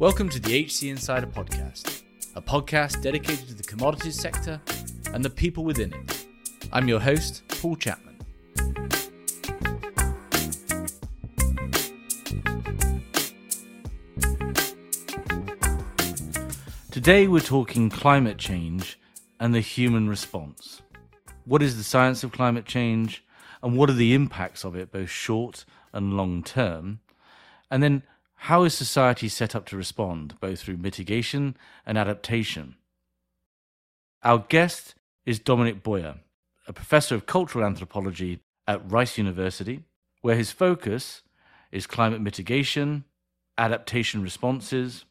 Welcome 0.00 0.28
to 0.28 0.38
the 0.38 0.64
HC 0.64 0.84
Insider 0.84 1.26
Podcast, 1.26 2.02
a 2.36 2.40
podcast 2.40 3.02
dedicated 3.02 3.48
to 3.48 3.54
the 3.54 3.64
commodities 3.64 4.14
sector 4.14 4.60
and 5.12 5.24
the 5.24 5.28
people 5.28 5.64
within 5.64 5.92
it. 5.92 6.26
I'm 6.72 6.86
your 6.86 7.00
host, 7.00 7.42
Paul 7.48 7.74
Chapman. 7.74 8.16
Today 16.92 17.26
we're 17.26 17.40
talking 17.40 17.90
climate 17.90 18.38
change 18.38 19.00
and 19.40 19.52
the 19.52 19.60
human 19.60 20.08
response. 20.08 20.80
What 21.44 21.60
is 21.60 21.76
the 21.76 21.82
science 21.82 22.22
of 22.22 22.30
climate 22.30 22.66
change 22.66 23.24
and 23.64 23.76
what 23.76 23.90
are 23.90 23.94
the 23.94 24.14
impacts 24.14 24.62
of 24.62 24.76
it, 24.76 24.92
both 24.92 25.10
short 25.10 25.64
and 25.92 26.16
long 26.16 26.44
term? 26.44 27.00
And 27.68 27.82
then 27.82 28.04
how 28.42 28.62
is 28.62 28.72
society 28.72 29.28
set 29.28 29.56
up 29.56 29.66
to 29.66 29.76
respond, 29.76 30.36
both 30.40 30.60
through 30.60 30.76
mitigation 30.76 31.56
and 31.84 31.98
adaptation? 31.98 32.76
Our 34.22 34.38
guest 34.48 34.94
is 35.26 35.40
Dominic 35.40 35.82
Boyer, 35.82 36.16
a 36.66 36.72
professor 36.72 37.16
of 37.16 37.26
cultural 37.26 37.64
anthropology 37.64 38.40
at 38.66 38.90
Rice 38.90 39.18
University, 39.18 39.82
where 40.22 40.36
his 40.36 40.52
focus 40.52 41.22
is 41.72 41.86
climate 41.86 42.20
mitigation, 42.20 43.04
adaptation 43.58 44.22
responses. 44.22 45.04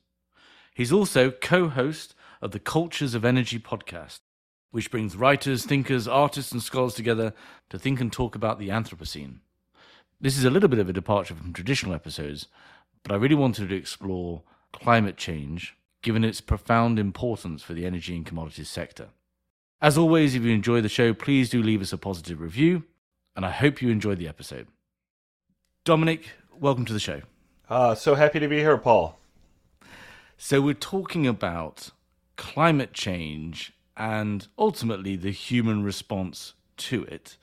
He's 0.74 0.94
also 0.94 1.30
co 1.30 1.68
host 1.68 2.16
of 2.42 2.52
the 2.52 2.60
Cultures 2.60 3.14
of 3.14 3.26
Energy 3.26 3.60
podcast, 3.60 4.22
which 4.72 4.90
brings 4.90 5.18
writers, 5.18 5.66
thinkers, 5.66 6.08
artists, 6.08 6.54
and 6.54 6.64
scholars 6.64 6.94
together 6.94 7.34
to 7.70 7.78
think 7.78 8.00
and 8.00 8.12
talk 8.12 8.36
about 8.36 8.58
the 8.58 8.70
Anthropocene. 8.70 9.40
This 10.20 10.38
is 10.38 10.46
a 10.46 10.50
little 10.50 10.70
bit 10.70 10.80
of 10.80 10.90
a 10.90 10.94
departure 10.94 11.36
from 11.36 11.54
traditional 11.54 11.94
episodes, 11.94 12.48
but 13.08 13.14
I 13.14 13.18
really 13.18 13.36
wanted 13.36 13.70
to 13.70 13.76
explore 13.76 14.42
climate 14.74 15.16
change 15.16 15.78
given 16.02 16.26
its 16.26 16.42
profound 16.42 17.00
importance 17.00 17.64
for 17.64 17.74
the 17.74 17.86
energy 17.86 18.14
and 18.18 18.26
commodities 18.26 18.68
sector. 18.68 19.08
As 19.82 19.98
always, 19.98 20.36
if 20.36 20.44
you 20.44 20.52
enjoy 20.52 20.82
the 20.82 20.90
show, 20.90 21.14
please 21.14 21.50
do 21.50 21.64
leave 21.64 21.82
us 21.82 21.94
a 21.94 21.98
positive 21.98 22.42
review, 22.42 22.84
and 23.34 23.46
I 23.46 23.52
hope 23.52 23.82
you 23.82 23.90
enjoyed 23.90 24.18
the 24.18 24.28
episode. 24.28 24.68
Dominic, 25.86 26.32
welcome 26.60 26.84
to 26.84 26.92
the 26.92 27.00
show. 27.00 27.22
Uh, 27.70 27.96
so 27.96 28.16
happy 28.16 28.42
to 28.42 28.48
be 28.50 28.58
here, 28.58 28.78
Paul. 28.78 29.18
So, 30.38 30.60
we're 30.60 30.74
talking 30.74 31.26
about 31.26 31.92
climate 32.36 32.92
change 32.92 33.72
and 33.96 34.48
ultimately 34.60 35.16
the 35.16 35.32
human 35.32 35.82
response 35.82 36.56
to 36.76 37.06
it 37.06 37.38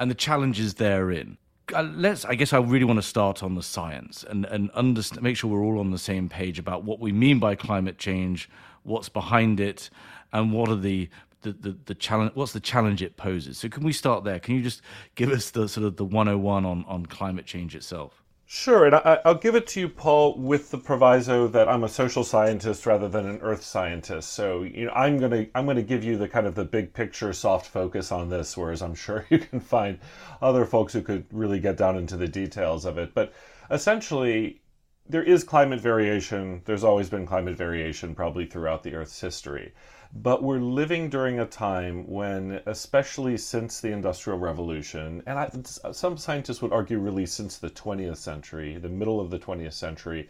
and 0.00 0.10
the 0.10 0.16
challenges 0.16 0.74
therein 0.74 1.38
uh, 1.74 1.82
let's 1.94 2.24
i 2.24 2.34
guess 2.34 2.52
i 2.52 2.58
really 2.58 2.84
want 2.84 2.98
to 2.98 3.02
start 3.02 3.42
on 3.42 3.54
the 3.54 3.62
science 3.62 4.24
and 4.28 4.44
and 4.46 4.70
understand 4.70 5.22
make 5.22 5.36
sure 5.36 5.50
we're 5.50 5.64
all 5.64 5.80
on 5.80 5.90
the 5.90 5.98
same 5.98 6.28
page 6.28 6.58
about 6.58 6.84
what 6.84 7.00
we 7.00 7.12
mean 7.12 7.38
by 7.38 7.54
climate 7.54 7.98
change 7.98 8.48
what's 8.84 9.08
behind 9.08 9.58
it 9.58 9.90
and 10.32 10.52
what 10.52 10.68
are 10.68 10.76
the 10.76 11.08
the, 11.42 11.52
the, 11.52 11.76
the 11.86 11.94
challenge 11.94 12.32
what's 12.34 12.52
the 12.52 12.60
challenge 12.60 13.02
it 13.02 13.16
poses. 13.16 13.58
So 13.58 13.68
can 13.68 13.84
we 13.84 13.92
start 13.92 14.24
there? 14.24 14.40
Can 14.40 14.56
you 14.56 14.62
just 14.62 14.82
give 15.14 15.30
us 15.30 15.50
the 15.50 15.68
sort 15.68 15.86
of 15.86 15.96
the 15.96 16.04
101 16.04 16.64
on 16.64 16.84
on 16.88 17.06
climate 17.06 17.46
change 17.46 17.74
itself 17.76 18.22
Sure, 18.48 18.86
and 18.86 18.94
I, 18.94 19.20
will 19.24 19.34
give 19.34 19.56
it 19.56 19.66
to 19.68 19.80
you, 19.80 19.88
Paul, 19.88 20.36
with 20.38 20.70
the 20.70 20.78
proviso 20.78 21.48
that 21.48 21.68
I'm 21.68 21.82
a 21.82 21.88
social 21.88 22.22
scientist 22.22 22.86
rather 22.86 23.08
than 23.08 23.28
an 23.28 23.40
earth 23.40 23.62
scientist. 23.64 24.32
So, 24.32 24.62
you 24.62 24.86
know, 24.86 24.92
I'm 24.92 25.18
gonna 25.18 25.46
I'm 25.54 25.66
gonna 25.66 25.82
give 25.82 26.04
you 26.04 26.16
the 26.16 26.28
kind 26.28 26.46
of 26.46 26.54
the 26.54 26.64
big 26.64 26.92
picture, 26.92 27.32
soft 27.32 27.66
focus 27.66 28.12
on 28.12 28.28
this, 28.28 28.56
whereas 28.56 28.82
I'm 28.82 28.94
sure 28.94 29.26
you 29.30 29.38
can 29.40 29.58
find 29.60 29.98
other 30.40 30.64
folks 30.64 30.92
who 30.92 31.02
could 31.02 31.26
really 31.32 31.58
get 31.58 31.76
down 31.76 31.96
into 31.96 32.16
the 32.16 32.28
details 32.28 32.84
of 32.84 32.98
it. 32.98 33.14
But 33.14 33.32
essentially, 33.70 34.60
there 35.08 35.22
is 35.22 35.44
climate 35.44 35.80
variation. 35.80 36.62
There's 36.64 36.84
always 36.84 37.08
been 37.08 37.26
climate 37.26 37.56
variation, 37.56 38.14
probably 38.14 38.46
throughout 38.46 38.82
the 38.82 38.94
Earth's 38.94 39.20
history. 39.20 39.72
But 40.12 40.42
we're 40.42 40.58
living 40.58 41.10
during 41.10 41.38
a 41.38 41.46
time 41.46 42.06
when, 42.06 42.60
especially 42.66 43.36
since 43.36 43.80
the 43.80 43.92
Industrial 43.92 44.38
Revolution, 44.38 45.22
and 45.26 45.38
I, 45.38 45.92
some 45.92 46.16
scientists 46.16 46.62
would 46.62 46.72
argue 46.72 46.98
really 46.98 47.26
since 47.26 47.58
the 47.58 47.70
20th 47.70 48.16
century, 48.16 48.78
the 48.78 48.88
middle 48.88 49.20
of 49.20 49.30
the 49.30 49.38
20th 49.38 49.74
century, 49.74 50.28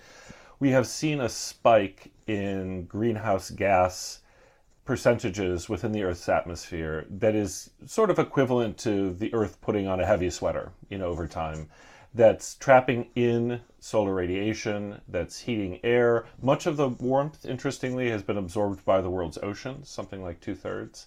we 0.58 0.70
have 0.70 0.86
seen 0.86 1.20
a 1.20 1.28
spike 1.28 2.10
in 2.26 2.84
greenhouse 2.84 3.50
gas 3.50 4.20
percentages 4.84 5.68
within 5.68 5.92
the 5.92 6.02
Earth's 6.02 6.28
atmosphere 6.28 7.06
that 7.10 7.34
is 7.34 7.70
sort 7.86 8.10
of 8.10 8.18
equivalent 8.18 8.78
to 8.78 9.12
the 9.14 9.32
Earth 9.34 9.60
putting 9.60 9.86
on 9.86 10.00
a 10.00 10.06
heavy 10.06 10.30
sweater, 10.30 10.72
you 10.88 10.98
know, 10.98 11.06
over 11.06 11.26
time 11.26 11.68
that's 12.16 12.54
trapping 12.54 13.08
in 13.14 13.60
solar 13.78 14.14
radiation, 14.14 15.00
that's 15.06 15.40
heating 15.40 15.78
air. 15.84 16.24
Much 16.40 16.66
of 16.66 16.78
the 16.78 16.88
warmth, 16.88 17.44
interestingly, 17.44 18.10
has 18.10 18.22
been 18.22 18.38
absorbed 18.38 18.84
by 18.86 19.02
the 19.02 19.10
world's 19.10 19.38
oceans, 19.42 19.90
something 19.90 20.22
like 20.22 20.40
two 20.40 20.54
thirds. 20.54 21.06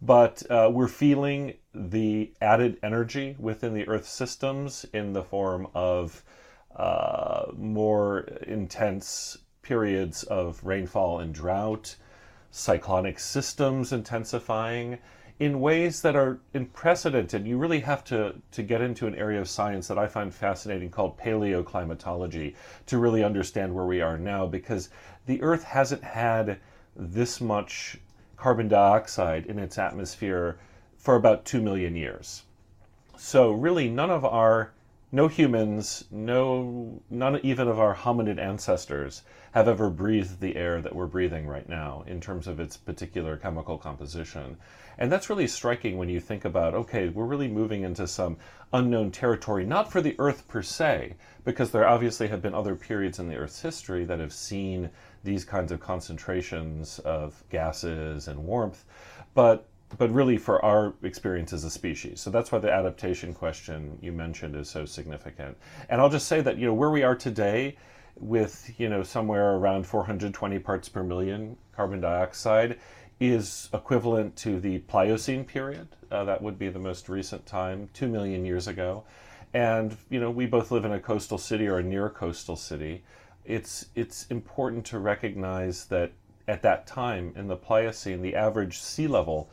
But 0.00 0.42
uh, 0.50 0.70
we're 0.72 0.88
feeling 0.88 1.54
the 1.74 2.32
added 2.40 2.78
energy 2.82 3.36
within 3.38 3.74
the 3.74 3.86
Earth 3.86 4.08
systems 4.08 4.86
in 4.94 5.12
the 5.12 5.22
form 5.22 5.68
of 5.74 6.24
uh, 6.74 7.46
more 7.54 8.20
intense 8.46 9.38
periods 9.60 10.22
of 10.24 10.64
rainfall 10.64 11.20
and 11.20 11.34
drought, 11.34 11.96
cyclonic 12.50 13.18
systems 13.18 13.92
intensifying 13.92 14.98
in 15.38 15.60
ways 15.60 16.00
that 16.02 16.16
are 16.16 16.38
unprecedented. 16.54 17.46
You 17.46 17.58
really 17.58 17.80
have 17.80 18.04
to, 18.04 18.34
to 18.52 18.62
get 18.62 18.80
into 18.80 19.06
an 19.06 19.14
area 19.14 19.40
of 19.40 19.48
science 19.48 19.86
that 19.88 19.98
I 19.98 20.06
find 20.06 20.32
fascinating 20.32 20.90
called 20.90 21.18
paleoclimatology 21.18 22.54
to 22.86 22.98
really 22.98 23.22
understand 23.22 23.74
where 23.74 23.84
we 23.84 24.00
are 24.00 24.16
now 24.16 24.46
because 24.46 24.88
the 25.26 25.42
Earth 25.42 25.64
hasn't 25.64 26.02
had 26.02 26.58
this 26.94 27.40
much 27.40 27.98
carbon 28.36 28.68
dioxide 28.68 29.46
in 29.46 29.58
its 29.58 29.78
atmosphere 29.78 30.58
for 30.96 31.16
about 31.16 31.44
2 31.44 31.60
million 31.60 31.94
years. 31.94 32.42
So, 33.18 33.52
really, 33.52 33.88
none 33.88 34.10
of 34.10 34.24
our 34.24 34.72
no 35.16 35.28
humans, 35.28 36.04
no, 36.10 37.00
none 37.08 37.40
even 37.42 37.68
of 37.68 37.80
our 37.80 37.96
hominid 37.96 38.38
ancestors 38.38 39.22
have 39.52 39.66
ever 39.66 39.88
breathed 39.88 40.40
the 40.40 40.54
air 40.56 40.82
that 40.82 40.94
we're 40.94 41.06
breathing 41.06 41.46
right 41.46 41.70
now 41.70 42.04
in 42.06 42.20
terms 42.20 42.46
of 42.46 42.60
its 42.60 42.76
particular 42.76 43.34
chemical 43.38 43.78
composition. 43.78 44.58
And 44.98 45.10
that's 45.10 45.30
really 45.30 45.46
striking 45.46 45.96
when 45.96 46.10
you 46.10 46.20
think 46.20 46.44
about 46.44 46.74
okay, 46.74 47.08
we're 47.08 47.24
really 47.24 47.48
moving 47.48 47.82
into 47.82 48.06
some 48.06 48.36
unknown 48.74 49.10
territory, 49.10 49.64
not 49.64 49.90
for 49.90 50.02
the 50.02 50.14
Earth 50.18 50.46
per 50.48 50.60
se, 50.60 51.14
because 51.46 51.70
there 51.70 51.88
obviously 51.88 52.28
have 52.28 52.42
been 52.42 52.54
other 52.54 52.76
periods 52.76 53.18
in 53.18 53.26
the 53.26 53.36
Earth's 53.36 53.62
history 53.62 54.04
that 54.04 54.20
have 54.20 54.34
seen 54.34 54.90
these 55.24 55.46
kinds 55.46 55.72
of 55.72 55.80
concentrations 55.80 56.98
of 56.98 57.42
gases 57.48 58.28
and 58.28 58.44
warmth, 58.44 58.84
but 59.32 59.66
but 59.98 60.10
really 60.10 60.36
for 60.36 60.64
our 60.64 60.94
experience 61.02 61.52
as 61.52 61.64
a 61.64 61.70
species. 61.70 62.20
So 62.20 62.30
that's 62.30 62.50
why 62.50 62.58
the 62.58 62.72
adaptation 62.72 63.32
question 63.32 63.98
you 64.02 64.12
mentioned 64.12 64.56
is 64.56 64.68
so 64.68 64.84
significant. 64.84 65.56
And 65.88 66.00
I'll 66.00 66.10
just 66.10 66.28
say 66.28 66.40
that 66.40 66.58
you 66.58 66.66
know 66.66 66.74
where 66.74 66.90
we 66.90 67.02
are 67.02 67.14
today 67.14 67.76
with 68.18 68.72
you 68.78 68.88
know 68.88 69.02
somewhere 69.02 69.56
around 69.56 69.86
420 69.86 70.58
parts 70.58 70.88
per 70.88 71.02
million 71.02 71.56
carbon 71.74 72.00
dioxide 72.00 72.78
is 73.20 73.68
equivalent 73.72 74.36
to 74.36 74.60
the 74.60 74.78
Pliocene 74.78 75.44
period. 75.44 75.88
Uh, 76.10 76.24
that 76.24 76.42
would 76.42 76.58
be 76.58 76.68
the 76.68 76.78
most 76.78 77.08
recent 77.08 77.46
time, 77.46 77.88
2 77.94 78.08
million 78.08 78.44
years 78.44 78.68
ago. 78.68 79.04
And 79.54 79.96
you 80.10 80.20
know, 80.20 80.30
we 80.30 80.46
both 80.46 80.70
live 80.70 80.84
in 80.84 80.92
a 80.92 81.00
coastal 81.00 81.38
city 81.38 81.66
or 81.66 81.78
a 81.78 81.82
near 81.82 82.10
coastal 82.10 82.56
city. 82.56 83.04
It's 83.44 83.86
it's 83.94 84.26
important 84.26 84.84
to 84.86 84.98
recognize 84.98 85.86
that 85.86 86.12
at 86.48 86.62
that 86.62 86.86
time 86.86 87.32
in 87.36 87.48
the 87.48 87.56
Pliocene, 87.56 88.22
the 88.22 88.36
average 88.36 88.78
sea 88.78 89.06
level 89.06 89.50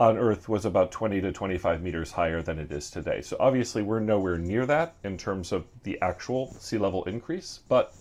on 0.00 0.18
Earth 0.18 0.48
was 0.48 0.64
about 0.64 0.90
20 0.90 1.20
to 1.20 1.32
25 1.32 1.82
meters 1.82 2.12
higher 2.12 2.42
than 2.42 2.58
it 2.58 2.72
is 2.72 2.90
today. 2.90 3.20
So 3.20 3.36
obviously, 3.38 3.82
we're 3.82 4.00
nowhere 4.00 4.38
near 4.38 4.66
that 4.66 4.96
in 5.04 5.16
terms 5.16 5.52
of 5.52 5.64
the 5.84 6.00
actual 6.02 6.52
sea 6.58 6.78
level 6.78 7.04
increase, 7.04 7.60
but 7.68 7.94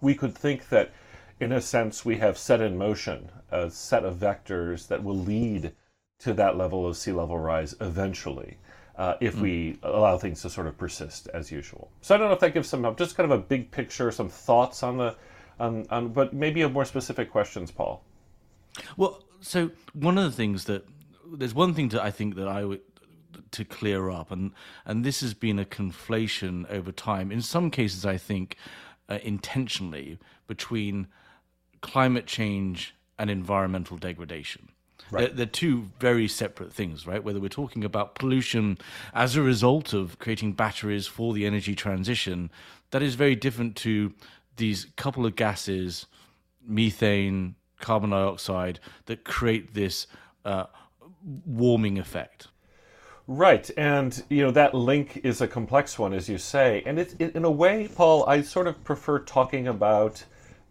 we 0.00 0.14
could 0.14 0.34
think 0.34 0.68
that 0.70 0.92
in 1.38 1.52
a 1.52 1.60
sense, 1.60 2.04
we 2.04 2.16
have 2.16 2.38
set 2.38 2.62
in 2.62 2.78
motion 2.78 3.30
a 3.50 3.70
set 3.70 4.04
of 4.04 4.16
vectors 4.16 4.88
that 4.88 5.04
will 5.04 5.18
lead 5.18 5.72
to 6.20 6.32
that 6.32 6.56
level 6.56 6.86
of 6.86 6.96
sea 6.96 7.12
level 7.12 7.38
rise 7.38 7.74
eventually. 7.80 8.56
Uh, 8.96 9.14
if 9.20 9.36
mm. 9.36 9.42
we 9.42 9.78
allow 9.82 10.16
things 10.16 10.40
to 10.40 10.48
sort 10.48 10.66
of 10.66 10.78
persist 10.78 11.28
as 11.34 11.52
usual. 11.52 11.90
So 12.00 12.14
I 12.14 12.18
don't 12.18 12.28
know 12.28 12.34
if 12.34 12.40
that 12.40 12.54
gives 12.54 12.66
some 12.66 12.82
help, 12.82 12.96
just 12.96 13.14
kind 13.14 13.30
of 13.30 13.38
a 13.38 13.42
big 13.42 13.70
picture, 13.70 14.10
some 14.10 14.30
thoughts 14.30 14.82
on 14.82 14.96
the, 14.96 15.14
on, 15.58 15.86
on 15.90 16.08
but 16.08 16.32
maybe 16.32 16.62
a 16.62 16.68
more 16.68 16.84
specific 16.84 17.30
questions, 17.30 17.70
Paul. 17.70 18.02
Well, 18.96 19.22
so 19.40 19.70
one 19.92 20.18
of 20.18 20.24
the 20.24 20.32
things 20.32 20.64
that 20.64 20.86
there's 21.32 21.54
one 21.54 21.74
thing 21.74 21.88
that 21.90 22.02
I 22.02 22.10
think 22.10 22.36
that 22.36 22.48
I 22.48 22.64
would 22.64 22.80
to 23.52 23.64
clear 23.64 24.10
up, 24.10 24.30
and 24.30 24.52
and 24.84 25.04
this 25.04 25.20
has 25.20 25.34
been 25.34 25.58
a 25.58 25.64
conflation 25.64 26.70
over 26.70 26.92
time. 26.92 27.30
In 27.30 27.42
some 27.42 27.70
cases, 27.70 28.04
I 28.04 28.16
think 28.16 28.56
uh, 29.08 29.18
intentionally 29.22 30.18
between 30.46 31.08
climate 31.80 32.26
change 32.26 32.94
and 33.18 33.30
environmental 33.30 33.96
degradation. 33.96 34.68
Right. 35.10 35.28
They're, 35.28 35.36
they're, 35.36 35.46
two 35.46 35.90
very 36.00 36.26
separate 36.26 36.72
things, 36.72 37.06
right? 37.06 37.22
Whether 37.22 37.38
we're 37.38 37.48
talking 37.48 37.84
about 37.84 38.16
pollution 38.16 38.76
as 39.14 39.36
a 39.36 39.42
result 39.42 39.92
of 39.92 40.18
creating 40.18 40.54
batteries 40.54 41.06
for 41.06 41.32
the 41.32 41.46
energy 41.46 41.76
transition, 41.76 42.50
that 42.90 43.02
is 43.02 43.14
very 43.14 43.36
different 43.36 43.76
to 43.76 44.12
these 44.56 44.86
couple 44.96 45.26
of 45.26 45.36
gases 45.36 46.06
methane, 46.66 47.54
carbon 47.80 48.10
dioxide 48.10 48.80
that 49.06 49.24
create 49.24 49.74
this 49.74 50.06
uh, 50.44 50.66
warming 51.44 51.98
effect. 51.98 52.48
Right, 53.28 53.68
and 53.76 54.22
you 54.28 54.42
know 54.42 54.52
that 54.52 54.72
link 54.72 55.20
is 55.24 55.40
a 55.40 55.48
complex 55.48 55.98
one, 55.98 56.12
as 56.12 56.28
you 56.28 56.38
say, 56.38 56.84
and 56.86 56.96
it's 56.96 57.14
in 57.14 57.44
a 57.44 57.50
way, 57.50 57.88
Paul. 57.88 58.24
I 58.28 58.42
sort 58.42 58.68
of 58.68 58.84
prefer 58.84 59.18
talking 59.18 59.66
about 59.66 60.24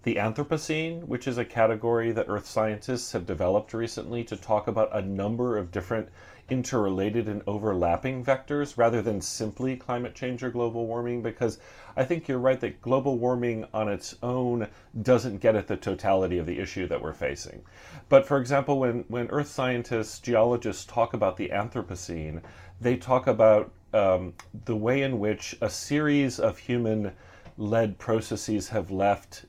the 0.04 0.16
Anthropocene, 0.16 1.04
which 1.06 1.28
is 1.28 1.38
a 1.38 1.44
category 1.44 2.14
that 2.14 2.28
Earth 2.30 2.46
scientists 2.46 3.12
have 3.12 3.26
developed 3.26 3.74
recently 3.74 4.24
to 4.24 4.38
talk 4.38 4.68
about 4.68 4.96
a 4.96 5.02
number 5.02 5.58
of 5.58 5.72
different 5.72 6.08
interrelated 6.50 7.28
and 7.28 7.42
overlapping 7.48 8.24
vectors 8.24 8.78
rather 8.78 9.02
than 9.02 9.20
simply 9.20 9.76
climate 9.76 10.14
change 10.14 10.44
or 10.44 10.52
global 10.52 10.86
warming 10.86 11.22
because 11.22 11.58
I 11.98 12.04
think 12.04 12.28
you're 12.28 12.38
right 12.38 12.60
that 12.60 12.82
global 12.82 13.18
warming 13.18 13.66
on 13.74 13.90
its 13.90 14.16
own 14.22 14.68
doesn't 15.02 15.40
get 15.40 15.56
at 15.56 15.68
the 15.68 15.78
totality 15.78 16.38
of 16.38 16.46
the 16.46 16.60
issue 16.60 16.88
that 16.88 17.02
we're 17.02 17.14
facing. 17.14 17.64
But 18.10 18.28
for 18.28 18.38
example, 18.38 18.80
when, 18.80 19.06
when 19.08 19.28
earth 19.30 19.48
scientists, 19.48 20.20
geologists 20.20 20.86
talk 20.86 21.14
about 21.14 21.38
the 21.38 21.50
Anthropocene, 21.50 22.42
they 22.80 22.96
talk 22.96 23.26
about 23.26 23.72
um, 23.94 24.34
the 24.66 24.76
way 24.76 25.02
in 25.02 25.20
which 25.20 25.56
a 25.62 25.70
series 25.70 26.40
of 26.40 26.58
human 26.58 27.14
led 27.58 27.98
processes 27.98 28.70
have 28.70 28.92
left 28.92 29.46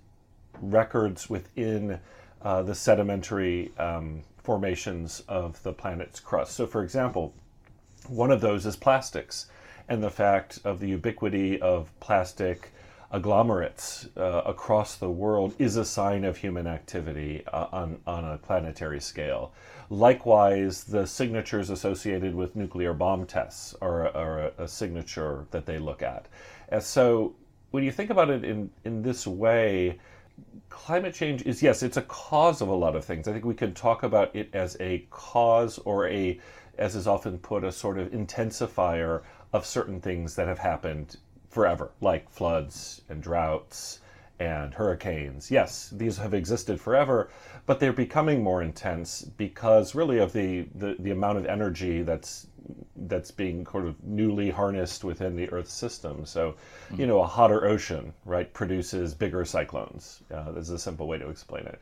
records 0.63 1.29
within 1.29 1.99
uh, 2.43 2.63
the 2.63 2.75
sedimentary 2.75 3.73
um, 3.79 4.23
formations 4.47 5.25
of 5.29 5.61
the 5.65 5.73
planet's 5.73 6.21
crust. 6.21 6.55
So, 6.55 6.67
for 6.67 6.85
example, 6.85 7.35
one 8.07 8.31
of 8.31 8.41
those 8.41 8.65
is 8.65 8.77
plastics 8.77 9.47
and 9.89 10.03
the 10.03 10.11
fact 10.11 10.61
of 10.65 10.79
the 10.79 10.89
ubiquity 10.89 11.61
of 11.61 11.91
plastic 11.99 12.71
agglomerates 13.13 14.09
uh, 14.17 14.43
across 14.47 14.97
the 14.97 15.11
world 15.11 15.55
is 15.59 15.77
a 15.77 15.85
sign 15.85 16.25
of 16.25 16.37
human 16.37 16.67
activity 16.67 17.43
uh, 17.53 17.67
on, 17.73 18.01
on 18.07 18.25
a 18.25 18.39
planetary 18.39 19.01
scale. 19.01 19.53
Likewise, 19.91 20.85
the 20.85 21.07
signatures 21.07 21.69
associated 21.71 22.33
with 22.35 22.55
nuclear 22.55 22.93
bomb 22.93 23.27
tests 23.27 23.75
are, 23.81 24.09
are 24.15 24.39
a, 24.59 24.65
a 24.65 24.69
signature 24.69 25.47
that 25.51 25.67
they 25.67 25.79
look 25.79 26.03
at. 26.03 26.27
And 26.69 26.83
so, 26.83 27.35
when 27.73 27.83
you 27.83 27.91
think 27.91 28.11
about 28.11 28.31
it 28.31 28.45
in, 28.45 28.71
in 28.85 29.03
this 29.03 29.27
way, 29.27 29.99
climate 30.69 31.15
change 31.15 31.43
is 31.43 31.63
yes, 31.63 31.83
it's 31.83 31.97
a 31.97 32.03
cause 32.03 32.61
of 32.61 32.69
a 32.69 32.75
lot 32.75 32.95
of 32.97 33.05
things. 33.05 33.27
I 33.29 33.33
think 33.33 33.45
we 33.45 33.55
can 33.55 33.75
talk 33.75 34.03
about 34.03 34.35
it 34.35 34.49
as 34.53 34.77
a 34.81 35.07
cause 35.11 35.79
or 35.79 36.09
a, 36.09 36.39
as 36.79 36.95
is 36.95 37.07
often 37.07 37.39
put, 37.39 37.65
a 37.65 37.73
sort 37.73 37.99
of 37.99 38.13
intensifier 38.13 39.23
of 39.53 39.67
certain 39.67 40.01
things 40.01 40.37
that 40.37 40.49
have 40.49 40.59
happened 40.59 41.17
forever, 41.49 41.91
like 42.01 42.31
floods 42.31 43.03
and 43.09 43.23
droughts 43.23 44.01
and 44.39 44.75
hurricanes. 44.75 45.51
Yes, 45.51 45.91
these 45.91 46.19
have 46.19 46.35
existed 46.35 46.81
forever, 46.81 47.31
but 47.65 47.81
they're 47.81 47.93
becoming 47.93 48.43
more 48.43 48.63
intense 48.63 49.23
because 49.23 49.95
really 49.95 50.19
of 50.19 50.33
the, 50.33 50.67
the, 50.75 50.97
the 50.99 51.11
amount 51.11 51.39
of 51.39 51.47
energy 51.47 52.03
that's 52.03 52.47
that's 52.97 53.31
being 53.31 53.67
sort 53.67 53.87
of 53.87 54.03
newly 54.03 54.51
harnessed 54.51 55.05
within 55.05 55.37
the 55.37 55.49
Earth's 55.51 55.73
system. 55.73 56.27
So, 56.27 56.53
mm-hmm. 56.89 57.01
you 57.01 57.07
know, 57.07 57.21
a 57.21 57.27
hotter 57.27 57.65
ocean, 57.65 58.13
right, 58.25 58.53
produces 58.53 59.15
bigger 59.15 59.45
cyclones. 59.45 60.23
Uh, 60.33 60.53
is 60.57 60.71
a 60.71 60.79
simple 60.79 61.07
way 61.07 61.19
to 61.19 61.29
explain 61.29 61.67
it. 61.67 61.81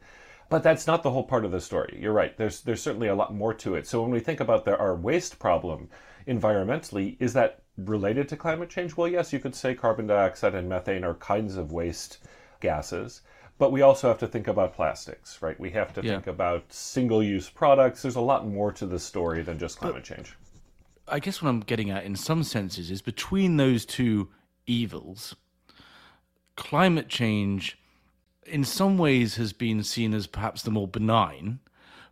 But 0.50 0.62
that's 0.62 0.87
not 0.87 1.03
the 1.03 1.11
whole 1.11 1.25
part 1.25 1.45
of 1.45 1.53
the 1.53 1.61
story. 1.61 1.99
You're 2.00 2.12
right. 2.12 2.37
There's 2.37 2.61
there's 2.61 2.83
certainly 2.83 3.09
a 3.09 3.15
lot 3.15 3.35
more 3.35 3.55
to 3.55 3.77
it. 3.77 3.87
So 3.87 4.03
when 4.03 4.11
we 4.11 4.21
think 4.21 4.41
about 4.41 4.65
the, 4.65 4.77
our 4.77 4.95
waste 4.95 5.39
problem 5.39 5.89
environmentally, 6.29 7.17
is 7.19 7.33
that 7.33 7.62
related 7.79 8.29
to 8.29 8.37
climate 8.37 8.71
change? 8.71 8.97
Well, 8.97 9.09
yes, 9.09 9.33
you 9.33 9.39
could 9.39 9.55
say 9.55 9.75
carbon 9.75 10.07
dioxide 10.07 10.55
and 10.55 10.69
methane 10.69 11.05
are 11.05 11.15
kinds 11.15 11.57
of 11.57 11.73
waste 11.73 12.19
gases. 12.64 13.20
But 13.56 13.70
we 13.70 13.82
also 13.82 14.08
have 14.08 14.19
to 14.19 14.26
think 14.26 14.49
about 14.49 14.75
plastics, 14.75 15.40
right? 15.40 15.58
We 15.61 15.70
have 15.70 15.93
to 15.94 16.02
yeah. 16.02 16.14
think 16.14 16.26
about 16.26 16.72
single 16.72 17.22
use 17.22 17.49
products. 17.49 18.02
There's 18.02 18.16
a 18.16 18.20
lot 18.20 18.49
more 18.49 18.72
to 18.72 18.87
the 18.87 18.99
story 18.99 19.43
than 19.43 19.58
just 19.61 19.78
climate 19.78 20.05
but, 20.08 20.16
change. 20.16 20.37
I 21.06 21.20
guess 21.20 21.40
what 21.40 21.50
I'm 21.50 21.61
getting 21.61 21.90
at, 21.90 22.05
in 22.05 22.16
some 22.16 22.43
senses, 22.43 22.90
is 22.90 23.00
between 23.00 23.56
those 23.56 23.84
two 23.84 24.31
evils, 24.66 25.37
climate 26.56 27.08
change, 27.08 27.78
in 28.44 28.64
some 28.64 28.99
ways, 28.99 29.37
has 29.37 29.52
been 29.52 29.84
seen 29.84 30.14
as 30.14 30.26
perhaps 30.26 30.62
the 30.62 30.72
more 30.72 30.88
benign, 30.88 31.61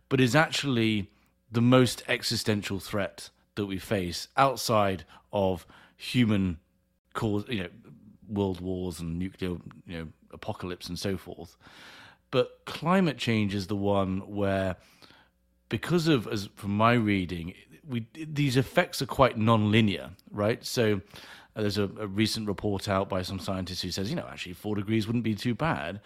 but 0.07 0.21
is 0.21 0.35
actually 0.35 1.11
the 1.51 1.61
most 1.61 2.03
existential 2.07 2.79
threat 2.79 3.29
that 3.55 3.65
we 3.65 3.77
face 3.77 4.27
outside 4.37 5.03
of 5.31 5.65
human 5.97 6.57
cause, 7.13 7.43
you 7.49 7.63
know, 7.63 7.69
world 8.29 8.61
wars 8.61 8.99
and 8.99 9.19
nuclear, 9.19 9.57
you 9.85 9.97
know, 9.97 10.07
apocalypse 10.33 10.87
and 10.87 10.97
so 10.97 11.17
forth. 11.17 11.55
But 12.31 12.65
climate 12.65 13.17
change 13.17 13.53
is 13.53 13.67
the 13.67 13.75
one 13.75 14.19
where, 14.21 14.75
because 15.69 16.07
of, 16.07 16.27
as 16.27 16.49
from 16.55 16.75
my 16.75 16.93
reading, 16.93 17.53
we 17.87 18.07
these 18.13 18.57
effects 18.57 19.01
are 19.01 19.05
quite 19.05 19.37
non-linear, 19.37 20.11
right? 20.31 20.63
So 20.65 21.01
uh, 21.55 21.61
there's 21.61 21.77
a, 21.77 21.83
a, 21.83 22.07
recent 22.07 22.47
report 22.47 22.87
out 22.89 23.09
by 23.09 23.21
some 23.21 23.39
scientists 23.39 23.81
who 23.81 23.91
says, 23.91 24.09
you 24.09 24.15
know, 24.15 24.27
actually 24.29 24.53
four 24.53 24.75
degrees 24.75 25.05
wouldn't 25.05 25.23
be 25.23 25.35
too 25.35 25.53
bad, 25.53 26.01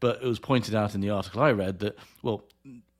but 0.00 0.22
it 0.22 0.26
was 0.26 0.38
pointed 0.38 0.74
out 0.74 0.94
in 0.94 1.00
the 1.00 1.10
article 1.10 1.42
I 1.42 1.52
read 1.52 1.78
that 1.78 1.96
well, 2.22 2.44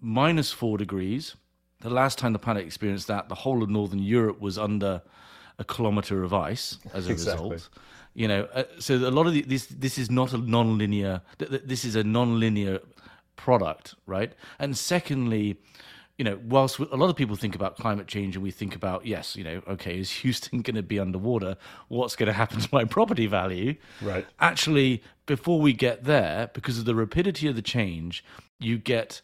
minus 0.00 0.53
four 0.53 0.79
degrees. 0.79 1.37
The 1.81 1.91
last 1.91 2.19
time 2.19 2.33
the 2.33 2.38
planet 2.38 2.65
experienced 2.65 3.09
that, 3.09 3.29
the 3.29 3.35
whole 3.35 3.62
of 3.62 3.71
northern 3.71 4.00
Europe 4.00 4.41
was 4.41 4.59
under 4.59 5.03
a 5.61 5.65
kilometer 5.65 6.25
of 6.25 6.35
ice 6.35 6.79
as 6.93 7.07
a 7.07 7.12
exactly. 7.12 7.51
result. 7.51 7.69
You 8.15 8.27
know, 8.27 8.49
uh, 8.53 8.65
so 8.81 8.97
a 8.97 9.12
lot 9.12 9.29
of 9.29 9.35
the, 9.35 9.43
this 9.43 9.67
this 9.67 9.97
is 9.97 10.11
not 10.11 10.33
a 10.33 10.39
non-linear. 10.39 11.23
This 11.39 11.85
is 11.85 11.95
a 11.95 12.03
non-linear 12.03 12.81
product, 13.37 13.95
right? 14.07 14.33
And 14.59 14.77
secondly, 14.77 15.59
you 16.19 16.25
know, 16.25 16.39
whilst 16.45 16.79
a 16.79 16.97
lot 16.97 17.09
of 17.09 17.17
people 17.17 17.35
think 17.35 17.55
about 17.55 17.77
climate 17.77 18.07
change 18.07 18.37
and 18.37 18.43
we 18.43 18.51
think 18.51 18.75
about, 18.75 19.07
yes, 19.07 19.37
you 19.37 19.45
know, 19.45 19.62
okay, 19.67 19.99
is 19.99 20.11
Houston 20.11 20.61
going 20.67 20.77
to 20.77 20.83
be 20.83 20.99
underwater? 20.99 21.57
What's 21.89 22.15
going 22.17 22.27
to 22.27 22.35
happen 22.35 22.61
to 22.67 22.69
my 22.73 22.85
property 22.85 23.27
value? 23.27 23.77
Right. 24.03 24.27
Actually, 24.39 25.03
before 25.25 25.61
we 25.61 25.73
get 25.73 26.05
there, 26.05 26.51
because 26.53 26.79
of 26.79 26.85
the 26.85 26.95
rapidity 26.95 27.49
of 27.49 27.57
the 27.57 27.62
change, 27.62 28.23
you 28.59 28.77
get, 28.77 29.23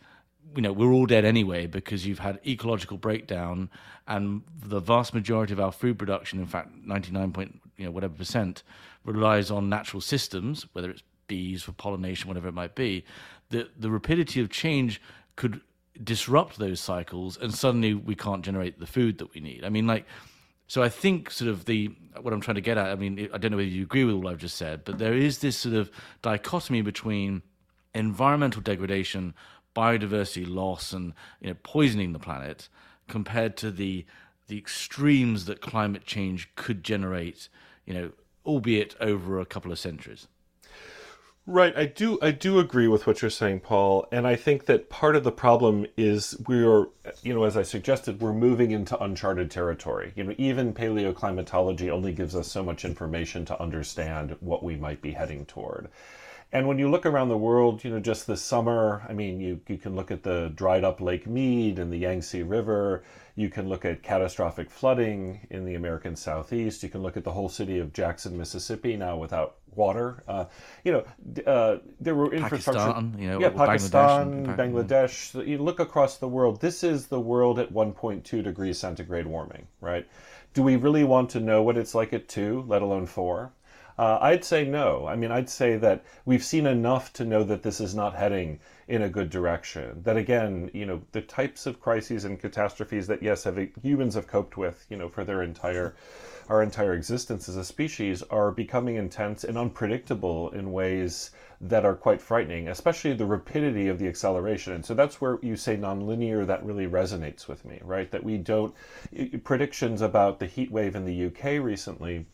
you 0.55 0.63
know, 0.63 0.73
we're 0.73 0.93
all 0.93 1.07
dead 1.07 1.25
anyway 1.25 1.67
because 1.67 2.07
you've 2.07 2.19
had 2.19 2.41
ecological 2.47 2.97
breakdown 2.97 3.71
and 4.07 4.43
the 4.63 4.81
vast 4.81 5.15
majority 5.15 5.53
of 5.53 5.61
our 5.61 5.73
food 5.73 5.99
production, 5.99 6.39
in 6.39 6.47
fact, 6.47 6.71
99 6.85 7.33
point, 7.33 7.61
you 7.77 7.85
know, 7.85 7.91
whatever 7.91 8.15
percent, 8.15 8.63
relies 9.05 9.51
on 9.51 9.69
natural 9.69 10.01
systems, 10.01 10.67
whether 10.73 10.91
it's 10.91 11.03
bees 11.27 11.63
for 11.63 11.73
pollination, 11.73 12.29
whatever 12.29 12.49
it 12.49 12.55
might 12.55 12.75
be. 12.75 13.05
The, 13.51 13.69
the 13.79 13.91
rapidity 13.91 14.41
of 14.41 14.51
change 14.51 15.01
could 15.35 15.61
disrupt 16.03 16.59
those 16.59 16.81
cycles 16.81 17.37
and 17.37 17.55
suddenly 17.55 17.95
we 17.95 18.15
can't 18.15 18.45
generate 18.45 18.79
the 18.79 18.87
food 18.87 19.19
that 19.19 19.33
we 19.35 19.41
need. 19.41 19.65
I 19.65 19.69
mean, 19.69 19.87
like, 19.87 20.07
so 20.69 20.83
I 20.83 20.89
think 20.89 21.31
sort 21.31 21.51
of 21.51 21.65
the 21.65 21.95
what 22.21 22.33
I'm 22.33 22.41
trying 22.41 22.57
to 22.57 22.61
get 22.61 22.77
at. 22.77 22.87
I 22.87 22.97
mean, 22.97 23.29
I 23.33 23.39
don't 23.39 23.53
know 23.53 23.57
whether 23.57 23.69
you 23.69 23.83
agree 23.83 24.05
with 24.05 24.15
all 24.17 24.29
I've 24.29 24.39
just 24.39 24.57
said, 24.57 24.85
but 24.85 24.99
there 24.99 25.15
is 25.15 25.39
this 25.39 25.57
sort 25.57 25.75
of 25.75 25.91
dichotomy 26.23 26.83
between 26.83 27.43
environmental 27.95 28.61
degradation, 28.61 29.35
biodiversity 29.77 30.49
loss, 30.49 30.93
and 30.93 31.13
you 31.41 31.51
know 31.51 31.57
poisoning 31.63 32.13
the 32.13 32.19
planet, 32.19 32.69
compared 33.09 33.57
to 33.59 33.71
the 33.71 34.07
the 34.49 34.59
extremes 34.59 35.45
that 35.45 35.61
climate 35.61 36.05
change 36.05 36.55
could 36.55 36.83
generate. 36.83 37.49
You 37.85 37.95
know, 37.95 38.11
albeit 38.45 38.97
over 39.01 39.39
a 39.39 39.47
couple 39.47 39.71
of 39.71 39.79
centuries. 39.79 40.27
Right, 41.49 41.77
I 41.77 41.87
do 41.87 42.19
I 42.21 42.33
do 42.33 42.59
agree 42.59 42.89
with 42.89 43.07
what 43.07 43.23
you're 43.23 43.31
saying, 43.31 43.61
Paul, 43.61 44.09
and 44.11 44.27
I 44.27 44.35
think 44.35 44.67
that 44.67 44.91
part 44.91 45.15
of 45.15 45.23
the 45.23 45.31
problem 45.31 45.87
is 45.97 46.37
we're 46.49 46.87
you 47.23 47.33
know, 47.33 47.45
as 47.45 47.57
I 47.57 47.63
suggested, 47.63 48.21
we're 48.21 48.33
moving 48.33 48.73
into 48.73 49.01
uncharted 49.01 49.49
territory. 49.49 50.13
You 50.17 50.25
know, 50.25 50.35
even 50.39 50.75
paleoclimatology 50.75 51.89
only 51.89 52.13
gives 52.13 52.35
us 52.35 52.49
so 52.49 52.65
much 52.65 52.85
information 52.85 53.45
to 53.45 53.63
understand 53.63 54.35
what 54.41 54.65
we 54.65 54.75
might 54.75 55.01
be 55.01 55.13
heading 55.13 55.47
toward. 55.47 55.89
And 56.53 56.69
when 56.69 56.79
you 56.79 56.89
look 56.89 57.05
around 57.05 57.29
the 57.29 57.37
world, 57.37 57.83
you 57.83 57.91
know, 57.91 57.99
just 57.99 58.27
this 58.27 58.41
summer, 58.41 59.05
I 59.09 59.13
mean, 59.13 59.41
you, 59.41 59.61
you 59.67 59.77
can 59.77 59.97
look 59.97 60.11
at 60.11 60.23
the 60.23 60.53
dried 60.55 60.85
up 60.85 61.01
Lake 61.01 61.27
Mead 61.27 61.79
and 61.79 61.93
the 61.93 61.99
Yangtze 61.99 62.43
River. 62.43 63.03
You 63.35 63.51
can 63.51 63.69
look 63.69 63.85
at 63.85 64.03
catastrophic 64.03 64.71
flooding 64.71 65.47
in 65.51 65.65
the 65.65 65.75
American 65.75 66.15
Southeast. 66.15 66.83
You 66.83 66.89
can 66.89 67.03
look 67.03 67.17
at 67.17 67.25
the 67.25 67.33
whole 67.33 67.49
city 67.49 67.79
of 67.81 67.93
Jackson, 67.93 68.39
Mississippi, 68.39 68.97
now 68.97 69.17
without 69.17 69.57
water. 69.75 70.23
Uh, 70.29 70.47
you 70.85 70.93
know, 70.93 71.05
uh, 71.47 71.79
there 72.01 72.15
were 72.15 72.33
infrastructure. 72.33 72.81
Pakistan, 72.81 73.17
you 73.19 73.29
know, 73.29 73.41
yeah, 73.41 73.51
Pakistan, 73.51 74.47
Bangladesh. 74.47 75.33
Bangladesh. 75.35 75.47
You 75.47 75.59
look 75.59 75.81
across 75.81 76.17
the 76.17 76.29
world. 76.29 76.61
This 76.61 76.83
is 76.85 77.09
the 77.09 77.21
world 77.21 77.59
at 77.59 77.73
1.2 77.73 78.43
degrees 78.43 78.79
centigrade 78.79 79.27
warming, 79.27 79.67
right? 79.81 80.07
Do 80.55 80.63
we 80.63 80.77
really 80.77 81.05
want 81.05 81.29
to 81.31 81.41
know 81.41 81.63
what 81.63 81.77
it's 81.77 81.95
like 81.95 82.13
at 82.13 82.29
two, 82.29 82.65
let 82.67 82.81
alone 82.81 83.05
four? 83.05 83.53
Uh, 83.99 84.19
I'd 84.21 84.45
say 84.45 84.65
no. 84.65 85.07
I 85.07 85.17
mean, 85.17 85.31
I'd 85.31 85.49
say 85.49 85.77
that 85.79 86.05
we've 86.27 86.45
seen 86.45 86.67
enough 86.67 87.13
to 87.15 87.25
know 87.25 87.43
that 87.45 87.63
this 87.63 87.81
is 87.81 87.95
not 87.95 88.15
heading 88.15 88.61
in 88.89 89.03
a 89.03 89.09
good 89.09 89.31
direction. 89.31 90.03
That 90.03 90.17
again, 90.17 90.71
you 90.75 90.85
know, 90.85 91.01
the 91.13 91.23
types 91.23 91.67
of 91.67 91.81
crises 91.81 92.25
and 92.25 92.39
catastrophes 92.39 93.07
that 93.07 93.23
yes, 93.23 93.45
have 93.45 93.59
humans 93.83 94.15
have 94.15 94.27
coped 94.27 94.57
with, 94.57 94.85
you 94.91 94.97
know, 94.97 95.09
for 95.09 95.25
their 95.25 95.43
entire 95.43 95.95
our 96.49 96.63
entire 96.63 96.95
existence 96.95 97.49
as 97.49 97.57
a 97.57 97.65
species 97.65 98.23
are 98.25 98.53
becoming 98.53 98.95
intense 98.95 99.43
and 99.43 99.59
unpredictable 99.59 100.51
in 100.51 100.71
ways 100.71 101.33
that 101.61 101.85
are 101.85 101.97
quite 101.97 102.21
frightening, 102.21 102.69
especially 102.69 103.15
the 103.15 103.27
rapidity 103.27 103.89
of 103.89 103.99
the 103.99 104.07
acceleration. 104.07 104.75
And 104.75 104.85
so 104.85 104.95
that's 104.95 105.21
where 105.21 105.39
you 105.43 105.57
say 105.57 105.77
nonlinear, 105.77 106.47
that 106.47 106.65
really 106.65 106.87
resonates 106.87 107.49
with 107.49 107.65
me, 107.65 107.81
right? 107.83 108.11
That 108.13 108.23
we 108.23 108.39
don't, 108.39 108.73
predictions 109.43 110.03
about 110.03 110.39
the 110.39 110.47
heat 110.47 110.71
wave 110.71 110.95
in 110.95 111.05
the 111.05 111.27
UK 111.27 111.61
recently 111.61 112.27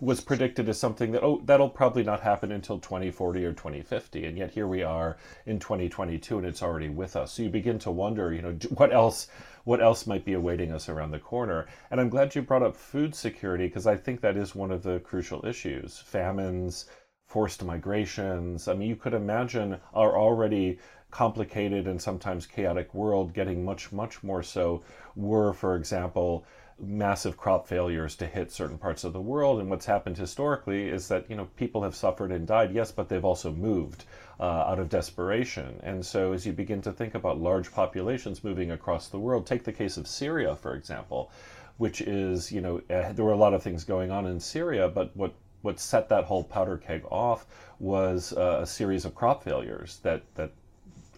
was 0.00 0.20
predicted 0.20 0.68
as 0.68 0.78
something 0.78 1.12
that 1.12 1.22
oh 1.22 1.40
that'll 1.44 1.68
probably 1.68 2.02
not 2.02 2.20
happen 2.20 2.52
until 2.52 2.78
2040 2.78 3.44
or 3.44 3.52
2050 3.52 4.24
and 4.26 4.38
yet 4.38 4.50
here 4.50 4.66
we 4.66 4.82
are 4.82 5.16
in 5.46 5.58
2022 5.58 6.38
and 6.38 6.46
it's 6.46 6.62
already 6.62 6.88
with 6.88 7.16
us. 7.16 7.32
So 7.32 7.42
you 7.42 7.48
begin 7.48 7.78
to 7.80 7.90
wonder 7.90 8.32
you 8.32 8.42
know 8.42 8.52
what 8.70 8.92
else 8.92 9.28
what 9.64 9.82
else 9.82 10.06
might 10.06 10.24
be 10.24 10.32
awaiting 10.32 10.72
us 10.72 10.88
around 10.88 11.10
the 11.10 11.18
corner? 11.18 11.66
And 11.90 12.00
i'm 12.00 12.08
glad 12.08 12.34
you 12.34 12.42
brought 12.42 12.62
up 12.62 12.76
food 12.76 13.14
security 13.14 13.66
because 13.66 13.86
i 13.86 13.96
think 13.96 14.20
that 14.20 14.36
is 14.36 14.54
one 14.54 14.70
of 14.70 14.82
the 14.82 15.00
crucial 15.00 15.44
issues. 15.46 15.98
Famines 15.98 16.86
forced 17.26 17.64
migrations. 17.64 18.68
I 18.68 18.74
mean 18.74 18.88
you 18.88 18.96
could 18.96 19.14
imagine 19.14 19.78
our 19.94 20.16
already 20.16 20.78
complicated 21.10 21.86
and 21.86 22.00
sometimes 22.00 22.46
chaotic 22.46 22.92
world 22.94 23.32
getting 23.32 23.64
much 23.64 23.92
much 23.92 24.22
more 24.22 24.42
so 24.42 24.82
were 25.16 25.52
for 25.54 25.74
example 25.74 26.44
massive 26.80 27.36
crop 27.36 27.66
failures 27.66 28.14
to 28.16 28.26
hit 28.26 28.52
certain 28.52 28.78
parts 28.78 29.04
of 29.04 29.12
the 29.12 29.20
world. 29.20 29.60
And 29.60 29.68
what's 29.68 29.86
happened 29.86 30.16
historically 30.16 30.88
is 30.88 31.08
that 31.08 31.28
you 31.28 31.36
know 31.36 31.48
people 31.56 31.82
have 31.82 31.94
suffered 31.94 32.32
and 32.32 32.46
died, 32.46 32.72
yes, 32.72 32.92
but 32.92 33.08
they've 33.08 33.24
also 33.24 33.52
moved 33.52 34.04
uh, 34.40 34.44
out 34.44 34.78
of 34.78 34.88
desperation. 34.88 35.80
And 35.82 36.04
so 36.04 36.32
as 36.32 36.46
you 36.46 36.52
begin 36.52 36.80
to 36.82 36.92
think 36.92 37.14
about 37.14 37.40
large 37.40 37.72
populations 37.72 38.44
moving 38.44 38.70
across 38.70 39.08
the 39.08 39.18
world, 39.18 39.46
take 39.46 39.64
the 39.64 39.72
case 39.72 39.96
of 39.96 40.06
Syria, 40.06 40.54
for 40.54 40.74
example, 40.74 41.30
which 41.76 42.00
is 42.00 42.52
you 42.52 42.60
know 42.60 42.80
uh, 42.90 43.12
there 43.12 43.24
were 43.24 43.32
a 43.32 43.36
lot 43.36 43.54
of 43.54 43.62
things 43.62 43.84
going 43.84 44.10
on 44.10 44.26
in 44.26 44.40
Syria, 44.40 44.88
but 44.88 45.16
what 45.16 45.34
what 45.62 45.80
set 45.80 46.08
that 46.08 46.24
whole 46.24 46.44
powder 46.44 46.76
keg 46.76 47.04
off 47.10 47.46
was 47.80 48.32
uh, 48.32 48.60
a 48.62 48.66
series 48.66 49.04
of 49.04 49.14
crop 49.14 49.42
failures 49.42 49.98
that 50.02 50.22
that 50.34 50.52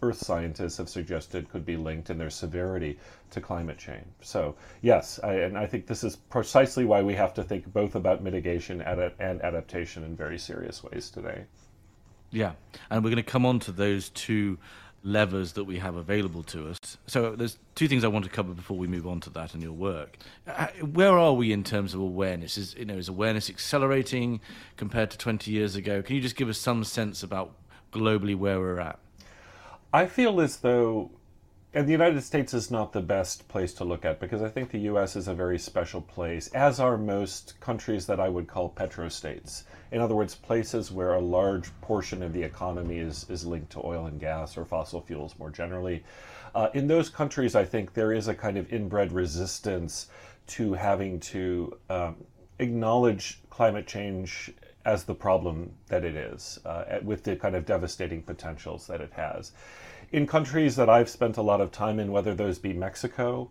earth 0.02 0.18
scientists 0.18 0.76
have 0.78 0.88
suggested 0.88 1.48
could 1.50 1.64
be 1.64 1.76
linked 1.76 2.10
in 2.10 2.18
their 2.18 2.30
severity 2.30 2.98
to 3.30 3.40
climate 3.40 3.78
change. 3.78 4.06
So, 4.20 4.54
yes, 4.82 5.20
I, 5.22 5.34
and 5.34 5.58
I 5.58 5.66
think 5.66 5.86
this 5.86 6.04
is 6.04 6.16
precisely 6.16 6.84
why 6.84 7.02
we 7.02 7.14
have 7.14 7.34
to 7.34 7.42
think 7.42 7.72
both 7.72 7.94
about 7.94 8.22
mitigation 8.22 8.80
and 8.80 9.42
adaptation 9.42 10.04
in 10.04 10.16
very 10.16 10.38
serious 10.38 10.82
ways 10.82 11.10
today. 11.10 11.44
Yeah, 12.30 12.52
and 12.90 13.02
we're 13.02 13.10
going 13.10 13.22
to 13.24 13.30
come 13.30 13.44
on 13.44 13.58
to 13.60 13.72
those 13.72 14.10
two 14.10 14.58
levers 15.02 15.52
that 15.52 15.64
we 15.64 15.78
have 15.78 15.96
available 15.96 16.42
to 16.42 16.68
us. 16.68 16.78
So 17.06 17.34
there's 17.34 17.58
two 17.74 17.88
things 17.88 18.04
I 18.04 18.08
want 18.08 18.24
to 18.26 18.30
cover 18.30 18.52
before 18.52 18.76
we 18.76 18.86
move 18.86 19.06
on 19.06 19.20
to 19.20 19.30
that 19.30 19.54
and 19.54 19.62
your 19.62 19.72
work. 19.72 20.18
Uh, 20.46 20.66
where 20.92 21.16
are 21.18 21.32
we 21.32 21.52
in 21.52 21.64
terms 21.64 21.94
of 21.94 22.00
awareness? 22.00 22.58
Is 22.58 22.74
you 22.74 22.84
know 22.84 22.94
is 22.94 23.08
awareness 23.08 23.48
accelerating 23.48 24.40
compared 24.76 25.10
to 25.10 25.18
20 25.18 25.50
years 25.50 25.76
ago? 25.76 26.02
Can 26.02 26.16
you 26.16 26.22
just 26.22 26.36
give 26.36 26.48
us 26.48 26.58
some 26.58 26.84
sense 26.84 27.22
about 27.22 27.54
globally 27.92 28.36
where 28.36 28.60
we're 28.60 28.80
at? 28.80 28.98
I 29.92 30.06
feel 30.06 30.40
as 30.40 30.58
though, 30.58 31.10
and 31.74 31.86
the 31.86 31.92
United 31.92 32.22
States 32.22 32.54
is 32.54 32.70
not 32.70 32.92
the 32.92 33.00
best 33.00 33.48
place 33.48 33.74
to 33.74 33.84
look 33.84 34.04
at 34.04 34.20
because 34.20 34.40
I 34.40 34.48
think 34.48 34.70
the 34.70 34.86
US 34.90 35.16
is 35.16 35.26
a 35.26 35.34
very 35.34 35.58
special 35.58 36.00
place, 36.00 36.46
as 36.48 36.78
are 36.78 36.96
most 36.96 37.58
countries 37.58 38.06
that 38.06 38.20
I 38.20 38.28
would 38.28 38.46
call 38.46 38.70
petrostates. 38.70 39.64
In 39.90 40.00
other 40.00 40.14
words, 40.14 40.36
places 40.36 40.92
where 40.92 41.14
a 41.14 41.20
large 41.20 41.72
portion 41.80 42.22
of 42.22 42.32
the 42.32 42.42
economy 42.42 42.98
is, 42.98 43.28
is 43.28 43.44
linked 43.44 43.72
to 43.72 43.84
oil 43.84 44.06
and 44.06 44.20
gas 44.20 44.56
or 44.56 44.64
fossil 44.64 45.00
fuels 45.00 45.34
more 45.40 45.50
generally. 45.50 46.04
Uh, 46.54 46.68
in 46.72 46.86
those 46.86 47.08
countries, 47.08 47.56
I 47.56 47.64
think 47.64 47.92
there 47.92 48.12
is 48.12 48.28
a 48.28 48.34
kind 48.34 48.58
of 48.58 48.72
inbred 48.72 49.10
resistance 49.10 50.06
to 50.48 50.74
having 50.74 51.18
to 51.20 51.76
um, 51.88 52.16
acknowledge 52.60 53.40
climate 53.50 53.88
change 53.88 54.52
as 54.84 55.04
the 55.04 55.14
problem 55.14 55.72
that 55.88 56.04
it 56.04 56.16
is, 56.16 56.58
uh, 56.64 56.84
with 57.02 57.24
the 57.24 57.36
kind 57.36 57.54
of 57.54 57.66
devastating 57.66 58.22
potentials 58.22 58.86
that 58.86 59.00
it 59.00 59.12
has. 59.12 59.52
In 60.12 60.26
countries 60.26 60.76
that 60.76 60.88
I've 60.88 61.08
spent 61.08 61.36
a 61.36 61.42
lot 61.42 61.60
of 61.60 61.70
time 61.70 62.00
in, 62.00 62.10
whether 62.10 62.34
those 62.34 62.58
be 62.58 62.72
Mexico, 62.72 63.50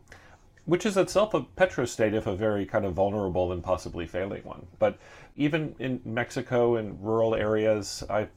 which 0.66 0.86
is 0.86 0.98
itself 0.98 1.34
a 1.34 1.42
petrostate, 1.42 2.14
if 2.14 2.28
a 2.28 2.36
very 2.36 2.66
kind 2.66 2.86
of 2.86 2.94
vulnerable 2.94 3.52
and 3.52 3.64
possibly 3.64 4.06
failing 4.06 4.44
one. 4.44 4.68
But 4.78 4.98
even 5.36 5.76
in 5.80 6.02
Mexico, 6.06 6.76
in 6.76 7.02
rural 7.02 7.34
areas, 7.34 8.04
I've 8.10 8.30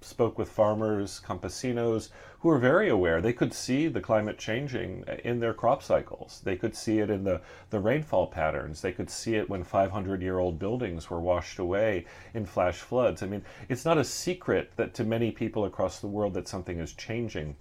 spoke 0.00 0.38
with 0.38 0.48
farmers, 0.48 1.20
campesinos, 1.24 2.10
who 2.40 2.48
were 2.48 2.58
very 2.58 2.88
aware. 2.88 3.20
They 3.20 3.32
could 3.32 3.52
see 3.52 3.88
the 3.88 4.00
climate 4.00 4.38
changing 4.38 5.04
in 5.24 5.40
their 5.40 5.54
crop 5.54 5.82
cycles. 5.82 6.40
They 6.44 6.56
could 6.56 6.76
see 6.76 6.98
it 6.98 7.10
in 7.10 7.24
the, 7.24 7.40
the 7.70 7.80
rainfall 7.80 8.28
patterns. 8.28 8.80
They 8.80 8.92
could 8.92 9.10
see 9.10 9.34
it 9.34 9.48
when 9.48 9.64
500 9.64 10.22
year 10.22 10.38
old 10.38 10.58
buildings 10.58 11.10
were 11.10 11.20
washed 11.20 11.58
away 11.58 12.04
in 12.34 12.46
flash 12.46 12.78
floods. 12.78 13.22
I 13.22 13.26
mean, 13.26 13.42
it's 13.68 13.84
not 13.84 13.98
a 13.98 14.04
secret 14.04 14.72
that 14.76 14.94
to 14.94 15.04
many 15.04 15.30
people 15.30 15.64
across 15.64 16.00
the 16.00 16.06
world 16.06 16.34
that 16.34 16.48
something 16.48 16.78
is 16.78 16.92
changing. 16.92 17.56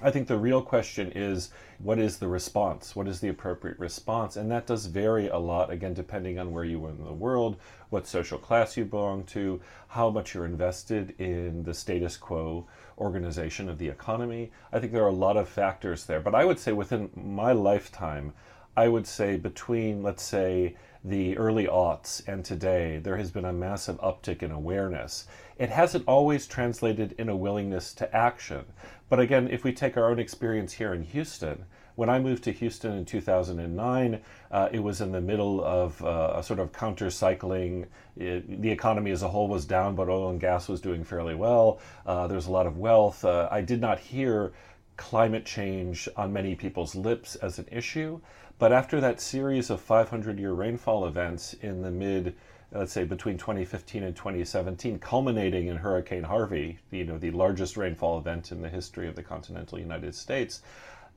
I 0.00 0.12
think 0.12 0.28
the 0.28 0.38
real 0.38 0.62
question 0.62 1.10
is 1.12 1.50
what 1.78 1.98
is 1.98 2.18
the 2.18 2.28
response? 2.28 2.94
What 2.94 3.08
is 3.08 3.18
the 3.18 3.28
appropriate 3.28 3.78
response? 3.80 4.36
And 4.36 4.48
that 4.50 4.66
does 4.66 4.86
vary 4.86 5.28
a 5.28 5.38
lot, 5.38 5.70
again, 5.70 5.92
depending 5.92 6.38
on 6.38 6.52
where 6.52 6.64
you 6.64 6.84
are 6.86 6.90
in 6.90 7.04
the 7.04 7.12
world, 7.12 7.56
what 7.90 8.06
social 8.06 8.38
class 8.38 8.76
you 8.76 8.84
belong 8.84 9.24
to, 9.24 9.60
how 9.88 10.08
much 10.08 10.34
you're 10.34 10.44
invested 10.44 11.14
in 11.18 11.64
the 11.64 11.74
status 11.74 12.16
quo 12.16 12.66
organization 12.96 13.68
of 13.68 13.78
the 13.78 13.88
economy. 13.88 14.52
I 14.72 14.78
think 14.78 14.92
there 14.92 15.04
are 15.04 15.08
a 15.08 15.12
lot 15.12 15.36
of 15.36 15.48
factors 15.48 16.04
there. 16.04 16.20
But 16.20 16.34
I 16.34 16.44
would 16.44 16.60
say 16.60 16.72
within 16.72 17.10
my 17.16 17.52
lifetime, 17.52 18.34
I 18.76 18.86
would 18.86 19.06
say 19.06 19.36
between, 19.36 20.04
let's 20.04 20.22
say, 20.22 20.76
the 21.04 21.36
early 21.36 21.66
aughts 21.66 22.26
and 22.26 22.44
today, 22.44 22.98
there 22.98 23.16
has 23.16 23.30
been 23.30 23.44
a 23.44 23.52
massive 23.52 24.00
uptick 24.00 24.42
in 24.42 24.50
awareness. 24.50 25.26
It 25.58 25.70
hasn't 25.70 26.04
always 26.06 26.46
translated 26.46 27.14
in 27.18 27.28
a 27.28 27.36
willingness 27.36 27.92
to 27.94 28.14
action. 28.14 28.64
But 29.08 29.20
again, 29.20 29.48
if 29.50 29.64
we 29.64 29.72
take 29.72 29.96
our 29.96 30.10
own 30.10 30.18
experience 30.18 30.74
here 30.74 30.92
in 30.92 31.02
Houston, 31.02 31.64
when 31.98 32.08
I 32.08 32.20
moved 32.20 32.44
to 32.44 32.52
Houston 32.52 32.92
in 32.92 33.04
2009, 33.04 34.20
uh, 34.52 34.68
it 34.70 34.78
was 34.78 35.00
in 35.00 35.10
the 35.10 35.20
middle 35.20 35.64
of 35.64 36.00
uh, 36.04 36.34
a 36.36 36.42
sort 36.44 36.60
of 36.60 36.72
counter 36.72 37.10
cycling. 37.10 37.86
the 38.16 38.70
economy 38.70 39.10
as 39.10 39.22
a 39.22 39.28
whole 39.28 39.48
was 39.48 39.64
down, 39.64 39.96
but 39.96 40.08
oil 40.08 40.30
and 40.30 40.38
gas 40.38 40.68
was 40.68 40.80
doing 40.80 41.02
fairly 41.02 41.34
well. 41.34 41.80
Uh, 42.06 42.28
there 42.28 42.36
was 42.36 42.46
a 42.46 42.52
lot 42.52 42.68
of 42.68 42.78
wealth. 42.78 43.24
Uh, 43.24 43.48
I 43.50 43.62
did 43.62 43.80
not 43.80 43.98
hear 43.98 44.52
climate 44.96 45.44
change 45.44 46.08
on 46.16 46.32
many 46.32 46.54
people's 46.54 46.94
lips 46.94 47.34
as 47.36 47.58
an 47.58 47.66
issue. 47.72 48.20
But 48.58 48.72
after 48.72 49.00
that 49.00 49.20
series 49.20 49.70
of 49.70 49.80
500 49.80 50.38
year 50.38 50.52
rainfall 50.52 51.06
events 51.06 51.54
in 51.54 51.82
the 51.82 51.90
mid 51.90 52.34
let's 52.72 52.92
say 52.92 53.04
between 53.04 53.38
2015 53.38 54.02
and 54.02 54.14
2017, 54.14 54.98
culminating 54.98 55.68
in 55.68 55.76
Hurricane 55.76 56.24
Harvey, 56.24 56.78
you 56.90 57.04
know, 57.04 57.18
the 57.18 57.30
largest 57.30 57.76
rainfall 57.76 58.18
event 58.18 58.52
in 58.52 58.60
the 58.60 58.68
history 58.68 59.08
of 59.08 59.16
the 59.16 59.22
continental 59.22 59.78
United 59.78 60.14
States. 60.14 60.60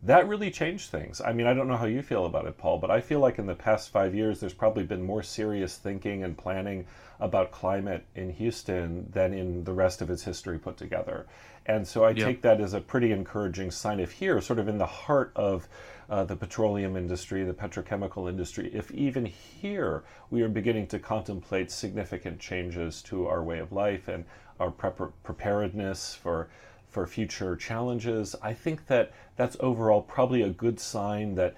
That 0.04 0.28
really 0.28 0.50
changed 0.50 0.90
things. 0.90 1.22
I 1.22 1.32
mean, 1.34 1.46
I 1.46 1.54
don't 1.54 1.68
know 1.68 1.78
how 1.78 1.86
you 1.86 2.02
feel 2.02 2.26
about 2.26 2.48
it, 2.48 2.58
Paul, 2.58 2.80
but 2.80 2.90
I 2.90 3.02
feel 3.02 3.20
like 3.20 3.38
in 3.38 3.46
the 3.46 3.54
past 3.54 3.92
five 3.92 4.16
years, 4.16 4.40
there's 4.40 4.54
probably 4.54 4.84
been 4.84 5.04
more 5.04 5.22
serious 5.22 5.78
thinking 5.78 6.24
and 6.24 6.36
planning 6.36 6.86
about 7.20 7.52
climate 7.52 8.04
in 8.16 8.32
Houston 8.32 9.08
than 9.12 9.32
in 9.34 9.64
the 9.64 9.74
rest 9.74 10.02
of 10.02 10.10
its 10.10 10.24
history 10.24 10.58
put 10.58 10.78
together. 10.78 11.28
And 11.68 11.88
so 11.88 12.04
I 12.04 12.14
take 12.14 12.42
that 12.42 12.60
as 12.60 12.74
a 12.74 12.82
pretty 12.82 13.12
encouraging 13.12 13.70
sign 13.70 14.00
if 14.00 14.14
here, 14.14 14.42
sort 14.42 14.58
of 14.58 14.68
in 14.68 14.80
the 14.80 14.88
heart 14.88 15.32
of 15.36 15.68
uh, 16.12 16.26
the 16.26 16.36
petroleum 16.36 16.98
industry, 16.98 17.44
the 17.46 17.54
petrochemical 17.54 18.30
industry, 18.30 18.70
if 18.74 18.92
even 18.92 19.26
here 19.26 20.04
we 20.30 20.42
are 20.42 20.50
beginning 20.50 20.86
to 20.86 21.00
contemplate 21.00 21.72
significant 21.72 22.38
changes 22.38 23.02
to 23.02 23.28
our 23.28 23.42
way 23.42 23.60
of 23.60 23.72
life 23.72 24.10
and 24.10 24.26
our 24.60 24.70
preparedness 24.72 26.14
for 26.14 26.50
for 26.90 27.08
future 27.08 27.56
challenges, 27.56 28.36
I 28.42 28.54
think 28.54 28.88
that 28.88 29.14
that's 29.38 29.56
overall 29.62 30.02
probably 30.02 30.42
a 30.42 30.50
good 30.50 30.78
sign 30.78 31.36
that 31.36 31.56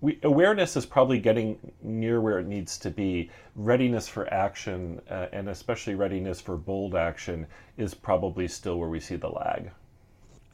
we, 0.00 0.20
awareness 0.22 0.76
is 0.76 0.86
probably 0.86 1.18
getting 1.18 1.58
near 1.82 2.20
where 2.20 2.38
it 2.38 2.46
needs 2.46 2.78
to 2.78 2.90
be. 2.90 3.30
Readiness 3.56 4.06
for 4.06 4.32
action, 4.32 5.00
uh, 5.10 5.26
and 5.32 5.48
especially 5.48 5.96
readiness 5.96 6.40
for 6.40 6.56
bold 6.56 6.94
action, 6.94 7.48
is 7.76 7.94
probably 7.94 8.46
still 8.46 8.78
where 8.78 8.88
we 8.88 9.00
see 9.00 9.16
the 9.16 9.28
lag. 9.28 9.72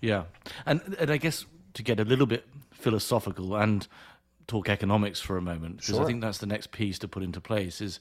Yeah, 0.01 0.25
and 0.65 0.97
and 0.99 1.11
I 1.11 1.19
guess 1.19 1.45
to 1.75 1.83
get 1.83 2.01
a 2.01 2.05
little 2.05 2.27
bit 2.27 2.47
philosophical 2.87 3.57
and 3.57 3.89
talk 4.47 4.69
economics 4.69 5.19
for 5.21 5.37
a 5.37 5.43
moment 5.43 5.79
because 5.79 5.97
sure. 5.97 6.05
I 6.05 6.07
think 6.07 6.21
that's 6.21 6.39
the 6.39 6.47
next 6.47 6.71
piece 6.71 7.01
to 7.01 7.09
put 7.09 7.25
into 7.25 7.41
place 7.41 7.81
is 7.81 7.99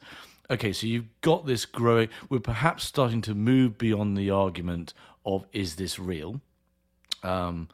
okay 0.51 0.72
so 0.74 0.86
you've 0.86 1.10
got 1.22 1.48
this 1.48 1.65
growing 1.65 2.08
we're 2.30 2.39
perhaps 2.39 2.84
starting 2.84 3.20
to 3.24 3.34
move 3.34 3.80
beyond 3.80 4.15
the 4.15 4.30
argument 4.30 4.94
of 5.25 5.48
is 5.51 5.77
this 5.77 5.98
real 5.98 6.39
um, 7.24 7.68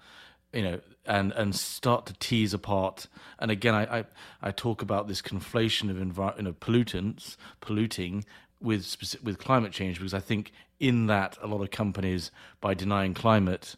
you 0.53 0.61
know 0.61 0.79
and 1.05 1.33
and 1.33 1.53
start 1.53 2.05
to 2.05 2.13
tease 2.13 2.53
apart 2.53 3.07
and 3.39 3.51
again 3.51 3.75
I, 3.75 3.99
I, 3.99 4.05
I 4.41 4.51
talk 4.51 4.81
about 4.81 5.09
this 5.09 5.21
conflation 5.21 5.89
of 5.89 5.97
envi- 5.97 6.37
you 6.37 6.43
know, 6.43 6.53
pollutants 6.53 7.35
polluting 7.59 8.23
with 8.61 8.85
specific, 8.85 9.25
with 9.25 9.37
climate 9.37 9.73
change 9.73 9.97
because 9.97 10.13
I 10.13 10.21
think 10.21 10.53
in 10.79 11.07
that 11.07 11.37
a 11.41 11.47
lot 11.47 11.61
of 11.61 11.71
companies 11.71 12.31
by 12.61 12.73
denying 12.73 13.13
climate 13.13 13.75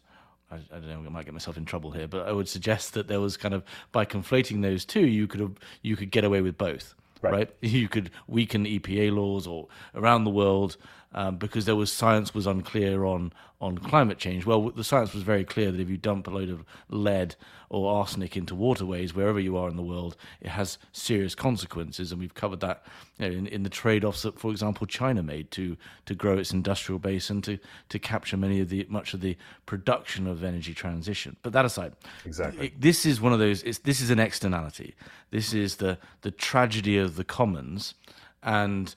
I, 0.54 0.76
I, 0.76 0.80
don't 0.80 0.88
know, 0.88 1.02
I 1.06 1.10
might 1.10 1.24
get 1.24 1.34
myself 1.34 1.56
in 1.56 1.64
trouble 1.64 1.90
here, 1.90 2.06
but 2.06 2.26
I 2.26 2.32
would 2.32 2.48
suggest 2.48 2.94
that 2.94 3.08
there 3.08 3.20
was 3.20 3.36
kind 3.36 3.54
of 3.54 3.62
by 3.92 4.04
conflating 4.04 4.62
those 4.62 4.84
two, 4.84 5.06
you 5.06 5.26
could 5.26 5.40
have, 5.40 5.54
you 5.82 5.96
could 5.96 6.10
get 6.10 6.24
away 6.24 6.40
with 6.40 6.56
both. 6.56 6.94
right? 7.22 7.32
right? 7.32 7.50
You 7.60 7.88
could 7.88 8.10
weaken 8.26 8.64
EPA 8.64 9.14
laws 9.14 9.46
or 9.46 9.68
around 9.94 10.24
the 10.24 10.30
world 10.30 10.76
um, 11.14 11.36
because 11.36 11.64
there 11.64 11.76
was 11.76 11.92
science 11.92 12.34
was 12.34 12.46
unclear 12.46 13.04
on 13.04 13.32
on 13.60 13.78
climate 13.78 14.18
change. 14.18 14.44
Well, 14.44 14.70
the 14.70 14.84
science 14.84 15.14
was 15.14 15.22
very 15.22 15.44
clear 15.44 15.72
that 15.72 15.80
if 15.80 15.88
you 15.88 15.96
dump 15.96 16.26
a 16.26 16.30
load 16.30 16.50
of 16.50 16.64
lead 16.90 17.34
or 17.70 17.96
arsenic 17.96 18.36
into 18.36 18.54
waterways 18.54 19.14
wherever 19.14 19.40
you 19.40 19.56
are 19.56 19.70
in 19.70 19.76
the 19.76 19.82
world, 19.82 20.16
it 20.42 20.48
has 20.48 20.76
serious 20.92 21.34
consequences, 21.34 22.12
and 22.12 22.20
we've 22.20 22.34
covered 22.34 22.60
that 22.60 22.84
you 23.18 23.26
know, 23.26 23.34
in, 23.34 23.46
in 23.46 23.62
the 23.62 23.70
trade-offs 23.70 24.22
that, 24.22 24.38
for 24.38 24.50
example, 24.50 24.86
China 24.86 25.22
made 25.22 25.50
to 25.52 25.76
to 26.04 26.14
grow 26.14 26.36
its 26.36 26.52
industrial 26.52 26.98
base 26.98 27.30
and 27.30 27.42
to 27.44 27.58
to 27.88 27.98
capture 27.98 28.36
many 28.36 28.60
of 28.60 28.68
the 28.68 28.84
much 28.90 29.14
of 29.14 29.20
the 29.20 29.36
production 29.66 30.26
of 30.26 30.44
energy 30.44 30.74
transition. 30.74 31.36
But 31.42 31.52
that 31.52 31.64
aside, 31.64 31.92
exactly, 32.26 32.66
it, 32.66 32.80
this 32.80 33.06
is 33.06 33.20
one 33.20 33.32
of 33.32 33.38
those. 33.38 33.62
this 33.62 34.00
is 34.00 34.10
an 34.10 34.18
externality. 34.18 34.94
This 35.30 35.54
is 35.54 35.76
the 35.76 35.98
the 36.22 36.32
tragedy 36.32 36.98
of 36.98 37.16
the 37.16 37.24
commons, 37.24 37.94
and 38.42 38.94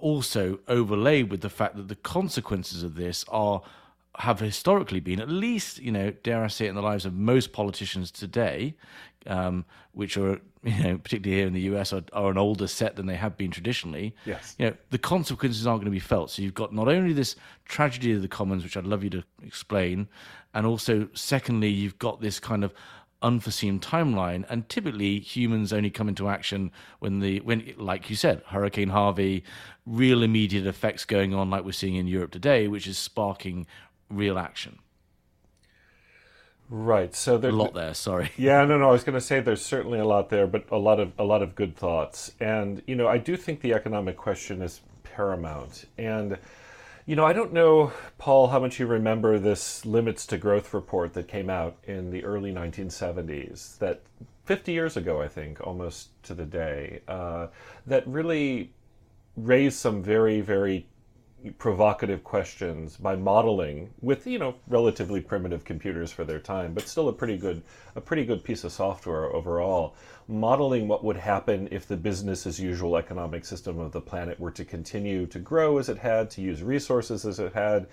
also 0.00 0.58
overlaid 0.68 1.30
with 1.30 1.40
the 1.40 1.50
fact 1.50 1.76
that 1.76 1.88
the 1.88 1.96
consequences 1.96 2.82
of 2.82 2.94
this 2.94 3.24
are 3.28 3.62
have 4.16 4.40
historically 4.40 5.00
been, 5.00 5.20
at 5.20 5.28
least, 5.28 5.78
you 5.78 5.92
know, 5.92 6.10
dare 6.10 6.44
I 6.44 6.48
say 6.48 6.66
it, 6.66 6.70
in 6.70 6.74
the 6.74 6.82
lives 6.82 7.06
of 7.06 7.14
most 7.14 7.52
politicians 7.52 8.10
today, 8.10 8.74
um, 9.26 9.64
which 9.92 10.16
are, 10.16 10.40
you 10.62 10.82
know, 10.82 10.98
particularly 10.98 11.38
here 11.38 11.46
in 11.46 11.52
the 11.52 11.62
US, 11.72 11.92
are, 11.92 12.02
are, 12.12 12.30
an 12.30 12.36
older 12.36 12.66
set 12.66 12.96
than 12.96 13.06
they 13.06 13.16
have 13.16 13.38
been 13.38 13.50
traditionally. 13.50 14.14
Yes. 14.26 14.56
You 14.58 14.66
know, 14.66 14.76
the 14.90 14.98
consequences 14.98 15.66
aren't 15.66 15.80
going 15.80 15.92
to 15.92 15.96
be 15.96 16.00
felt. 16.00 16.30
So 16.30 16.42
you've 16.42 16.54
got 16.54 16.74
not 16.74 16.88
only 16.88 17.12
this 17.12 17.36
tragedy 17.64 18.12
of 18.12 18.22
the 18.22 18.28
commons, 18.28 18.62
which 18.62 18.76
I'd 18.76 18.84
love 18.84 19.04
you 19.04 19.10
to 19.10 19.24
explain, 19.42 20.08
and 20.54 20.66
also, 20.66 21.08
secondly, 21.14 21.68
you've 21.68 21.98
got 21.98 22.20
this 22.20 22.40
kind 22.40 22.64
of 22.64 22.74
unforeseen 23.22 23.78
timeline 23.78 24.44
and 24.48 24.68
typically 24.68 25.20
humans 25.20 25.72
only 25.72 25.90
come 25.90 26.08
into 26.08 26.28
action 26.28 26.70
when 27.00 27.20
the 27.20 27.38
when 27.40 27.74
like 27.76 28.08
you 28.08 28.16
said 28.16 28.42
hurricane 28.46 28.88
harvey 28.88 29.44
real 29.84 30.22
immediate 30.22 30.66
effects 30.66 31.04
going 31.04 31.34
on 31.34 31.50
like 31.50 31.64
we're 31.64 31.72
seeing 31.72 31.96
in 31.96 32.06
europe 32.06 32.30
today 32.30 32.66
which 32.66 32.86
is 32.86 32.96
sparking 32.96 33.66
real 34.08 34.38
action. 34.38 34.78
Right 36.68 37.14
so 37.14 37.36
there's 37.36 37.52
a 37.52 37.56
lot 37.56 37.74
there 37.74 37.94
sorry. 37.94 38.30
Yeah 38.36 38.64
no 38.64 38.78
no 38.78 38.88
i 38.88 38.92
was 38.92 39.04
going 39.04 39.14
to 39.14 39.20
say 39.20 39.40
there's 39.40 39.64
certainly 39.64 39.98
a 39.98 40.04
lot 40.04 40.30
there 40.30 40.46
but 40.46 40.64
a 40.70 40.78
lot 40.78 41.00
of 41.00 41.12
a 41.18 41.24
lot 41.24 41.42
of 41.42 41.54
good 41.54 41.76
thoughts. 41.76 42.32
And 42.40 42.82
you 42.86 42.94
know 42.96 43.08
i 43.08 43.18
do 43.18 43.36
think 43.36 43.60
the 43.60 43.74
economic 43.74 44.16
question 44.16 44.62
is 44.62 44.80
paramount. 45.02 45.84
And 45.98 46.38
you 47.06 47.16
know, 47.16 47.24
I 47.24 47.32
don't 47.32 47.52
know, 47.52 47.92
Paul, 48.18 48.48
how 48.48 48.60
much 48.60 48.78
you 48.78 48.86
remember 48.86 49.38
this 49.38 49.84
limits 49.86 50.26
to 50.26 50.38
growth 50.38 50.72
report 50.74 51.14
that 51.14 51.28
came 51.28 51.50
out 51.50 51.76
in 51.84 52.10
the 52.10 52.24
early 52.24 52.52
1970s, 52.52 53.78
that 53.78 54.02
50 54.44 54.72
years 54.72 54.96
ago, 54.96 55.20
I 55.20 55.28
think, 55.28 55.66
almost 55.66 56.10
to 56.24 56.34
the 56.34 56.44
day, 56.44 57.00
uh, 57.08 57.48
that 57.86 58.06
really 58.06 58.72
raised 59.36 59.78
some 59.78 60.02
very, 60.02 60.40
very 60.40 60.86
provocative 61.58 62.22
questions 62.22 62.96
by 62.96 63.16
modeling 63.16 63.90
with 64.02 64.26
you 64.26 64.38
know 64.38 64.54
relatively 64.68 65.20
primitive 65.20 65.64
computers 65.64 66.12
for 66.12 66.22
their 66.22 66.38
time 66.38 66.74
but 66.74 66.86
still 66.86 67.08
a 67.08 67.12
pretty 67.12 67.38
good 67.38 67.62
a 67.96 68.00
pretty 68.00 68.26
good 68.26 68.44
piece 68.44 68.62
of 68.62 68.70
software 68.70 69.24
overall 69.34 69.94
modeling 70.30 70.88
what 70.88 71.04
would 71.04 71.16
happen 71.16 71.68
if 71.70 71.86
the 71.86 71.96
business 71.96 72.46
as 72.46 72.58
usual 72.60 72.96
economic 72.96 73.44
system 73.44 73.78
of 73.78 73.92
the 73.92 74.00
planet 74.00 74.38
were 74.38 74.50
to 74.50 74.64
continue 74.64 75.26
to 75.26 75.38
grow 75.38 75.78
as 75.78 75.88
it 75.88 75.98
had 75.98 76.30
to 76.30 76.40
use 76.40 76.62
resources 76.62 77.26
as 77.26 77.38
it 77.38 77.52
had 77.52 77.86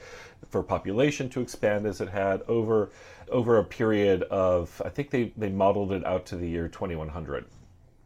for 0.50 0.62
population 0.64 1.30
to 1.30 1.42
expand 1.42 1.86
as 1.86 2.02
it 2.02 2.10
had 2.10 2.42
over 2.44 2.90
over 3.30 3.58
a 3.58 3.64
period 3.64 4.24
of 4.24 4.82
I 4.86 4.90
think 4.90 5.10
they 5.10 5.34
they 5.36 5.50
modeled 5.50 5.92
it 5.92 6.06
out 6.06 6.26
to 6.28 6.36
the 6.36 6.48
year 6.48 6.68
2100 6.68 7.46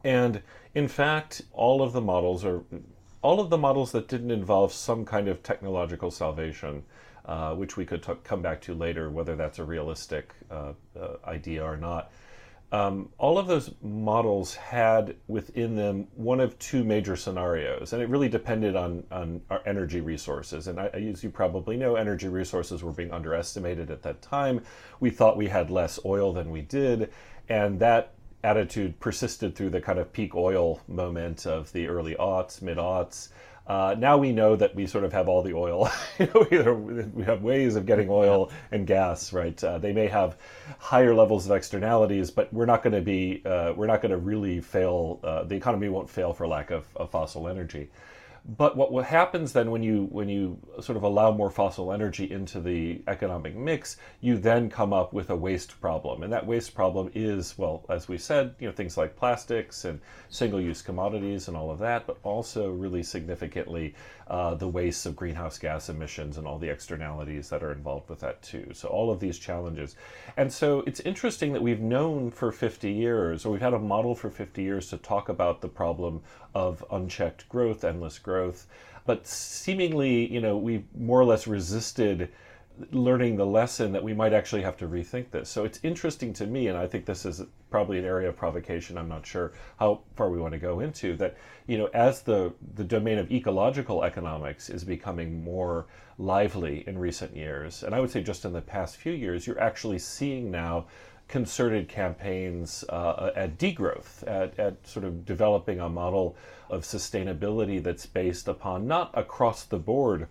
and 0.03 0.41
in 0.73 0.87
fact 0.87 1.41
all 1.51 1.81
of 1.81 1.93
the 1.93 2.01
models 2.01 2.43
are 2.43 2.63
all 3.21 3.39
of 3.39 3.49
the 3.49 3.57
models 3.57 3.91
that 3.91 4.07
didn't 4.07 4.31
involve 4.31 4.73
some 4.73 5.05
kind 5.05 5.27
of 5.27 5.43
technological 5.43 6.09
salvation, 6.11 6.83
uh, 7.25 7.53
which 7.53 7.77
we 7.77 7.85
could 7.85 8.01
t- 8.01 8.13
come 8.23 8.41
back 8.41 8.61
to 8.61 8.73
later, 8.73 9.09
whether 9.09 9.35
that's 9.35 9.59
a 9.59 9.63
realistic 9.63 10.33
uh, 10.49 10.73
uh, 10.99 11.15
idea 11.25 11.63
or 11.63 11.77
not. 11.77 12.11
Um, 12.71 13.09
all 13.17 13.37
of 13.37 13.47
those 13.47 13.73
models 13.81 14.55
had 14.55 15.15
within 15.27 15.75
them 15.75 16.07
one 16.15 16.39
of 16.39 16.57
two 16.57 16.85
major 16.85 17.17
scenarios, 17.17 17.91
and 17.91 18.01
it 18.01 18.07
really 18.07 18.29
depended 18.29 18.77
on, 18.77 19.03
on 19.11 19.41
our 19.49 19.61
energy 19.65 19.99
resources. 19.99 20.67
And 20.67 20.79
I, 20.79 20.87
as 20.87 21.21
you 21.21 21.29
probably 21.29 21.75
know, 21.75 21.95
energy 21.95 22.29
resources 22.29 22.81
were 22.81 22.93
being 22.93 23.11
underestimated 23.11 23.91
at 23.91 24.01
that 24.03 24.21
time. 24.21 24.63
We 25.01 25.09
thought 25.09 25.35
we 25.35 25.49
had 25.49 25.69
less 25.69 25.99
oil 26.05 26.31
than 26.31 26.49
we 26.49 26.61
did, 26.61 27.11
and 27.49 27.77
that 27.81 28.13
attitude 28.43 28.99
persisted 28.99 29.53
through 29.53 29.69
the 29.69 29.81
kind 29.81 29.99
of 29.99 30.11
peak 30.13 30.33
oil 30.33 30.81
moment 30.87 31.45
of 31.45 31.71
the 31.73 31.87
early 31.87 32.15
aughts, 32.15 32.61
mid 32.61 32.77
aughts. 32.77 33.29
Uh, 33.71 33.95
now 33.97 34.17
we 34.17 34.33
know 34.33 34.53
that 34.57 34.75
we 34.75 34.85
sort 34.85 35.05
of 35.05 35.13
have 35.13 35.29
all 35.29 35.41
the 35.41 35.53
oil. 35.53 35.89
we 36.19 37.23
have 37.23 37.41
ways 37.41 37.77
of 37.77 37.85
getting 37.85 38.09
oil 38.09 38.51
and 38.69 38.85
gas, 38.85 39.31
right? 39.31 39.63
Uh, 39.63 39.77
they 39.77 39.93
may 39.93 40.07
have 40.07 40.35
higher 40.77 41.15
levels 41.15 41.45
of 41.45 41.55
externalities, 41.55 42.29
but 42.29 42.51
we're 42.53 42.65
not 42.65 42.83
going 42.83 42.91
to 42.91 43.01
be, 43.01 43.41
uh, 43.45 43.71
we're 43.71 43.87
not 43.87 44.01
going 44.01 44.11
to 44.11 44.17
really 44.17 44.59
fail. 44.59 45.21
Uh, 45.23 45.45
the 45.45 45.55
economy 45.55 45.87
won't 45.87 46.09
fail 46.09 46.33
for 46.33 46.45
lack 46.45 46.69
of, 46.69 46.85
of 46.97 47.09
fossil 47.11 47.47
energy. 47.47 47.89
But 48.43 48.75
what, 48.75 48.91
what 48.91 49.05
happens 49.05 49.53
then 49.53 49.69
when 49.69 49.83
you 49.83 50.07
when 50.09 50.27
you 50.27 50.57
sort 50.81 50.97
of 50.97 51.03
allow 51.03 51.31
more 51.31 51.51
fossil 51.51 51.93
energy 51.93 52.31
into 52.31 52.59
the 52.59 53.03
economic 53.07 53.55
mix, 53.55 53.97
you 54.19 54.39
then 54.39 54.67
come 54.67 54.93
up 54.93 55.13
with 55.13 55.29
a 55.29 55.35
waste 55.35 55.79
problem, 55.79 56.23
and 56.23 56.33
that 56.33 56.47
waste 56.47 56.73
problem 56.73 57.11
is 57.13 57.55
well, 57.55 57.85
as 57.87 58.07
we 58.07 58.17
said, 58.17 58.55
you 58.57 58.67
know 58.67 58.73
things 58.73 58.97
like 58.97 59.15
plastics 59.15 59.85
and 59.85 60.01
single-use 60.29 60.81
commodities 60.81 61.49
and 61.49 61.55
all 61.55 61.69
of 61.69 61.77
that, 61.79 62.07
but 62.07 62.17
also 62.23 62.71
really 62.71 63.03
significantly 63.03 63.93
uh, 64.27 64.55
the 64.55 64.67
wastes 64.67 65.05
of 65.05 65.15
greenhouse 65.15 65.59
gas 65.59 65.89
emissions 65.89 66.37
and 66.37 66.47
all 66.47 66.57
the 66.57 66.69
externalities 66.69 67.47
that 67.49 67.61
are 67.61 67.71
involved 67.71 68.09
with 68.09 68.21
that 68.21 68.41
too. 68.41 68.71
So 68.73 68.87
all 68.87 69.11
of 69.11 69.19
these 69.19 69.37
challenges, 69.37 69.95
and 70.35 70.51
so 70.51 70.79
it's 70.87 70.99
interesting 71.01 71.53
that 71.53 71.61
we've 71.61 71.79
known 71.79 72.31
for 72.31 72.51
50 72.51 72.91
years, 72.91 73.45
or 73.45 73.51
we've 73.51 73.61
had 73.61 73.75
a 73.75 73.79
model 73.79 74.15
for 74.15 74.31
50 74.31 74.63
years 74.63 74.89
to 74.89 74.97
talk 74.97 75.29
about 75.29 75.61
the 75.61 75.67
problem 75.67 76.23
of 76.55 76.83
unchecked 76.91 77.47
growth, 77.47 77.83
endless 77.83 78.17
growth. 78.17 78.30
But 79.05 79.25
seemingly, 79.27 80.31
you 80.31 80.41
know, 80.41 80.57
we 80.57 80.83
more 80.95 81.19
or 81.19 81.25
less 81.25 81.47
resisted 81.47 82.29
learning 82.91 83.35
the 83.35 83.45
lesson 83.45 83.91
that 83.91 84.03
we 84.03 84.13
might 84.13 84.33
actually 84.33 84.61
have 84.61 84.77
to 84.77 84.87
rethink 84.87 85.31
this. 85.31 85.49
So 85.49 85.65
it's 85.65 85.79
interesting 85.83 86.33
to 86.33 86.47
me, 86.47 86.67
and 86.67 86.77
I 86.77 86.87
think 86.87 87.05
this 87.05 87.25
is 87.25 87.43
probably 87.69 87.99
an 87.99 88.05
area 88.05 88.29
of 88.29 88.35
provocation. 88.35 88.97
I'm 88.97 89.09
not 89.09 89.25
sure 89.25 89.53
how 89.77 90.01
far 90.15 90.29
we 90.29 90.39
want 90.39 90.53
to 90.53 90.59
go 90.59 90.79
into 90.79 91.15
that. 91.17 91.37
You 91.67 91.77
know, 91.77 91.89
as 91.93 92.21
the 92.21 92.53
the 92.75 92.83
domain 92.83 93.17
of 93.17 93.31
ecological 93.31 94.03
economics 94.03 94.69
is 94.69 94.83
becoming 94.83 95.43
more 95.43 95.87
lively 96.17 96.83
in 96.87 96.97
recent 96.97 97.35
years, 97.35 97.83
and 97.83 97.93
I 97.93 97.99
would 97.99 98.11
say 98.11 98.21
just 98.21 98.45
in 98.45 98.53
the 98.53 98.61
past 98.61 98.97
few 98.97 99.13
years, 99.13 99.45
you're 99.45 99.59
actually 99.61 99.99
seeing 99.99 100.51
now 100.51 100.87
concerted 101.31 101.87
campaigns 101.87 102.83
uh, 102.89 103.31
at 103.35 103.57
degrowth, 103.57 104.21
at, 104.27 104.59
at 104.59 104.85
sort 104.85 105.05
of 105.05 105.25
developing 105.25 105.79
a 105.79 105.89
model 105.89 106.35
of 106.69 106.83
sustainability 106.83 107.81
that's 107.81 108.05
based 108.05 108.47
upon 108.47 108.87
not 108.87 109.09
across 109.15 109.63
the 109.63 109.79
board 109.79 110.27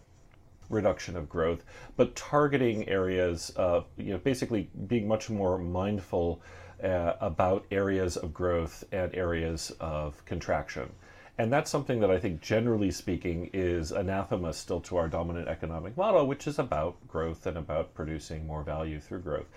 reduction 0.69 1.17
of 1.17 1.29
growth, 1.29 1.65
but 1.97 2.15
targeting 2.15 2.89
areas, 2.89 3.53
uh, 3.57 3.81
you 3.97 4.13
know, 4.13 4.19
basically 4.19 4.71
being 4.87 5.09
much 5.09 5.29
more 5.29 5.59
mindful 5.59 6.41
uh, 6.85 7.15
about 7.21 7.65
areas 7.71 8.17
of 8.17 8.33
growth 8.33 8.85
and 8.93 9.15
areas 9.15 9.73
of 9.81 10.25
contraction. 10.27 10.93
And 11.39 11.51
that's 11.51 11.71
something 11.71 12.01
that 12.01 12.11
I 12.11 12.19
think, 12.19 12.43
generally 12.43 12.91
speaking, 12.91 13.49
is 13.55 13.93
anathema 13.93 14.53
still 14.53 14.81
to 14.83 14.99
our 14.99 15.09
dominant 15.09 15.49
economic 15.49 15.97
model, 15.97 16.27
which 16.27 16.47
is 16.47 16.59
about 16.59 16.97
growth 17.09 17.47
and 17.47 17.57
about 17.57 17.95
producing 17.95 18.47
more 18.47 18.63
value 18.63 19.01
through 19.01 19.21
growth. 19.21 19.49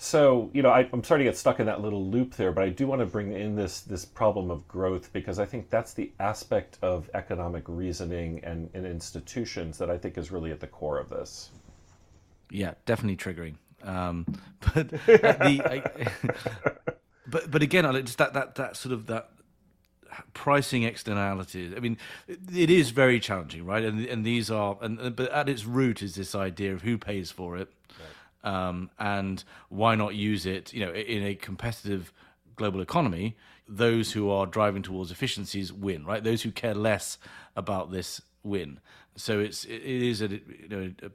So, 0.00 0.48
you 0.54 0.62
know, 0.62 0.70
I, 0.70 0.88
am 0.92 1.02
starting 1.02 1.24
to 1.24 1.30
get 1.32 1.36
stuck 1.36 1.58
in 1.58 1.66
that 1.66 1.80
little 1.80 2.08
loop 2.08 2.36
there, 2.36 2.52
but 2.52 2.62
I 2.62 2.68
do 2.68 2.86
want 2.86 3.00
to 3.00 3.06
bring 3.06 3.32
in 3.32 3.56
this 3.56 3.80
this 3.80 4.04
problem 4.04 4.48
of 4.48 4.66
growth 4.68 5.12
because 5.12 5.40
I 5.40 5.44
think 5.44 5.70
that's 5.70 5.92
the 5.92 6.12
aspect 6.20 6.78
of 6.82 7.10
economic 7.14 7.64
reasoning 7.66 8.40
and, 8.44 8.70
and 8.74 8.86
institutions 8.86 9.76
that 9.78 9.90
I 9.90 9.98
think 9.98 10.16
is 10.16 10.30
really 10.30 10.52
at 10.52 10.60
the 10.60 10.68
core 10.68 10.98
of 10.98 11.08
this. 11.08 11.50
Yeah, 12.48 12.74
definitely 12.86 13.16
triggering. 13.16 13.56
Um, 13.82 14.24
but 14.60 14.88
the, 14.88 15.62
I, 15.66 16.10
but 17.26 17.50
but 17.50 17.62
again, 17.62 17.84
just 18.04 18.18
that 18.18 18.34
that 18.34 18.54
that 18.54 18.76
sort 18.76 18.92
of 18.92 19.06
that 19.06 19.30
pricing 20.32 20.84
externalities. 20.84 21.74
I 21.76 21.80
mean, 21.80 21.98
it 22.28 22.70
is 22.70 22.90
very 22.90 23.18
challenging, 23.18 23.66
right? 23.66 23.82
And 23.82 24.06
and 24.06 24.24
these 24.24 24.48
are 24.48 24.78
and 24.80 25.16
but 25.16 25.28
at 25.32 25.48
its 25.48 25.64
root 25.64 26.04
is 26.04 26.14
this 26.14 26.36
idea 26.36 26.72
of 26.72 26.82
who 26.82 26.98
pays 26.98 27.32
for 27.32 27.56
it. 27.56 27.72
Right 27.98 28.08
um, 28.44 28.90
and 28.98 29.42
why 29.68 29.94
not 29.94 30.14
use 30.14 30.46
it? 30.46 30.72
You 30.72 30.86
know, 30.86 30.92
in 30.92 31.22
a 31.24 31.34
competitive 31.34 32.12
global 32.56 32.80
economy, 32.80 33.36
those 33.68 34.12
who 34.12 34.30
are 34.30 34.46
driving 34.46 34.82
towards 34.82 35.10
efficiencies 35.10 35.72
win, 35.72 36.04
right? 36.04 36.22
Those 36.22 36.42
who 36.42 36.50
care 36.50 36.74
less 36.74 37.18
about 37.56 37.90
this 37.92 38.20
win. 38.42 38.80
So 39.16 39.40
it's 39.40 39.64
it 39.64 39.82
is 39.82 40.22
a 40.22 40.28
you 40.28 40.68
know. 40.68 40.92
A, 41.02 41.10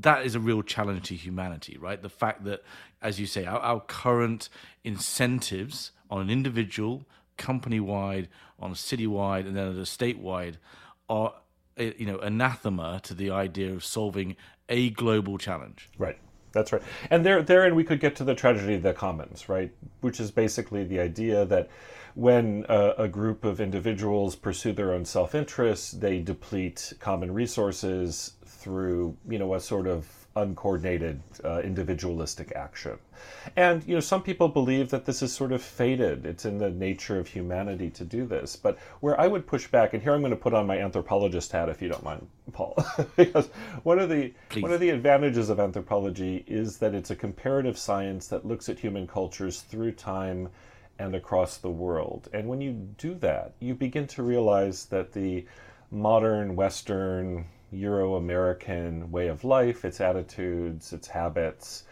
that 0.00 0.24
is 0.24 0.36
a 0.36 0.40
real 0.40 0.62
challenge 0.62 1.08
to 1.08 1.16
humanity, 1.16 1.76
right? 1.76 2.00
The 2.00 2.08
fact 2.08 2.44
that, 2.44 2.62
as 3.02 3.18
you 3.18 3.26
say, 3.26 3.44
our, 3.46 3.58
our 3.58 3.80
current 3.80 4.48
incentives 4.84 5.90
on 6.08 6.20
an 6.20 6.30
individual 6.30 7.04
company 7.36 7.80
wide, 7.80 8.28
on 8.60 8.70
a 8.70 8.76
city 8.76 9.06
wide, 9.06 9.46
and 9.46 9.56
then 9.56 9.68
at 9.68 9.76
a 9.76 9.80
statewide 9.80 10.56
are 11.08 11.32
eh, 11.34 11.38
you 11.78 12.06
know 12.06 12.18
anathema 12.18 13.00
to 13.02 13.14
the 13.14 13.30
idea 13.30 13.72
of 13.72 13.84
solving 13.84 14.36
a 14.68 14.90
global 14.90 15.38
challenge. 15.38 15.88
Right. 15.98 16.18
That's 16.52 16.72
right. 16.72 16.82
And 17.10 17.24
there, 17.24 17.42
therein 17.42 17.74
we 17.74 17.84
could 17.84 18.00
get 18.00 18.16
to 18.16 18.24
the 18.24 18.34
tragedy 18.34 18.74
of 18.74 18.82
the 18.82 18.92
commons, 18.92 19.48
right? 19.48 19.70
Which 20.00 20.18
is 20.18 20.30
basically 20.30 20.84
the 20.84 20.98
idea 20.98 21.44
that 21.44 21.68
when 22.14 22.64
a, 22.68 22.94
a 22.98 23.08
group 23.08 23.44
of 23.44 23.60
individuals 23.60 24.34
pursue 24.34 24.72
their 24.72 24.92
own 24.92 25.04
self-interest, 25.04 26.00
they 26.00 26.18
deplete 26.18 26.94
common 26.98 27.32
resources 27.32 28.32
through, 28.44 29.16
you 29.28 29.38
know, 29.38 29.54
a 29.54 29.60
sort 29.60 29.86
of 29.86 30.17
uncoordinated 30.38 31.20
uh, 31.44 31.60
individualistic 31.60 32.52
action. 32.54 32.98
And 33.56 33.84
you 33.86 33.94
know, 33.94 34.00
some 34.00 34.22
people 34.22 34.48
believe 34.48 34.90
that 34.90 35.04
this 35.04 35.22
is 35.22 35.32
sort 35.32 35.52
of 35.52 35.62
fated. 35.62 36.24
It's 36.26 36.44
in 36.44 36.58
the 36.58 36.70
nature 36.70 37.18
of 37.18 37.28
humanity 37.28 37.90
to 37.90 38.04
do 38.04 38.26
this. 38.26 38.56
But 38.56 38.78
where 39.00 39.20
I 39.20 39.26
would 39.26 39.46
push 39.46 39.66
back, 39.68 39.94
and 39.94 40.02
here 40.02 40.14
I'm 40.14 40.20
going 40.20 40.30
to 40.30 40.36
put 40.36 40.54
on 40.54 40.66
my 40.66 40.78
anthropologist 40.78 41.52
hat, 41.52 41.68
if 41.68 41.82
you 41.82 41.88
don't 41.88 42.04
mind, 42.04 42.26
Paul, 42.52 42.76
because 43.16 43.48
one 43.82 43.98
of 43.98 44.08
the 44.08 44.32
Please. 44.48 44.62
one 44.62 44.72
of 44.72 44.80
the 44.80 44.90
advantages 44.90 45.50
of 45.50 45.60
anthropology 45.60 46.44
is 46.46 46.78
that 46.78 46.94
it's 46.94 47.10
a 47.10 47.16
comparative 47.16 47.76
science 47.76 48.28
that 48.28 48.46
looks 48.46 48.68
at 48.68 48.78
human 48.78 49.06
cultures 49.06 49.62
through 49.62 49.92
time 49.92 50.48
and 50.98 51.14
across 51.14 51.58
the 51.58 51.70
world. 51.70 52.28
And 52.32 52.48
when 52.48 52.60
you 52.60 52.72
do 52.72 53.14
that, 53.16 53.52
you 53.60 53.74
begin 53.74 54.06
to 54.08 54.22
realize 54.22 54.86
that 54.86 55.12
the 55.12 55.46
modern 55.90 56.56
Western 56.56 57.46
Euro 57.70 58.16
American 58.16 59.10
way 59.10 59.28
of 59.28 59.44
life, 59.44 59.84
its 59.84 60.00
attitudes, 60.00 60.92
its 60.92 61.08
habits, 61.08 61.84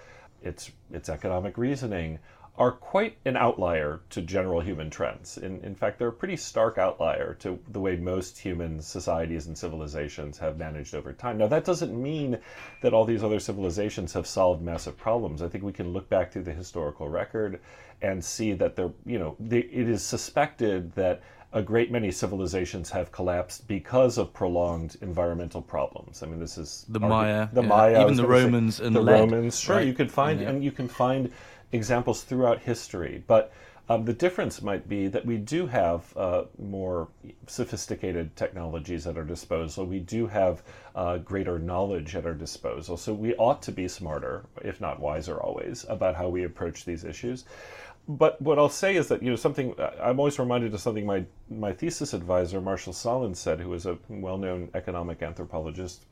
its, 0.42 0.70
its 0.92 1.08
economic 1.08 1.58
reasoning 1.58 2.18
are 2.58 2.72
quite 2.72 3.18
an 3.26 3.36
outlier 3.36 4.00
to 4.08 4.22
general 4.22 4.60
human 4.60 4.88
trends. 4.88 5.36
In, 5.36 5.60
in 5.60 5.74
fact, 5.74 5.98
they're 5.98 6.08
a 6.08 6.12
pretty 6.12 6.36
stark 6.36 6.78
outlier 6.78 7.34
to 7.40 7.58
the 7.68 7.80
way 7.80 7.96
most 7.96 8.38
human 8.38 8.80
societies 8.80 9.46
and 9.46 9.56
civilizations 9.56 10.38
have 10.38 10.56
managed 10.56 10.94
over 10.94 11.12
time. 11.12 11.36
Now, 11.36 11.48
that 11.48 11.66
doesn't 11.66 11.94
mean 11.94 12.38
that 12.80 12.94
all 12.94 13.04
these 13.04 13.22
other 13.22 13.40
civilizations 13.40 14.14
have 14.14 14.26
solved 14.26 14.62
massive 14.62 14.96
problems. 14.96 15.42
I 15.42 15.48
think 15.48 15.64
we 15.64 15.72
can 15.72 15.92
look 15.92 16.08
back 16.08 16.32
through 16.32 16.44
the 16.44 16.52
historical 16.52 17.08
record 17.08 17.60
and 18.00 18.24
see 18.24 18.54
that 18.54 18.74
there, 18.74 18.90
you 19.04 19.18
know, 19.18 19.36
the, 19.38 19.60
it 19.60 19.88
is 19.88 20.02
suspected 20.02 20.92
that 20.94 21.20
a 21.56 21.62
great 21.62 21.90
many 21.90 22.10
civilizations 22.10 22.90
have 22.90 23.10
collapsed 23.10 23.66
because 23.66 24.18
of 24.18 24.30
prolonged 24.34 24.98
environmental 25.00 25.62
problems. 25.62 26.22
I 26.22 26.26
mean, 26.26 26.38
this 26.38 26.58
is 26.58 26.84
The 26.90 27.00
argu- 27.00 27.08
Maya, 27.08 27.48
the 27.50 27.62
yeah, 27.62 27.68
Maya, 27.68 28.02
even 28.02 28.14
the 28.14 28.24
gonna 28.24 28.36
say, 28.38 28.44
Romans 28.44 28.80
and 28.80 28.94
the 28.94 29.00
lead, 29.00 29.20
Romans. 29.20 29.58
Sure, 29.58 29.76
right? 29.76 29.86
you 29.86 29.94
could 29.94 30.12
find 30.12 30.38
Yeah. 30.40 30.50
and 30.50 30.62
you 30.62 30.70
can 30.70 30.86
find 30.86 31.32
examples 31.72 32.22
throughout 32.22 32.60
history, 32.60 33.24
but. 33.26 33.52
Um, 33.88 34.04
the 34.04 34.12
difference 34.12 34.62
might 34.62 34.88
be 34.88 35.06
that 35.06 35.24
we 35.24 35.36
do 35.36 35.68
have 35.68 36.12
uh, 36.16 36.46
more 36.58 37.06
sophisticated 37.46 38.34
technologies 38.34 39.06
at 39.06 39.16
our 39.16 39.22
disposal. 39.22 39.86
We 39.86 40.00
do 40.00 40.26
have 40.26 40.64
uh, 40.96 41.18
greater 41.18 41.60
knowledge 41.60 42.16
at 42.16 42.26
our 42.26 42.34
disposal. 42.34 42.96
So 42.96 43.14
we 43.14 43.36
ought 43.36 43.62
to 43.62 43.70
be 43.70 43.86
smarter, 43.86 44.44
if 44.62 44.80
not 44.80 44.98
wiser 44.98 45.40
always, 45.40 45.86
about 45.88 46.16
how 46.16 46.28
we 46.28 46.42
approach 46.42 46.84
these 46.84 47.04
issues 47.04 47.44
but 48.08 48.40
what 48.40 48.58
I'll 48.58 48.68
say 48.68 48.96
is 48.96 49.08
that 49.08 49.22
you 49.22 49.30
know 49.30 49.36
something 49.36 49.78
uh, 49.78 49.90
I'm 50.00 50.18
always 50.18 50.38
reminded 50.38 50.74
of 50.74 50.80
something 50.80 51.06
my 51.06 51.24
my 51.50 51.72
thesis 51.72 52.12
advisor 52.12 52.60
Marshall 52.60 52.92
Sahlins 52.92 53.36
said, 53.36 53.60
who 53.60 53.70
was 53.70 53.86
a 53.86 53.98
well-known 54.08 54.70
economic 54.74 55.22
anthropologist 55.22 56.04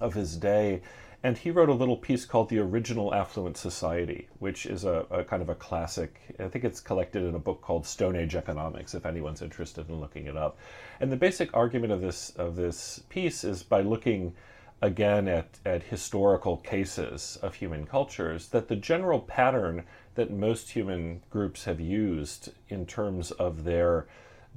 of 0.00 0.14
his 0.14 0.36
day, 0.36 0.80
and 1.22 1.36
he 1.36 1.50
wrote 1.50 1.68
a 1.68 1.74
little 1.74 1.96
piece 1.96 2.24
called 2.24 2.48
"The 2.48 2.60
Original 2.60 3.14
Affluent 3.14 3.56
Society," 3.56 4.28
which 4.38 4.64
is 4.64 4.84
a, 4.84 5.06
a 5.10 5.24
kind 5.24 5.42
of 5.42 5.48
a 5.48 5.54
classic. 5.54 6.18
I 6.38 6.48
think 6.48 6.64
it's 6.64 6.80
collected 6.80 7.24
in 7.24 7.34
a 7.34 7.40
book 7.40 7.60
called 7.60 7.84
Stone 7.84 8.16
Age 8.16 8.34
Economics, 8.34 8.94
if 8.94 9.04
anyone's 9.04 9.42
interested 9.42 9.88
in 9.88 10.00
looking 10.00 10.26
it 10.26 10.36
up. 10.36 10.58
And 11.00 11.12
the 11.12 11.16
basic 11.16 11.54
argument 11.54 11.92
of 11.92 12.00
this 12.00 12.30
of 12.36 12.56
this 12.56 13.00
piece 13.10 13.44
is 13.44 13.62
by 13.62 13.82
looking 13.82 14.34
again 14.80 15.26
at, 15.26 15.58
at 15.64 15.82
historical 15.84 16.56
cases 16.56 17.38
of 17.42 17.54
human 17.54 17.86
cultures 17.86 18.48
that 18.48 18.68
the 18.68 18.76
general 18.76 19.20
pattern 19.20 19.84
that 20.14 20.30
most 20.30 20.70
human 20.70 21.22
groups 21.30 21.64
have 21.64 21.80
used 21.80 22.52
in 22.68 22.86
terms 22.86 23.30
of 23.32 23.64
their 23.64 24.06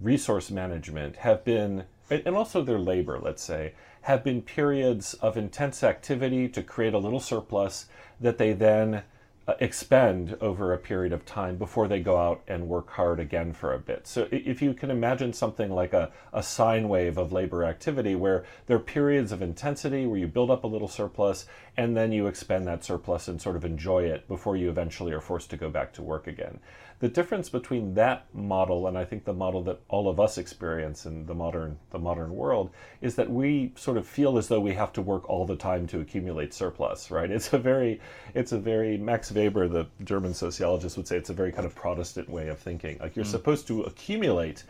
resource 0.02 0.52
management 0.52 1.18
have 1.18 1.44
been 1.44 1.84
and 2.10 2.36
also 2.36 2.62
their 2.62 2.80
labor 2.80 3.20
let's 3.20 3.44
say 3.44 3.74
have 4.02 4.24
been 4.24 4.42
periods 4.42 5.14
of 5.16 5.38
intense 5.38 5.84
activity 5.84 6.48
to 6.48 6.64
create 6.64 6.94
a 6.94 6.98
little 6.98 7.20
surplus 7.20 7.88
that 8.20 8.38
they 8.38 8.54
then 8.54 9.04
Uh, 9.48 9.56
expend 9.60 10.38
over 10.40 10.72
a 10.72 10.78
period 10.78 11.12
of 11.12 11.26
time 11.26 11.58
before 11.58 11.88
they 11.88 12.00
go 12.00 12.16
out 12.16 12.44
and 12.48 12.70
work 12.70 12.92
hard 12.92 13.20
again 13.20 13.52
for 13.52 13.74
a 13.74 13.80
bit. 13.80 14.06
So 14.06 14.28
if 14.30 14.62
you 14.62 14.76
can 14.76 14.92
imagine 14.92 15.34
something 15.34 15.72
like 15.72 15.94
a, 15.94 16.12
a 16.32 16.44
sine 16.44 16.88
wave 16.88 17.18
of 17.18 17.32
labor 17.32 17.64
activity 17.64 18.14
where 18.14 18.46
there 18.68 18.78
are 18.78 18.80
periods 18.80 19.32
of 19.32 19.42
intensity 19.42 20.06
where 20.06 20.20
you 20.20 20.28
build 20.28 20.52
up 20.52 20.64
a 20.64 20.68
little 20.68 20.88
surplus 20.88 21.48
and 21.76 21.98
then 21.98 22.12
you 22.12 22.28
expend 22.28 22.68
that 22.68 22.84
surplus 22.84 23.28
and 23.28 23.42
sort 23.42 23.56
of 23.56 23.66
enjoy 23.66 24.04
it 24.04 24.28
before 24.28 24.58
you 24.58 24.70
eventually 24.70 25.12
are 25.12 25.20
forced 25.20 25.50
to 25.50 25.58
go 25.58 25.72
back 25.72 25.92
to 25.94 26.04
work 26.04 26.28
again. 26.28 26.60
The 27.02 27.10
difference 27.10 27.50
between 27.50 27.96
that 27.96 28.28
model 28.32 28.86
and 28.86 28.96
I 28.96 29.06
think 29.06 29.26
the 29.26 29.34
model 29.34 29.64
that 29.64 29.80
all 29.90 30.08
of 30.08 30.20
us 30.20 30.38
experience 30.38 31.08
in 31.08 31.26
the 31.26 31.34
modern 31.34 31.80
the 31.90 31.98
modern 31.98 32.36
world 32.36 32.70
is 33.02 33.16
that 33.16 33.28
we 33.28 33.74
sort 33.76 33.98
of 33.98 34.08
feel 34.08 34.38
as 34.38 34.48
though 34.48 34.60
we 34.60 34.76
have 34.76 34.94
to 34.94 35.02
work 35.02 35.28
all 35.28 35.48
the 35.48 35.56
time 35.56 35.88
to 35.88 36.00
accumulate 36.00 36.54
surplus, 36.54 37.10
right? 37.10 37.32
It's 37.32 37.54
a 37.54 37.58
very 37.58 38.00
it's 38.36 38.52
a 38.52 38.60
very 38.60 38.98
Max 38.98 39.32
Weber, 39.32 39.68
the 39.68 39.88
German 40.04 40.36
sociologist 40.36 40.96
would 40.96 41.08
say 41.08 41.18
it's 41.18 41.32
a 41.32 41.34
very 41.34 41.52
kind 41.52 41.66
of 41.66 41.74
Protestant 41.74 42.30
way 42.30 42.50
of 42.50 42.60
thinking. 42.60 43.00
Like 43.00 43.16
you're 43.16 43.26
supposed 43.26 43.66
to 43.68 43.82
accumulate 43.82 44.64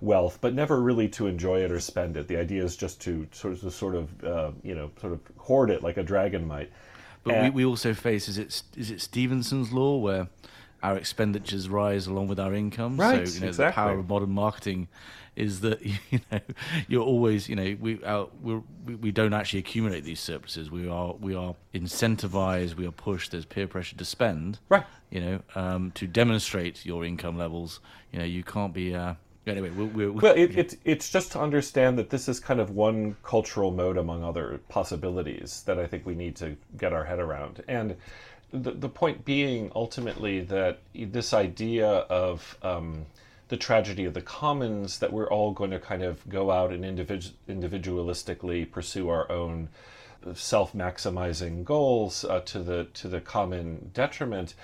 wealth, 0.00 0.38
but 0.40 0.54
never 0.54 0.80
really 0.80 1.08
to 1.10 1.28
enjoy 1.28 1.60
it 1.60 1.70
or 1.70 1.78
spend 1.78 2.16
it. 2.16 2.26
The 2.26 2.36
idea 2.36 2.64
is 2.64 2.76
just 2.76 3.00
to 3.02 3.28
sort 3.30 3.54
of, 3.54 3.60
to 3.60 3.70
sort 3.70 3.94
of 3.94 4.24
uh, 4.24 4.50
you 4.64 4.74
know, 4.74 4.90
sort 5.00 5.12
of 5.12 5.20
hoard 5.36 5.70
it 5.70 5.84
like 5.84 5.98
a 5.98 6.02
dragon 6.02 6.48
might. 6.48 6.72
But 7.22 7.36
Uh, 7.36 7.42
we, 7.44 7.50
we 7.50 7.64
also 7.64 7.94
face 7.94 8.28
is 8.28 8.38
it 8.38 8.62
is 8.76 8.90
it 8.90 9.00
Stevenson's 9.00 9.70
law 9.72 9.98
where 9.98 10.26
our 10.82 10.96
expenditures 10.96 11.68
rise 11.68 12.06
along 12.06 12.28
with 12.28 12.38
our 12.38 12.54
income. 12.54 12.96
Right, 12.96 13.26
So 13.26 13.34
you 13.34 13.40
know 13.40 13.48
exactly. 13.48 13.82
the 13.82 13.88
power 13.88 13.98
of 13.98 14.08
modern 14.08 14.30
marketing 14.30 14.88
is 15.36 15.60
that 15.60 15.84
you 16.10 16.20
know 16.30 16.40
you're 16.88 17.04
always 17.04 17.48
you 17.48 17.56
know 17.56 17.76
we 17.80 18.02
our, 18.04 18.28
we 18.42 18.94
we 18.94 19.12
don't 19.12 19.34
actually 19.34 19.60
accumulate 19.60 20.04
these 20.04 20.20
surpluses. 20.20 20.70
We 20.70 20.88
are 20.88 21.14
we 21.14 21.34
are 21.34 21.54
incentivized. 21.74 22.74
We 22.74 22.86
are 22.86 22.92
pushed. 22.92 23.32
There's 23.32 23.44
peer 23.44 23.66
pressure 23.66 23.96
to 23.96 24.04
spend. 24.04 24.58
Right. 24.68 24.84
You 25.10 25.20
know 25.20 25.40
um, 25.54 25.92
to 25.92 26.06
demonstrate 26.06 26.84
your 26.84 27.04
income 27.04 27.38
levels. 27.38 27.80
You 28.12 28.18
know 28.18 28.24
you 28.24 28.42
can't 28.42 28.72
be. 28.72 28.94
Uh, 28.94 29.14
anyway, 29.46 29.70
we'll, 29.70 29.86
we'll, 29.86 30.12
Well, 30.12 30.34
it, 30.36 30.58
it, 30.58 30.74
it's 30.84 31.10
just 31.10 31.32
to 31.32 31.40
understand 31.40 31.98
that 31.98 32.10
this 32.10 32.28
is 32.28 32.40
kind 32.40 32.60
of 32.60 32.70
one 32.70 33.16
cultural 33.22 33.70
mode 33.70 33.96
among 33.96 34.24
other 34.24 34.60
possibilities 34.68 35.62
that 35.66 35.78
I 35.78 35.86
think 35.86 36.04
we 36.04 36.14
need 36.14 36.36
to 36.36 36.56
get 36.76 36.92
our 36.92 37.04
head 37.04 37.18
around. 37.18 37.62
And 37.68 37.96
the, 38.62 38.72
the 38.72 38.88
point 38.88 39.24
being 39.24 39.70
ultimately 39.74 40.40
that 40.40 40.80
this 40.94 41.32
idea 41.32 41.88
of 41.88 42.56
um, 42.62 43.06
the 43.48 43.56
tragedy 43.56 44.04
of 44.04 44.14
the 44.14 44.22
commons, 44.22 44.98
that 44.98 45.12
we're 45.12 45.28
all 45.28 45.52
going 45.52 45.70
to 45.70 45.78
kind 45.78 46.02
of 46.02 46.28
go 46.28 46.50
out 46.50 46.72
and 46.72 46.84
individu- 46.84 47.32
individualistically 47.48 48.70
pursue 48.70 49.08
our 49.08 49.30
own 49.30 49.68
self 50.34 50.72
maximizing 50.72 51.64
goals 51.64 52.24
uh, 52.24 52.40
to 52.40 52.58
the 52.58 52.88
to 52.94 53.06
the 53.06 53.20
common 53.20 53.90
detriment 53.94 54.54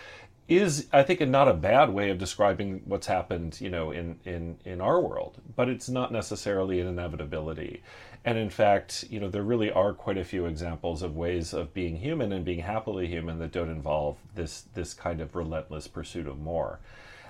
is 0.48 0.88
I 0.92 1.02
think 1.02 1.20
not 1.28 1.48
a 1.48 1.54
bad 1.54 1.90
way 1.90 2.10
of 2.10 2.18
describing 2.18 2.82
what's 2.84 3.06
happened, 3.06 3.60
you 3.60 3.70
know, 3.70 3.90
in, 3.90 4.18
in, 4.24 4.58
in 4.64 4.80
our 4.80 5.00
world, 5.00 5.40
but 5.54 5.68
it's 5.68 5.88
not 5.88 6.12
necessarily 6.12 6.80
an 6.80 6.88
inevitability. 6.88 7.82
And 8.24 8.38
in 8.38 8.50
fact, 8.50 9.04
you 9.10 9.18
know, 9.18 9.28
there 9.28 9.42
really 9.42 9.70
are 9.72 9.92
quite 9.92 10.16
a 10.16 10.24
few 10.24 10.46
examples 10.46 11.02
of 11.02 11.16
ways 11.16 11.52
of 11.52 11.74
being 11.74 11.96
human 11.96 12.32
and 12.32 12.44
being 12.44 12.60
happily 12.60 13.08
human 13.08 13.38
that 13.40 13.50
don't 13.52 13.68
involve 13.70 14.16
this 14.34 14.62
this 14.74 14.94
kind 14.94 15.20
of 15.20 15.34
relentless 15.34 15.88
pursuit 15.88 16.26
of 16.28 16.38
more. 16.38 16.78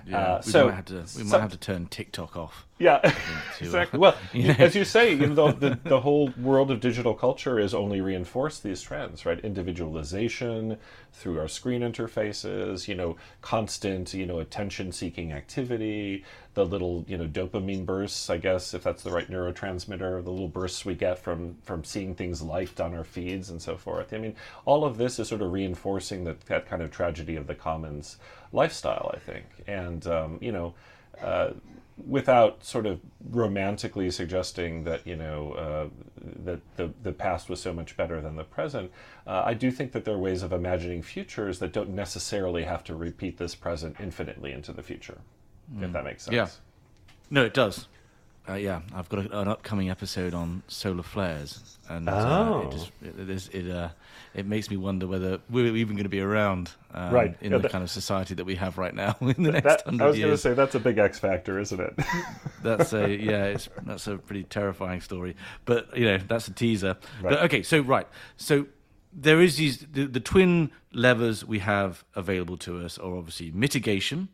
yeah, 0.05 0.17
Uh, 0.35 0.41
we 0.45 0.51
so 0.51 0.65
might 0.67 0.73
have 0.75 0.85
to 0.85 0.93
we 1.01 1.05
so- 1.07 1.23
might 1.23 1.41
have 1.41 1.51
to 1.51 1.57
turn 1.57 1.87
TikTok 1.87 2.37
off. 2.37 2.65
Yeah, 2.79 2.97
to, 2.97 3.13
exactly. 3.59 3.99
Well, 3.99 4.15
you 4.33 4.47
know. 4.47 4.55
as 4.57 4.75
you 4.75 4.83
say, 4.83 5.13
you 5.13 5.27
know, 5.27 5.51
the, 5.51 5.77
the, 5.83 6.01
whole 6.01 6.33
world 6.37 6.71
of 6.71 6.79
digital 6.79 7.13
culture 7.13 7.59
has 7.59 7.73
only 7.73 8.01
reinforced 8.01 8.63
these 8.63 8.81
trends, 8.81 9.25
right? 9.25 9.39
Individualization 9.39 10.77
through 11.11 11.39
our 11.39 11.47
screen 11.47 11.81
interfaces, 11.81 12.87
you 12.87 12.95
know, 12.95 13.15
constant, 13.41 14.13
you 14.13 14.25
know, 14.25 14.39
attention-seeking 14.39 15.31
activity, 15.31 16.25
the 16.55 16.65
little, 16.65 17.05
you 17.07 17.17
know, 17.17 17.27
dopamine 17.27 17.85
bursts, 17.85 18.29
I 18.29 18.37
guess, 18.37 18.73
if 18.73 18.83
that's 18.83 19.03
the 19.03 19.11
right 19.11 19.29
neurotransmitter, 19.29 20.23
the 20.23 20.31
little 20.31 20.47
bursts 20.47 20.83
we 20.83 20.95
get 20.95 21.19
from 21.19 21.57
from 21.63 21.83
seeing 21.83 22.15
things 22.15 22.41
liked 22.41 22.81
on 22.81 22.95
our 22.95 23.03
feeds 23.03 23.51
and 23.51 23.61
so 23.61 23.77
forth. 23.77 24.13
I 24.13 24.17
mean, 24.17 24.35
all 24.65 24.83
of 24.83 24.97
this 24.97 25.19
is 25.19 25.27
sort 25.27 25.41
of 25.41 25.51
reinforcing 25.51 26.23
that 26.23 26.41
that 26.47 26.67
kind 26.67 26.81
of 26.81 26.89
tragedy 26.89 27.35
of 27.35 27.45
the 27.45 27.55
commons 27.55 28.17
lifestyle, 28.51 29.11
I 29.13 29.19
think, 29.19 29.45
and 29.67 30.05
um, 30.07 30.37
you 30.41 30.51
know. 30.51 30.73
Uh, 31.21 31.51
without 31.97 32.63
sort 32.63 32.85
of 32.85 32.99
romantically 33.29 34.09
suggesting 34.09 34.83
that 34.83 35.05
you 35.05 35.15
know 35.15 35.53
uh, 35.53 35.87
that 36.43 36.59
the 36.75 36.91
the 37.03 37.11
past 37.11 37.49
was 37.49 37.61
so 37.61 37.73
much 37.73 37.95
better 37.95 38.21
than 38.21 38.35
the 38.35 38.43
present, 38.43 38.91
uh, 39.27 39.43
I 39.45 39.53
do 39.53 39.71
think 39.71 39.91
that 39.91 40.05
there 40.05 40.15
are 40.15 40.19
ways 40.19 40.43
of 40.43 40.51
imagining 40.51 41.01
futures 41.01 41.59
that 41.59 41.71
don't 41.73 41.89
necessarily 41.89 42.63
have 42.63 42.83
to 42.85 42.95
repeat 42.95 43.37
this 43.37 43.55
present 43.55 43.97
infinitely 43.99 44.51
into 44.51 44.71
the 44.71 44.83
future. 44.83 45.19
If 45.79 45.91
that 45.93 46.03
makes 46.03 46.23
sense. 46.23 46.35
Yeah. 46.35 46.47
No, 47.29 47.45
it 47.45 47.53
does. 47.53 47.87
Uh, 48.47 48.55
yeah, 48.55 48.81
I've 48.93 49.07
got 49.07 49.25
a, 49.25 49.39
an 49.39 49.47
upcoming 49.47 49.89
episode 49.89 50.33
on 50.33 50.63
solar 50.67 51.01
flares, 51.03 51.77
and 51.89 52.09
uh, 52.09 52.49
Oh. 52.51 52.67
it 52.67 52.71
just 52.71 52.91
it 53.01 53.29
it, 53.29 53.55
it, 53.67 53.71
uh, 53.71 53.89
it 54.33 54.45
makes 54.45 54.69
me 54.69 54.75
wonder 54.75 55.07
whether 55.07 55.39
we're 55.49 55.73
even 55.77 55.95
going 55.95 56.03
to 56.03 56.09
be 56.09 56.19
around 56.19 56.71
um, 56.93 57.13
Right. 57.13 57.37
in 57.39 57.51
Yeah, 57.51 57.57
the 57.57 57.61
that- 57.63 57.71
kind 57.71 57.83
of 57.85 57.89
society 57.89 58.33
that 58.35 58.43
we 58.43 58.55
have 58.55 58.77
right 58.77 58.93
now 58.93 59.15
in 59.21 59.43
the 59.43 59.51
next 59.53 59.63
That, 59.63 59.83
I 59.85 59.89
hundred 59.91 60.05
was 60.07 60.15
going 60.17 60.21
to 60.23 60.27
years. 60.27 60.41
say 60.41 60.53
that's 60.53 60.75
a 60.75 60.79
big 60.81 60.97
X 60.97 61.19
factor, 61.19 61.57
isn't 61.57 61.79
it? 61.79 61.93
That's 62.63 62.93
a 62.93 63.09
yeah, 63.15 63.45
it's 63.45 63.67
that's 63.85 64.07
a 64.07 64.17
pretty 64.17 64.43
terrifying 64.45 65.01
story. 65.01 65.35
But 65.65 65.97
you 65.97 66.05
know, 66.05 66.17
that's 66.17 66.47
a 66.47 66.53
teaser. 66.53 66.95
Right. 67.21 67.31
But 67.31 67.43
okay, 67.43 67.61
so 67.63 67.81
right, 67.81 68.07
so 68.37 68.67
there 69.11 69.41
is 69.41 69.57
these 69.57 69.79
the, 69.91 70.05
the 70.05 70.19
twin 70.21 70.71
levers 70.93 71.43
we 71.45 71.59
have 71.59 72.03
available 72.15 72.55
to 72.59 72.79
us 72.85 72.97
are 72.97 73.15
obviously 73.17 73.51
mitigation 73.51 74.29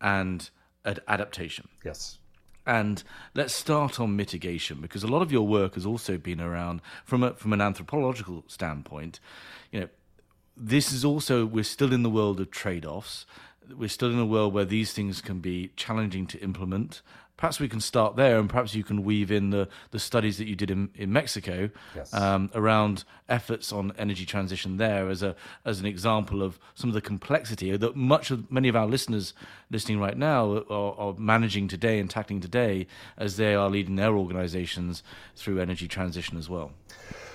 and 0.00 0.50
ad- 0.84 1.00
adaptation. 1.08 1.68
yes. 1.84 2.18
And 2.66 3.02
let's 3.34 3.54
start 3.54 3.98
on 3.98 4.14
mitigation 4.14 4.80
because 4.80 5.02
a 5.02 5.08
lot 5.08 5.22
of 5.22 5.32
your 5.32 5.46
work 5.46 5.74
has 5.74 5.84
also 5.84 6.16
been 6.16 6.40
around 6.40 6.80
from 7.04 7.22
a, 7.22 7.34
from 7.34 7.52
an 7.52 7.60
anthropological 7.60 8.44
standpoint. 8.46 9.18
You 9.72 9.80
know, 9.80 9.88
this 10.56 10.92
is 10.92 11.04
also 11.04 11.44
we're 11.44 11.64
still 11.64 11.92
in 11.92 12.02
the 12.02 12.10
world 12.10 12.40
of 12.40 12.50
trade-offs. 12.50 13.26
We're 13.76 13.88
still 13.88 14.12
in 14.12 14.18
a 14.18 14.26
world 14.26 14.54
where 14.54 14.64
these 14.64 14.92
things 14.92 15.20
can 15.20 15.40
be 15.40 15.70
challenging 15.76 16.26
to 16.28 16.38
implement. 16.40 17.02
Perhaps 17.36 17.58
we 17.58 17.68
can 17.68 17.80
start 17.80 18.14
there, 18.14 18.38
and 18.38 18.48
perhaps 18.48 18.74
you 18.74 18.84
can 18.84 19.02
weave 19.02 19.32
in 19.32 19.50
the, 19.50 19.68
the 19.90 19.98
studies 19.98 20.38
that 20.38 20.46
you 20.46 20.54
did 20.54 20.70
in, 20.70 20.90
in 20.94 21.12
Mexico 21.12 21.70
Yes. 21.96 22.14
um, 22.14 22.50
around 22.54 23.04
efforts 23.28 23.72
on 23.72 23.92
energy 23.98 24.24
transition 24.24 24.76
there 24.76 25.08
as 25.08 25.22
a 25.22 25.34
as 25.64 25.80
an 25.80 25.86
example 25.86 26.42
of 26.42 26.60
some 26.74 26.88
of 26.90 26.94
the 26.94 27.00
complexity 27.00 27.76
that 27.76 27.96
much 27.96 28.30
of 28.30 28.50
many 28.50 28.68
of 28.68 28.76
our 28.76 28.86
listeners 28.86 29.34
listening 29.70 29.98
right 29.98 30.16
now 30.16 30.62
are, 30.70 30.94
are 30.98 31.14
managing 31.18 31.66
today 31.66 31.98
and 31.98 32.10
tackling 32.10 32.40
today 32.40 32.86
as 33.16 33.36
they 33.38 33.54
are 33.54 33.68
leading 33.68 33.96
their 33.96 34.14
organizations 34.16 35.02
through 35.34 35.58
energy 35.60 35.88
transition 35.88 36.38
as 36.38 36.48
well. 36.48 36.70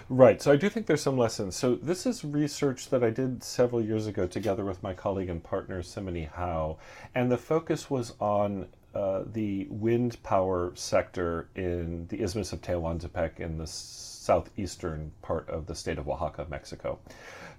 Right. 0.10 0.42
So 0.42 0.54
I 0.54 0.56
do 0.56 0.70
think 0.70 0.86
there's 0.86 1.02
some 1.02 1.18
lessons. 1.18 1.56
So 1.58 1.76
this 1.76 2.06
is 2.06 2.24
research 2.24 2.90
that 2.92 3.04
I 3.04 3.10
did 3.10 3.44
several 3.44 3.82
years 3.82 4.08
ago 4.08 4.26
together 4.26 4.64
with 4.64 4.82
my 4.82 4.94
colleague 4.94 5.28
and 5.30 5.44
partner 5.44 5.82
Cymene 5.82 6.30
Howe, 6.30 6.78
and 7.14 7.30
the 7.30 7.38
focus 7.38 7.90
was 7.90 8.14
on 8.22 8.68
uh, 8.98 9.24
the 9.32 9.68
wind 9.70 10.22
power 10.24 10.72
sector 10.74 11.50
in 11.56 12.08
the 12.08 12.20
Isthmus 12.20 12.52
of 12.52 12.62
Tehuantepec 12.62 13.40
in 13.40 13.60
the 13.60 13.68
southeastern 13.68 15.12
part 15.22 15.48
of 15.50 15.68
the 15.68 15.76
state 15.76 16.00
of 16.00 16.10
Oaxaca, 16.10 16.48
Mexico. 16.50 16.98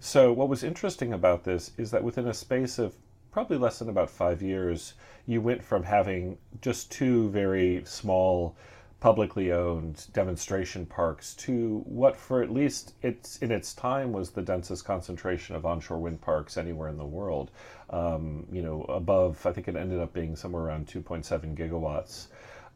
So 0.00 0.32
what 0.32 0.48
was 0.48 0.64
interesting 0.64 1.12
about 1.12 1.44
this 1.44 1.70
is 1.78 1.92
that 1.92 2.02
within 2.02 2.26
a 2.26 2.34
space 2.34 2.80
of 2.80 2.96
probably 3.30 3.56
less 3.56 3.78
than 3.78 3.88
about 3.88 4.10
five 4.10 4.42
years, 4.42 4.94
you 5.26 5.40
went 5.40 5.62
from 5.62 5.84
having 5.84 6.38
just 6.60 6.90
two 6.90 7.28
very 7.28 7.84
small 7.84 8.56
publicly 9.00 9.52
owned 9.52 10.06
demonstration 10.12 10.84
parks 10.84 11.34
to 11.34 11.82
what 11.86 12.16
for 12.16 12.42
at 12.42 12.50
least 12.50 12.94
it's 13.02 13.36
in 13.38 13.52
its 13.52 13.72
time 13.72 14.12
was 14.12 14.30
the 14.30 14.42
densest 14.42 14.84
concentration 14.84 15.54
of 15.54 15.64
onshore 15.64 15.98
wind 15.98 16.20
parks 16.20 16.56
anywhere 16.56 16.88
in 16.88 16.98
the 16.98 17.04
world. 17.04 17.50
Um, 17.90 18.46
you 18.52 18.62
know 18.62 18.82
above 18.82 19.44
i 19.46 19.52
think 19.52 19.66
it 19.66 19.74
ended 19.74 19.98
up 19.98 20.12
being 20.12 20.36
somewhere 20.36 20.64
around 20.64 20.86
2.7 20.86 21.56
gigawatts 21.56 22.26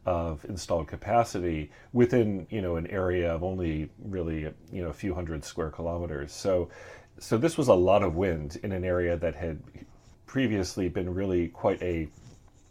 of 0.05 0.43
installed 0.45 0.87
capacity 0.87 1.71
within 1.93 2.45
you 2.49 2.61
know 2.61 2.75
an 2.75 2.87
area 2.87 3.33
of 3.33 3.43
only 3.43 3.89
really 4.03 4.41
you 4.71 4.81
know 4.81 4.89
a 4.89 4.93
few 4.93 5.13
hundred 5.13 5.43
square 5.43 5.69
kilometers. 5.69 6.31
So 6.31 6.69
so 7.19 7.37
this 7.37 7.57
was 7.57 7.67
a 7.67 7.73
lot 7.73 8.03
of 8.03 8.15
wind 8.15 8.59
in 8.63 8.71
an 8.71 8.83
area 8.83 9.15
that 9.17 9.35
had 9.35 9.61
previously 10.25 10.89
been 10.89 11.13
really 11.13 11.47
quite 11.49 11.81
a 11.81 12.07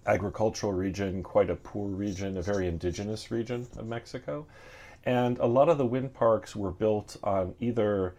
agricultural 0.06 0.72
region, 0.72 1.22
quite 1.22 1.50
a 1.50 1.56
poor 1.56 1.88
region, 1.88 2.36
a 2.36 2.42
very 2.42 2.66
indigenous 2.66 3.30
region 3.30 3.66
of 3.76 3.86
Mexico. 3.86 4.46
And 5.04 5.38
a 5.38 5.46
lot 5.46 5.68
of 5.68 5.78
the 5.78 5.86
wind 5.86 6.14
parks 6.14 6.54
were 6.54 6.70
built 6.70 7.16
on 7.22 7.54
either 7.60 8.14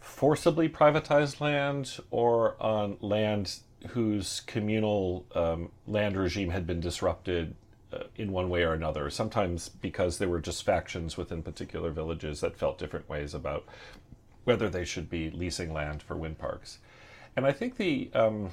forcibly 0.00 0.68
privatized 0.68 1.40
land 1.40 1.98
or 2.10 2.60
on 2.60 2.96
land 3.00 3.58
whose 3.88 4.40
communal 4.40 5.26
um, 5.34 5.70
land 5.86 6.16
regime 6.16 6.50
had 6.50 6.66
been 6.66 6.80
disrupted 6.80 7.54
uh, 7.92 8.04
in 8.16 8.32
one 8.32 8.48
way 8.48 8.62
or 8.62 8.72
another. 8.72 9.10
Sometimes 9.10 9.68
because 9.68 10.18
there 10.18 10.28
were 10.28 10.40
just 10.40 10.64
factions 10.64 11.16
within 11.16 11.42
particular 11.42 11.90
villages 11.90 12.40
that 12.40 12.56
felt 12.56 12.78
different 12.78 13.08
ways 13.08 13.34
about 13.34 13.64
whether 14.44 14.68
they 14.68 14.84
should 14.84 15.10
be 15.10 15.30
leasing 15.30 15.72
land 15.72 16.02
for 16.02 16.16
wind 16.16 16.38
parks. 16.38 16.78
And 17.36 17.46
I 17.46 17.52
think 17.52 17.76
the 17.76 18.10
um, 18.14 18.50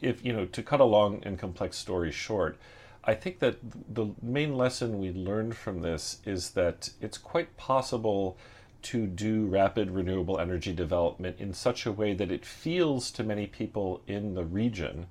if 0.00 0.24
you 0.24 0.32
know 0.32 0.46
to 0.46 0.62
cut 0.62 0.80
a 0.80 0.84
long 0.84 1.22
and 1.24 1.38
complex 1.38 1.76
story 1.76 2.10
short 2.10 2.56
i 3.04 3.14
think 3.14 3.38
that 3.40 3.56
the 3.88 4.06
main 4.22 4.56
lesson 4.56 4.98
we 4.98 5.10
learned 5.10 5.56
from 5.56 5.82
this 5.82 6.18
is 6.24 6.50
that 6.50 6.90
it's 7.00 7.18
quite 7.18 7.56
possible 7.56 8.36
to 8.82 9.06
do 9.06 9.46
rapid 9.46 9.90
renewable 9.90 10.40
energy 10.40 10.72
development 10.72 11.36
in 11.38 11.52
such 11.52 11.86
a 11.86 11.92
way 11.92 12.14
that 12.14 12.32
it 12.32 12.44
feels 12.44 13.10
to 13.10 13.22
many 13.22 13.46
people 13.46 14.02
in 14.06 14.34
the 14.34 14.44
region 14.44 15.06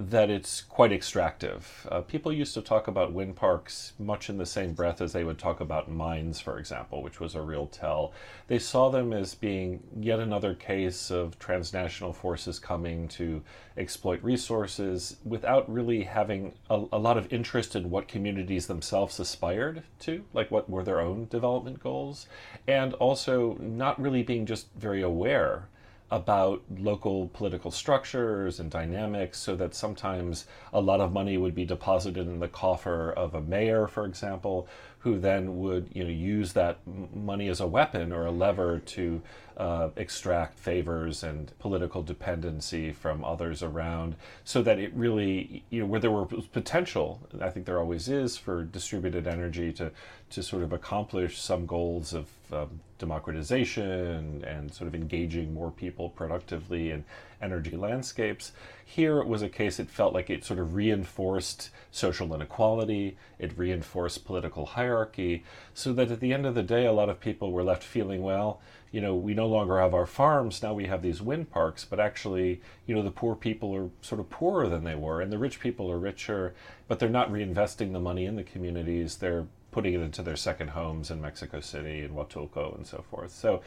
that 0.00 0.30
it's 0.30 0.60
quite 0.62 0.92
extractive. 0.92 1.86
Uh, 1.90 2.00
people 2.00 2.32
used 2.32 2.54
to 2.54 2.62
talk 2.62 2.86
about 2.86 3.12
wind 3.12 3.34
parks 3.34 3.94
much 3.98 4.30
in 4.30 4.38
the 4.38 4.46
same 4.46 4.72
breath 4.72 5.00
as 5.00 5.12
they 5.12 5.24
would 5.24 5.38
talk 5.38 5.60
about 5.60 5.90
mines, 5.90 6.38
for 6.38 6.58
example, 6.58 7.02
which 7.02 7.18
was 7.18 7.34
a 7.34 7.42
real 7.42 7.66
tell. 7.66 8.12
They 8.46 8.60
saw 8.60 8.90
them 8.90 9.12
as 9.12 9.34
being 9.34 9.82
yet 9.98 10.20
another 10.20 10.54
case 10.54 11.10
of 11.10 11.36
transnational 11.40 12.12
forces 12.12 12.60
coming 12.60 13.08
to 13.08 13.42
exploit 13.76 14.22
resources 14.22 15.16
without 15.24 15.70
really 15.72 16.04
having 16.04 16.54
a, 16.70 16.84
a 16.92 16.98
lot 16.98 17.18
of 17.18 17.32
interest 17.32 17.74
in 17.74 17.90
what 17.90 18.06
communities 18.06 18.68
themselves 18.68 19.18
aspired 19.18 19.82
to, 20.00 20.24
like 20.32 20.50
what 20.50 20.70
were 20.70 20.84
their 20.84 21.00
own 21.00 21.26
development 21.28 21.80
goals, 21.80 22.26
and 22.68 22.94
also 22.94 23.56
not 23.60 24.00
really 24.00 24.22
being 24.22 24.46
just 24.46 24.68
very 24.76 25.02
aware 25.02 25.68
about 26.10 26.62
local 26.78 27.28
political 27.28 27.70
structures 27.70 28.60
and 28.60 28.70
dynamics 28.70 29.38
so 29.38 29.54
that 29.54 29.74
sometimes 29.74 30.46
a 30.72 30.80
lot 30.80 31.00
of 31.00 31.12
money 31.12 31.36
would 31.36 31.54
be 31.54 31.66
deposited 31.66 32.26
in 32.26 32.40
the 32.40 32.48
coffer 32.48 33.12
of 33.12 33.34
a 33.34 33.40
mayor 33.42 33.86
for 33.86 34.06
example 34.06 34.66
who 35.00 35.18
then 35.18 35.58
would 35.58 35.88
you 35.92 36.02
know 36.02 36.10
use 36.10 36.54
that 36.54 36.78
money 37.14 37.48
as 37.48 37.60
a 37.60 37.66
weapon 37.66 38.12
or 38.12 38.26
a 38.26 38.30
lever 38.30 38.78
to 38.80 39.20
uh, 39.58 39.90
extract 39.96 40.58
favors 40.58 41.22
and 41.22 41.52
political 41.58 42.02
dependency 42.02 42.92
from 42.92 43.24
others 43.24 43.62
around 43.62 44.14
so 44.44 44.62
that 44.62 44.78
it 44.78 44.92
really 44.94 45.62
you 45.68 45.80
know 45.80 45.86
where 45.86 46.00
there 46.00 46.10
was 46.10 46.46
potential 46.52 47.20
i 47.42 47.50
think 47.50 47.66
there 47.66 47.78
always 47.78 48.08
is 48.08 48.36
for 48.36 48.64
distributed 48.64 49.26
energy 49.26 49.72
to 49.72 49.90
to 50.30 50.42
sort 50.42 50.62
of 50.62 50.72
accomplish 50.72 51.38
some 51.38 51.66
goals 51.66 52.12
of 52.12 52.26
um, 52.52 52.80
democratization 52.98 54.44
and 54.44 54.72
sort 54.72 54.88
of 54.88 54.94
engaging 54.94 55.54
more 55.54 55.70
people 55.70 56.08
productively 56.10 56.90
in 56.90 57.04
energy 57.40 57.76
landscapes. 57.76 58.52
Here 58.84 59.18
it 59.18 59.26
was 59.26 59.42
a 59.42 59.48
case 59.48 59.78
it 59.78 59.88
felt 59.88 60.12
like 60.12 60.28
it 60.28 60.44
sort 60.44 60.58
of 60.58 60.74
reinforced 60.74 61.70
social 61.92 62.34
inequality, 62.34 63.16
it 63.38 63.56
reinforced 63.56 64.24
political 64.24 64.66
hierarchy, 64.66 65.44
so 65.74 65.92
that 65.92 66.10
at 66.10 66.20
the 66.20 66.32
end 66.32 66.46
of 66.46 66.54
the 66.54 66.62
day, 66.62 66.86
a 66.86 66.92
lot 66.92 67.08
of 67.08 67.20
people 67.20 67.52
were 67.52 67.62
left 67.62 67.84
feeling, 67.84 68.22
well, 68.22 68.60
you 68.90 69.00
know, 69.00 69.14
we 69.14 69.34
no 69.34 69.46
longer 69.46 69.78
have 69.78 69.94
our 69.94 70.06
farms, 70.06 70.62
now 70.62 70.72
we 70.72 70.86
have 70.86 71.02
these 71.02 71.20
wind 71.20 71.50
parks, 71.50 71.84
but 71.84 72.00
actually, 72.00 72.60
you 72.86 72.94
know, 72.94 73.02
the 73.02 73.10
poor 73.10 73.34
people 73.34 73.74
are 73.74 73.90
sort 74.00 74.20
of 74.20 74.30
poorer 74.30 74.68
than 74.68 74.84
they 74.84 74.94
were, 74.94 75.20
and 75.20 75.30
the 75.30 75.38
rich 75.38 75.60
people 75.60 75.90
are 75.90 75.98
richer, 75.98 76.54
but 76.88 76.98
they're 76.98 77.08
not 77.08 77.30
reinvesting 77.30 77.92
the 77.92 78.00
money 78.00 78.24
in 78.24 78.36
the 78.36 78.42
communities. 78.42 79.16
They're 79.16 79.46
putting 79.70 79.94
it 79.94 80.00
into 80.00 80.22
their 80.22 80.36
second 80.36 80.68
homes 80.68 81.10
in 81.10 81.20
Mexico 81.20 81.60
City 81.60 82.00
and 82.00 82.14
Huatulco 82.14 82.74
and 82.74 82.86
so 82.86 83.04
forth. 83.10 83.32
So, 83.32 83.62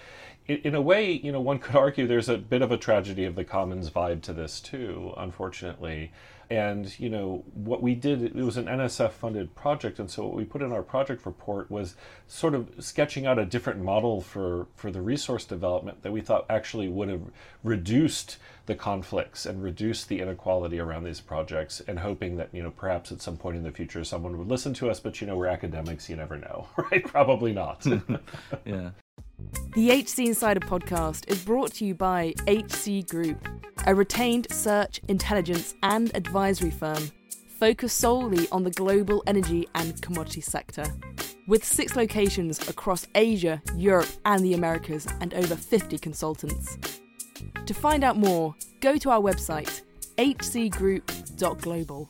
in, 0.48 0.58
in 0.58 0.76
a 0.76 0.82
way, 0.82 1.12
you 1.12 1.32
know, 1.32 1.42
one 1.42 1.60
could 1.60 1.76
argue 1.76 2.08
there's 2.08 2.30
a 2.30 2.38
bit 2.38 2.62
of 2.62 2.72
a 2.72 2.78
tragedy 2.78 3.26
of 3.26 3.36
the 3.36 3.44
commons 3.44 3.90
vibe 3.90 4.22
to 4.24 4.34
this 4.34 4.60
too, 4.60 5.14
unfortunately. 5.18 6.12
And 6.50 7.00
you 7.00 7.10
know 7.10 7.46
what 7.54 7.82
we 7.82 7.96
did, 7.96 8.24
it 8.24 8.36
was 8.36 8.58
an 8.58 8.66
NSF 8.66 9.12
funded 9.12 9.56
project, 9.56 10.00
and 10.00 10.12
so 10.12 10.26
what 10.26 10.36
we 10.36 10.44
put 10.44 10.62
in 10.62 10.74
our 10.74 10.84
project 10.84 11.26
report 11.26 11.72
was 11.72 11.96
sort 12.28 12.56
of 12.56 12.70
sketching 12.78 13.26
out 13.26 13.40
a 13.40 13.46
different 13.46 13.82
model 13.82 14.20
for 14.20 14.68
for 14.76 14.92
the 14.92 15.02
resource 15.02 15.46
development 15.46 16.04
that 16.04 16.12
we 16.12 16.20
thought 16.20 16.46
actually 16.50 16.90
would 16.90 17.08
have 17.08 17.22
reduced 17.64 18.36
the 18.71 18.77
conflicts 18.77 19.45
and 19.45 19.62
reduce 19.62 20.05
the 20.05 20.21
inequality 20.21 20.79
around 20.79 21.03
these 21.03 21.19
projects, 21.19 21.81
and 21.89 21.99
hoping 21.99 22.38
that 22.38 22.47
you 22.53 22.63
know 22.63 22.71
perhaps 22.71 23.12
at 23.12 23.21
some 23.21 23.36
point 23.36 23.57
in 23.57 23.63
the 23.63 23.71
future 23.71 24.01
someone 24.05 24.38
would 24.38 24.47
listen 24.47 24.73
to 24.75 24.89
us. 24.89 25.01
But 25.01 25.19
you 25.19 25.27
know 25.27 25.36
we're 25.36 25.47
academics, 25.47 26.10
you 26.10 26.15
never 26.15 26.38
know, 26.38 26.67
right? 26.91 27.03
Probably 27.03 27.53
not. 27.53 27.86
Yeah. 28.65 28.91
The 29.73 29.89
HC 29.89 30.19
Insider 30.19 30.60
podcast 30.60 31.27
is 31.29 31.43
brought 31.43 31.73
to 31.75 31.86
you 31.86 31.95
by 31.95 32.34
HC 32.47 33.07
Group, 33.10 33.47
a 33.88 33.95
retained 33.95 34.47
search, 34.51 35.01
intelligence, 35.07 35.73
and 35.81 36.15
advisory 36.15 36.69
firm 36.69 37.12
focused 37.60 37.97
solely 37.97 38.47
on 38.51 38.63
the 38.63 38.71
global 38.71 39.23
energy 39.27 39.67
and 39.75 39.99
commodity 40.01 40.41
sector. 40.41 40.86
With 41.47 41.65
six 41.65 41.95
locations 41.95 42.69
across 42.69 43.07
Asia, 43.15 43.62
Europe, 43.75 44.10
and 44.25 44.43
the 44.43 44.53
Americas, 44.53 45.07
and 45.21 45.34
over 45.34 45.55
50 45.55 45.97
consultants. 45.97 47.01
To 47.65 47.73
find 47.73 48.04
out 48.04 48.17
more, 48.17 48.56
go 48.80 48.97
to 48.97 49.10
our 49.10 49.21
website, 49.21 49.82
hcgroup.global. 50.17 52.10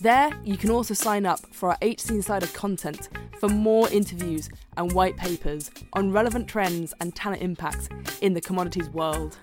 There, 0.00 0.30
you 0.44 0.56
can 0.56 0.70
also 0.70 0.94
sign 0.94 1.26
up 1.26 1.40
for 1.54 1.68
our 1.68 1.78
HC 1.80 2.10
Insider 2.10 2.48
content 2.48 3.08
for 3.38 3.48
more 3.48 3.88
interviews 3.90 4.48
and 4.76 4.90
white 4.92 5.16
papers 5.16 5.70
on 5.92 6.10
relevant 6.10 6.48
trends 6.48 6.92
and 7.00 7.14
talent 7.14 7.42
impacts 7.42 7.88
in 8.20 8.34
the 8.34 8.40
commodities 8.40 8.88
world. 8.90 9.38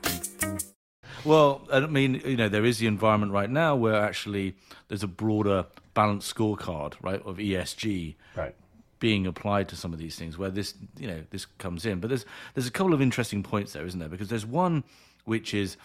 Well, 1.25 1.67
I 1.71 1.81
mean, 1.81 2.21
you 2.25 2.37
know, 2.37 2.49
there 2.49 2.65
is 2.65 2.79
the 2.79 2.87
environment 2.87 3.31
right 3.31 3.49
now 3.49 3.75
where 3.75 3.95
actually 3.95 4.55
there's 4.87 5.03
a 5.03 5.07
broader 5.07 5.65
balanced 5.93 6.33
scorecard, 6.33 6.93
right, 7.01 7.21
of 7.25 7.37
ESG 7.37 8.15
Right. 8.35 8.55
Being 8.99 9.25
applied 9.25 9.69
to 9.69 9.75
some 9.75 9.93
of 9.93 9.99
these 9.99 10.15
things 10.15 10.37
where 10.37 10.49
this, 10.49 10.73
you 10.97 11.07
know, 11.07 11.23
this 11.29 11.45
comes 11.45 11.85
in. 11.85 11.99
But 11.99 12.09
there's 12.09 12.25
there's 12.53 12.67
a 12.67 12.71
couple 12.71 12.93
of 12.93 13.01
interesting 13.01 13.43
points 13.43 13.73
there, 13.73 13.85
isn't 13.85 13.99
there? 13.99 14.09
Because 14.09 14.29
there's 14.29 14.45
one 14.45 14.83
which 15.25 15.53
is 15.53 15.77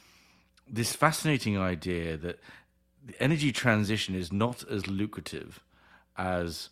this 0.69 0.95
fascinating 0.95 1.59
idea 1.59 2.17
that 2.17 2.41
the 3.07 3.23
energy 3.23 3.53
transition 3.53 4.15
is 4.15 4.33
not 4.33 4.65
as 4.71 4.87
lucrative 4.87 5.61
as 6.17 6.71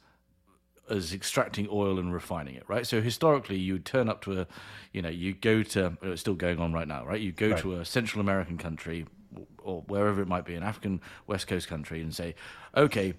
as 0.90 1.12
extracting 1.14 1.68
oil 1.70 1.98
and 1.98 2.12
refining 2.12 2.54
it, 2.54 2.64
right? 2.68 2.86
So 2.86 3.00
historically, 3.00 3.56
you 3.56 3.78
turn 3.78 4.08
up 4.08 4.20
to 4.22 4.40
a, 4.40 4.46
you 4.92 5.00
know, 5.00 5.08
you 5.08 5.32
go 5.32 5.62
to, 5.62 5.96
it's 6.02 6.20
still 6.20 6.34
going 6.34 6.58
on 6.58 6.72
right 6.72 6.88
now, 6.88 7.06
right? 7.06 7.20
You 7.20 7.32
go 7.32 7.56
to 7.56 7.76
a 7.76 7.84
Central 7.84 8.20
American 8.20 8.58
country 8.58 9.06
or 9.62 9.82
wherever 9.86 10.20
it 10.20 10.28
might 10.28 10.44
be, 10.44 10.54
an 10.54 10.62
African 10.62 11.00
West 11.26 11.46
Coast 11.46 11.68
country, 11.68 12.02
and 12.02 12.14
say, 12.14 12.34
okay, 12.76 13.14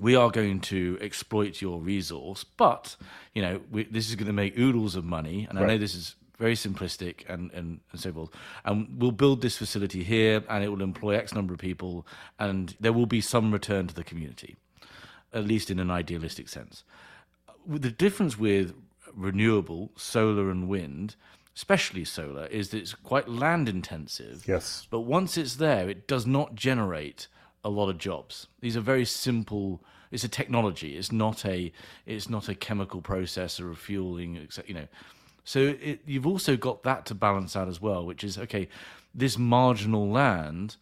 we 0.00 0.16
are 0.16 0.30
going 0.30 0.60
to 0.60 0.98
exploit 1.00 1.60
your 1.60 1.80
resource, 1.80 2.44
but 2.44 2.96
you 3.34 3.42
know, 3.42 3.60
we, 3.70 3.84
this 3.84 4.08
is 4.08 4.16
going 4.16 4.26
to 4.26 4.32
make 4.32 4.58
oodles 4.58 4.96
of 4.96 5.04
money, 5.04 5.46
and 5.48 5.58
I 5.58 5.66
know 5.66 5.78
this 5.78 5.94
is 5.94 6.16
very 6.38 6.54
simplistic 6.54 7.28
and, 7.28 7.52
and, 7.52 7.80
and 7.92 8.00
so 8.00 8.12
forth. 8.12 8.30
And 8.64 8.88
we'll 8.98 9.12
build 9.12 9.40
this 9.40 9.56
facility 9.56 10.02
here, 10.02 10.42
and 10.48 10.64
it 10.64 10.68
will 10.68 10.82
employ 10.82 11.16
X 11.16 11.32
number 11.32 11.54
of 11.54 11.60
people, 11.60 12.06
and 12.38 12.74
there 12.80 12.92
will 12.92 13.06
be 13.06 13.20
some 13.20 13.52
return 13.52 13.86
to 13.86 13.94
the 13.94 14.04
community 14.04 14.56
at 15.34 15.44
least 15.44 15.70
in 15.70 15.80
an 15.80 15.90
idealistic 15.90 16.48
sense. 16.48 16.84
The 17.66 17.90
difference 17.90 18.38
with 18.38 18.74
renewable, 19.12 19.90
solar 19.96 20.50
and 20.50 20.68
wind, 20.68 21.16
especially 21.56 22.04
solar, 22.04 22.46
is 22.46 22.70
that 22.70 22.78
it's 22.78 22.94
quite 22.94 23.28
land 23.28 23.68
intensive. 23.68 24.44
Yes. 24.46 24.86
But 24.88 25.00
once 25.00 25.36
it's 25.36 25.56
there, 25.56 25.88
it 25.88 26.06
does 26.06 26.26
not 26.26 26.54
generate 26.54 27.26
a 27.64 27.68
lot 27.68 27.88
of 27.88 27.98
jobs. 27.98 28.46
These 28.60 28.76
are 28.76 28.80
very 28.80 29.04
simple. 29.04 29.82
It's 30.10 30.24
a 30.24 30.28
technology. 30.28 30.96
It's 30.96 31.10
not 31.10 31.44
a. 31.44 31.72
It's 32.06 32.28
not 32.28 32.48
a 32.48 32.54
chemical 32.54 33.00
process 33.00 33.58
or 33.58 33.66
refueling. 33.66 34.36
etc. 34.36 34.68
You 34.68 34.74
know, 34.74 34.88
so 35.44 35.60
it, 35.80 36.00
you've 36.06 36.26
also 36.26 36.56
got 36.56 36.82
that 36.84 37.06
to 37.06 37.14
balance 37.14 37.56
out 37.56 37.68
as 37.68 37.80
well, 37.80 38.04
which 38.04 38.24
is 38.24 38.38
okay. 38.38 38.68
This 39.14 39.38
marginal 39.38 40.08
land 40.08 40.76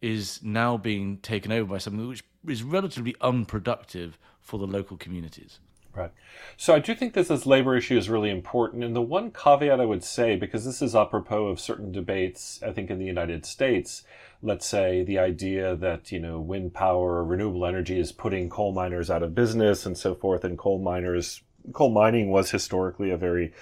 is 0.00 0.40
now 0.42 0.76
being 0.76 1.18
taken 1.18 1.50
over 1.50 1.72
by 1.72 1.78
something 1.78 2.06
which 2.06 2.22
is 2.46 2.62
relatively 2.62 3.16
unproductive 3.20 4.18
for 4.40 4.58
the 4.58 4.66
local 4.66 4.96
communities. 4.96 5.58
Right. 5.98 6.12
So 6.56 6.74
I 6.74 6.78
do 6.78 6.94
think 6.94 7.14
that 7.14 7.28
this 7.28 7.46
labor 7.46 7.76
issue 7.76 7.96
is 7.96 8.08
really 8.08 8.30
important. 8.30 8.84
And 8.84 8.94
the 8.94 9.02
one 9.02 9.30
caveat 9.30 9.80
I 9.80 9.84
would 9.84 10.04
say, 10.04 10.36
because 10.36 10.64
this 10.64 10.80
is 10.80 10.94
apropos 10.94 11.46
of 11.46 11.60
certain 11.60 11.92
debates, 11.92 12.60
I 12.62 12.72
think 12.72 12.90
in 12.90 12.98
the 12.98 13.04
United 13.04 13.44
States, 13.44 14.04
let's 14.42 14.66
say 14.66 15.02
the 15.02 15.18
idea 15.18 15.74
that, 15.76 16.12
you 16.12 16.20
know, 16.20 16.40
wind 16.40 16.74
power 16.74 17.16
or 17.16 17.24
renewable 17.24 17.66
energy 17.66 17.98
is 17.98 18.12
putting 18.12 18.48
coal 18.48 18.72
miners 18.72 19.10
out 19.10 19.22
of 19.22 19.34
business 19.34 19.86
and 19.86 19.98
so 19.98 20.14
forth, 20.14 20.44
and 20.44 20.56
coal 20.56 20.78
miners, 20.78 21.42
coal 21.72 21.90
mining 21.90 22.30
was 22.30 22.50
historically 22.50 23.10
a 23.10 23.16
very 23.16 23.52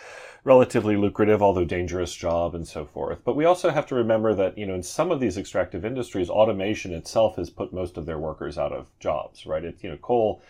relatively 0.45 0.97
lucrative, 0.97 1.43
although 1.43 1.65
dangerous 1.65 2.15
job 2.15 2.55
and 2.55 2.69
so 2.69 2.85
forth. 2.85 3.19
But 3.25 3.35
we 3.35 3.45
also 3.45 3.71
have 3.71 3.87
to 3.87 3.97
remember 3.97 4.33
that, 4.35 4.57
you 4.57 4.65
know, 4.65 4.75
in 4.75 4.83
some 4.83 5.11
of 5.11 5.19
these 5.19 5.37
extractive 5.37 5.85
industries, 5.85 6.31
automation 6.31 6.93
itself 6.93 7.37
has 7.37 7.51
put 7.51 7.73
most 7.73 7.97
of 7.97 8.07
their 8.07 8.19
workers 8.19 8.57
out 8.57 8.73
of 8.73 8.87
jobs, 9.01 9.45
right? 9.45 9.65
It, 9.65 9.83
you 9.83 9.91
know, 9.91 9.97
coal, 9.97 10.43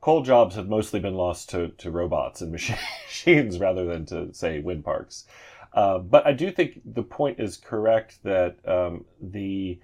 coal 0.00 0.22
jobs 0.22 0.56
have 0.56 0.68
mostly 0.68 1.00
been 1.00 1.14
lost 1.14 1.50
to, 1.50 1.68
to 1.68 1.90
robots 1.90 2.40
and 2.40 2.52
machines 3.06 3.58
rather 3.58 3.84
than 3.84 4.06
to, 4.06 4.32
say, 4.32 4.60
wind 4.60 4.84
parks. 4.84 5.26
Uh, 5.72 5.98
but 5.98 6.26
I 6.26 6.32
do 6.32 6.50
think 6.50 6.80
the 6.84 7.02
point 7.02 7.38
is 7.38 7.56
correct 7.56 8.22
that 8.24 8.56
um, 8.66 9.04
the 9.20 9.78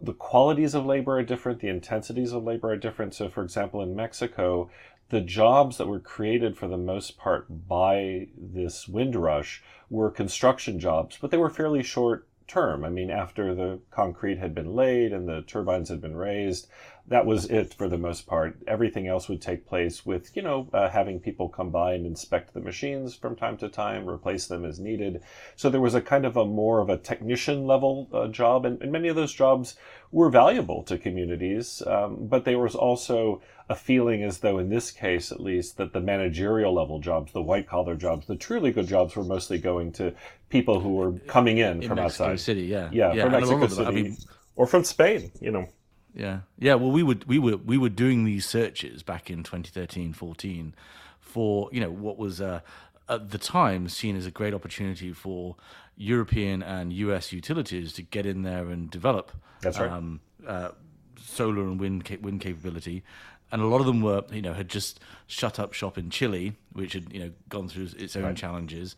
the 0.00 0.12
qualities 0.12 0.74
of 0.74 0.84
labor 0.84 1.18
are 1.18 1.22
different, 1.22 1.60
the 1.60 1.68
intensities 1.68 2.32
of 2.32 2.42
labor 2.42 2.72
are 2.72 2.76
different. 2.76 3.14
So, 3.14 3.28
for 3.28 3.44
example, 3.44 3.82
in 3.82 3.94
Mexico, 3.94 4.68
the 5.10 5.20
jobs 5.20 5.76
that 5.76 5.86
were 5.86 6.00
created 6.00 6.56
for 6.56 6.66
the 6.66 6.76
most 6.76 7.16
part 7.18 7.46
by 7.68 8.26
this 8.36 8.88
wind 8.88 9.14
rush 9.14 9.62
were 9.90 10.10
construction 10.10 10.80
jobs, 10.80 11.18
but 11.20 11.30
they 11.30 11.36
were 11.36 11.50
fairly 11.50 11.84
short 11.84 12.26
term. 12.48 12.84
I 12.84 12.88
mean, 12.88 13.10
after 13.10 13.54
the 13.54 13.78
concrete 13.90 14.38
had 14.38 14.54
been 14.54 14.74
laid 14.74 15.12
and 15.12 15.28
the 15.28 15.42
turbines 15.42 15.88
had 15.88 16.00
been 16.00 16.16
raised, 16.16 16.66
that 17.08 17.26
was 17.26 17.46
it 17.46 17.74
for 17.74 17.88
the 17.88 17.98
most 17.98 18.26
part. 18.26 18.56
Everything 18.66 19.06
else 19.06 19.28
would 19.28 19.42
take 19.42 19.66
place 19.66 20.06
with, 20.06 20.34
you 20.36 20.42
know, 20.42 20.68
uh, 20.72 20.88
having 20.88 21.18
people 21.20 21.48
come 21.48 21.70
by 21.70 21.94
and 21.94 22.06
inspect 22.06 22.54
the 22.54 22.60
machines 22.60 23.14
from 23.14 23.34
time 23.36 23.56
to 23.58 23.68
time, 23.68 24.08
replace 24.08 24.46
them 24.46 24.64
as 24.64 24.78
needed. 24.78 25.20
So 25.56 25.68
there 25.68 25.80
was 25.80 25.94
a 25.94 26.00
kind 26.00 26.24
of 26.24 26.36
a 26.36 26.44
more 26.46 26.80
of 26.80 26.88
a 26.88 26.96
technician 26.96 27.66
level 27.66 28.08
uh, 28.12 28.28
job, 28.28 28.64
and, 28.64 28.80
and 28.80 28.92
many 28.92 29.08
of 29.08 29.16
those 29.16 29.32
jobs 29.34 29.76
were 30.12 30.30
valuable 30.30 30.82
to 30.84 30.96
communities, 30.98 31.82
um, 31.86 32.18
but 32.20 32.44
there 32.44 32.58
was 32.58 32.74
also 32.74 33.42
a 33.68 33.74
feeling 33.74 34.22
as 34.22 34.38
though, 34.38 34.58
in 34.58 34.68
this 34.68 34.90
case 34.90 35.32
at 35.32 35.40
least, 35.40 35.76
that 35.78 35.92
the 35.92 36.00
managerial 36.00 36.72
level 36.74 36.98
jobs, 37.00 37.32
the 37.32 37.42
white 37.42 37.66
collar 37.66 37.94
jobs, 37.94 38.26
the 38.26 38.36
truly 38.36 38.70
good 38.70 38.86
jobs 38.86 39.16
were 39.16 39.24
mostly 39.24 39.58
going 39.58 39.90
to 39.92 40.12
people 40.50 40.80
who 40.80 40.94
were 40.94 41.12
coming 41.26 41.58
in, 41.58 41.82
In 41.82 41.88
from 41.88 41.96
Mexico 41.96 42.24
outside. 42.24 42.40
City, 42.40 42.62
yeah, 42.62 42.90
Yeah, 42.92 43.10
from 43.24 43.34
a 43.34 43.38
lot 43.38 43.40
Mexico 43.40 43.58
them- 43.60 43.70
City. 43.70 43.86
I 43.86 43.90
mean, 43.90 44.16
or 44.54 44.66
from 44.66 44.84
Spain, 44.84 45.32
you 45.40 45.50
know. 45.50 45.66
Yeah, 46.14 46.40
yeah. 46.58 46.74
Well, 46.74 46.90
we 46.90 47.02
were 47.02 47.16
we 47.26 47.38
were 47.38 47.56
we 47.56 47.78
were 47.78 47.88
doing 47.88 48.24
these 48.24 48.46
searches 48.46 49.02
back 49.02 49.30
in 49.30 49.42
2013, 49.42 50.12
14 50.12 50.74
for 51.20 51.68
you 51.72 51.80
know 51.80 51.90
what 51.90 52.18
was 52.18 52.40
uh, 52.40 52.60
at 53.08 53.30
the 53.30 53.38
time 53.38 53.88
seen 53.88 54.16
as 54.16 54.26
a 54.26 54.30
great 54.30 54.52
opportunity 54.52 55.12
for 55.12 55.56
European 55.96 56.62
and 56.62 56.92
US 56.92 57.32
utilities 57.32 57.92
to 57.94 58.02
get 58.02 58.26
in 58.26 58.42
there 58.42 58.68
and 58.68 58.90
develop. 58.90 59.32
That's 59.60 59.78
right. 59.78 59.90
Um, 59.90 60.20
uh, 60.46 60.70
solar 61.18 61.62
and 61.62 61.80
wind 61.80 62.04
ca- 62.04 62.18
wind 62.20 62.40
capability, 62.40 63.02
and 63.50 63.62
a 63.62 63.66
lot 63.66 63.80
of 63.80 63.86
them 63.86 64.02
were 64.02 64.22
you 64.30 64.42
know 64.42 64.52
had 64.52 64.68
just 64.68 65.00
shut 65.26 65.58
up 65.58 65.72
shop 65.72 65.96
in 65.96 66.10
Chile, 66.10 66.54
which 66.72 66.92
had 66.92 67.12
you 67.12 67.20
know 67.20 67.30
gone 67.48 67.68
through 67.68 67.88
its 67.96 68.16
own 68.16 68.34
challenges. 68.34 68.96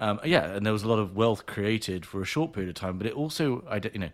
Um, 0.00 0.20
yeah, 0.24 0.44
and 0.44 0.64
there 0.64 0.72
was 0.72 0.84
a 0.84 0.88
lot 0.88 1.00
of 1.00 1.16
wealth 1.16 1.46
created 1.46 2.06
for 2.06 2.22
a 2.22 2.24
short 2.24 2.52
period 2.52 2.68
of 2.68 2.76
time, 2.76 2.98
but 2.98 3.06
it 3.06 3.14
also, 3.14 3.64
you 3.92 3.98
know, 3.98 4.10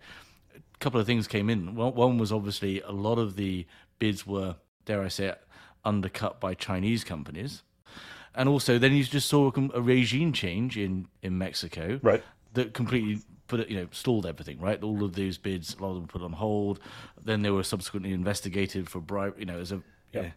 couple 0.79 0.99
of 0.99 1.05
things 1.05 1.27
came 1.27 1.49
in. 1.49 1.75
One, 1.75 1.95
one 1.95 2.17
was 2.17 2.31
obviously 2.31 2.81
a 2.81 2.91
lot 2.91 3.17
of 3.17 3.35
the 3.35 3.65
bids 3.99 4.25
were, 4.25 4.55
dare 4.85 5.03
I 5.03 5.07
say 5.07 5.27
it, 5.27 5.41
undercut 5.83 6.39
by 6.39 6.53
Chinese 6.53 7.03
companies, 7.03 7.63
and 8.33 8.49
also 8.49 8.77
then 8.77 8.93
you 8.93 9.03
just 9.03 9.29
saw 9.29 9.51
a, 9.73 9.81
regime 9.81 10.33
change 10.33 10.77
in 10.77 11.07
in 11.21 11.37
Mexico, 11.37 11.99
Right. 12.01 12.23
That 12.53 12.73
completely 12.73 13.21
put 13.47 13.59
it, 13.59 13.69
you 13.69 13.77
know, 13.77 13.87
stalled 13.91 14.25
everything, 14.25 14.59
right? 14.59 14.81
All 14.81 15.03
of 15.03 15.13
these 15.13 15.37
bids, 15.37 15.75
a 15.75 15.81
lot 15.81 15.89
of 15.89 15.95
them 15.95 16.07
put 16.07 16.21
on 16.21 16.33
hold. 16.33 16.79
Then 17.21 17.41
they 17.41 17.49
were 17.49 17.63
subsequently 17.63 18.13
investigated 18.13 18.89
for 18.89 18.99
bribe, 18.99 19.37
you 19.37 19.45
know, 19.45 19.59
as 19.59 19.71
a 19.71 19.81
yeah. 20.13 20.29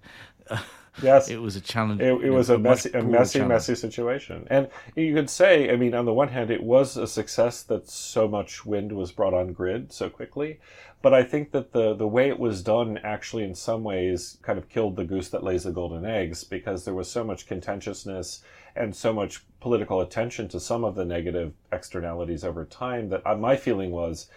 Yes. 1.03 1.29
it 1.29 1.41
was 1.41 1.57
a 1.57 1.61
challenge. 1.61 2.01
It, 2.01 2.07
it 2.07 2.27
know, 2.27 2.33
was 2.33 2.51
a 2.51 2.59
messy, 2.59 2.91
a 2.91 3.03
messy, 3.03 3.39
challenge. 3.39 3.51
messy 3.51 3.75
situation. 3.75 4.47
And 4.51 4.69
you 4.97 5.15
could 5.15 5.31
say, 5.31 5.71
I 5.71 5.77
mean, 5.77 5.95
on 5.95 6.05
the 6.05 6.13
one 6.13 6.29
hand, 6.29 6.51
it 6.51 6.63
was 6.63 6.97
a 6.97 7.07
success 7.07 7.63
that 7.65 7.89
so 7.89 8.29
much 8.29 8.65
wind 8.67 8.93
was 8.93 9.13
brought 9.13 9.35
on 9.35 9.53
grid 9.53 9.93
so 9.93 10.09
quickly. 10.11 10.61
But 11.01 11.15
I 11.15 11.23
think 11.23 11.53
that 11.53 11.73
the, 11.73 11.95
the 11.95 12.09
way 12.09 12.29
it 12.29 12.41
was 12.41 12.63
done 12.63 12.99
actually, 13.05 13.45
in 13.45 13.55
some 13.55 13.85
ways, 13.85 14.39
kind 14.43 14.59
of 14.59 14.69
killed 14.69 14.97
the 14.97 15.05
goose 15.05 15.29
that 15.29 15.45
lays 15.45 15.65
the 15.65 15.71
golden 15.71 16.05
eggs 16.05 16.43
because 16.43 16.85
there 16.85 16.95
was 16.95 17.09
so 17.09 17.23
much 17.23 17.47
contentiousness 17.47 18.43
and 18.75 18.95
so 18.95 19.13
much 19.13 19.45
political 19.61 20.01
attention 20.01 20.49
to 20.49 20.61
some 20.61 20.85
of 20.85 20.95
the 20.95 21.05
negative 21.05 21.53
externalities 21.73 22.45
over 22.45 22.65
time 22.65 23.09
that 23.11 23.27
uh, 23.27 23.37
my 23.37 23.57
feeling 23.57 23.91
was 23.91 24.29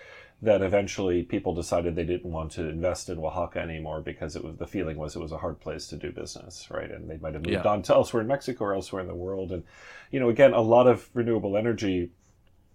that 0.44 0.62
eventually 0.64 1.22
people 1.22 1.54
decided 1.54 1.96
they 1.96 2.04
didn't 2.04 2.32
want 2.32 2.52
to 2.54 2.68
invest 2.68 3.10
in 3.10 3.20
Oaxaca 3.20 3.60
anymore 3.60 4.02
because 4.02 4.36
it 4.36 4.44
was 4.44 4.56
the 4.58 4.66
feeling 4.66 4.98
was 4.98 5.16
it 5.16 5.20
was 5.22 5.32
a 5.32 5.38
hard 5.38 5.60
place 5.60 5.88
to 5.88 5.96
do 5.96 6.12
business, 6.12 6.68
right? 6.72 6.90
And 6.90 7.10
they 7.10 7.18
might 7.18 7.34
have 7.34 7.44
moved 7.44 7.64
Yeah. 7.64 7.72
on 7.72 7.84
to 7.84 7.94
elsewhere 7.94 8.22
in 8.22 8.28
Mexico 8.28 8.66
or 8.66 8.74
elsewhere 8.74 9.02
in 9.02 9.08
the 9.08 9.16
world. 9.16 9.52
And 9.52 9.64
you 10.10 10.20
know, 10.20 10.30
again, 10.30 10.54
a 10.54 10.62
lot 10.62 10.88
of 10.88 11.10
renewable 11.14 11.56
energy, 11.56 12.10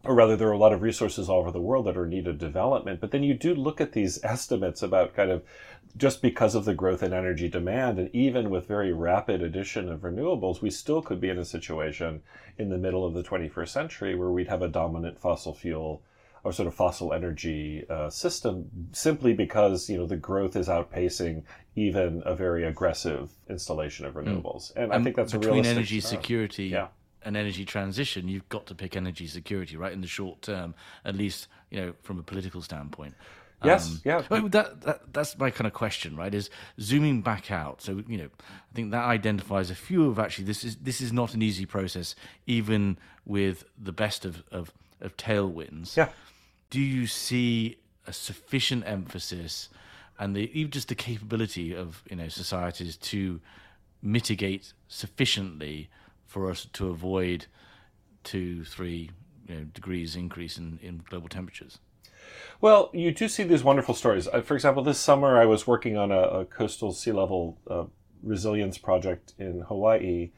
or 0.04 0.14
rather, 0.14 0.36
there 0.36 0.48
are 0.48 0.52
a 0.52 0.58
lot 0.58 0.72
of 0.72 0.82
resources 0.82 1.28
all 1.28 1.40
over 1.40 1.50
the 1.50 1.60
world 1.60 1.86
that 1.86 1.96
are 1.96 2.04
in 2.04 2.10
need 2.10 2.28
of 2.28 2.38
development. 2.38 3.00
But 3.00 3.10
then 3.10 3.24
you 3.24 3.34
do 3.34 3.52
look 3.52 3.80
at 3.80 3.92
these 3.92 4.22
estimates 4.22 4.80
about 4.80 5.14
kind 5.14 5.32
of 5.32 5.42
just 5.96 6.22
because 6.22 6.54
of 6.54 6.66
the 6.66 6.74
growth 6.74 7.02
in 7.02 7.12
energy 7.12 7.48
demand, 7.48 7.98
and 7.98 8.14
even 8.14 8.50
with 8.50 8.68
very 8.68 8.92
rapid 8.92 9.42
addition 9.42 9.90
of 9.90 10.00
renewables, 10.02 10.60
we 10.60 10.70
still 10.70 11.02
could 11.02 11.20
be 11.20 11.30
in 11.30 11.38
a 11.38 11.44
situation 11.44 12.22
in 12.58 12.68
the 12.68 12.78
middle 12.78 13.04
of 13.04 13.14
the 13.14 13.22
21st 13.24 13.68
century 13.68 14.14
where 14.14 14.30
we'd 14.30 14.48
have 14.48 14.62
a 14.62 14.68
dominant 14.68 15.18
fossil 15.18 15.52
fuel 15.54 16.02
or 16.46 16.52
sort 16.52 16.68
of 16.68 16.74
fossil 16.74 17.12
energy 17.12 17.84
uh, 17.90 18.08
system 18.08 18.70
simply 18.92 19.32
because 19.34 19.90
you 19.90 19.98
know 19.98 20.06
the 20.06 20.16
growth 20.16 20.54
is 20.56 20.68
outpacing 20.68 21.42
even 21.74 22.22
a 22.24 22.34
very 22.36 22.64
aggressive 22.64 23.30
installation 23.50 24.06
of 24.06 24.14
renewables 24.14 24.72
and 24.76 24.92
i 24.92 24.94
And 24.94 25.04
think 25.04 25.16
that's 25.16 25.34
a 25.34 25.38
between 25.38 25.66
energy 25.66 26.00
security 26.00 26.66
Yeah. 26.66 26.88
and 27.24 27.36
energy 27.36 27.64
transition. 27.64 28.28
You've 28.28 28.48
got 28.48 28.66
to 28.66 28.74
pick 28.82 28.94
energy 28.96 29.26
security, 29.26 29.76
right, 29.76 29.92
in 29.92 30.00
the 30.00 30.06
short 30.18 30.42
term, 30.42 30.74
at 31.04 31.14
least 31.16 31.48
you 31.72 31.78
know 31.80 31.92
from 32.06 32.16
a 32.20 32.22
political 32.22 32.62
standpoint. 32.62 33.14
Yes, 33.64 33.82
Um, 33.90 34.00
yeah. 34.04 34.20
that, 34.56 34.68
that 34.82 34.98
that's 35.16 35.32
my 35.38 35.50
kind 35.50 35.66
of 35.66 35.72
question, 35.72 36.10
right? 36.22 36.32
Is 36.40 36.50
zooming 36.78 37.22
back 37.22 37.50
out. 37.50 37.76
So 37.82 37.90
you 38.12 38.18
know, 38.18 38.30
I 38.70 38.72
think 38.76 38.90
that 38.92 39.04
identifies 39.18 39.70
a 39.70 39.74
few 39.74 40.00
of 40.10 40.18
actually 40.24 40.44
this 40.52 40.62
is 40.62 40.76
this 40.76 41.00
is 41.00 41.10
not 41.20 41.34
an 41.34 41.42
easy 41.42 41.66
process, 41.66 42.14
even 42.46 42.98
with 43.24 43.64
the 43.88 43.92
best 43.92 44.24
of 44.24 44.34
of, 44.52 44.64
of 45.00 45.16
tailwinds. 45.16 45.96
Yeah. 45.96 46.10
Do 46.70 46.80
you 46.80 47.06
see 47.06 47.78
a 48.06 48.12
sufficient 48.12 48.84
emphasis 48.86 49.68
and 50.18 50.34
the 50.34 50.50
even 50.58 50.70
just 50.70 50.88
the 50.88 50.94
capability 50.94 51.74
of 51.74 52.02
you 52.10 52.16
know 52.16 52.28
societies 52.28 52.96
to 52.96 53.40
mitigate 54.02 54.72
sufficiently 54.88 55.88
for 56.26 56.50
us 56.50 56.66
to 56.72 56.88
avoid 56.88 57.46
two, 58.24 58.64
three 58.64 59.10
you 59.48 59.54
know, 59.54 59.64
degrees 59.72 60.16
increase 60.16 60.58
in, 60.58 60.78
in 60.82 61.02
global 61.08 61.28
temperatures? 61.28 61.78
Well, 62.60 62.90
you 62.92 63.12
do 63.12 63.28
see 63.28 63.44
these 63.44 63.62
wonderful 63.62 63.94
stories. 63.94 64.26
Uh, 64.28 64.40
for 64.40 64.54
example, 64.54 64.82
this 64.82 64.98
summer 64.98 65.38
I 65.38 65.46
was 65.46 65.66
working 65.66 65.96
on 65.96 66.10
a, 66.10 66.20
a 66.20 66.44
coastal 66.44 66.92
sea 66.92 67.12
level 67.12 67.58
uh, 67.70 67.84
resilience 68.22 68.78
project 68.78 69.34
in 69.38 69.60
Hawaii, 69.60 70.30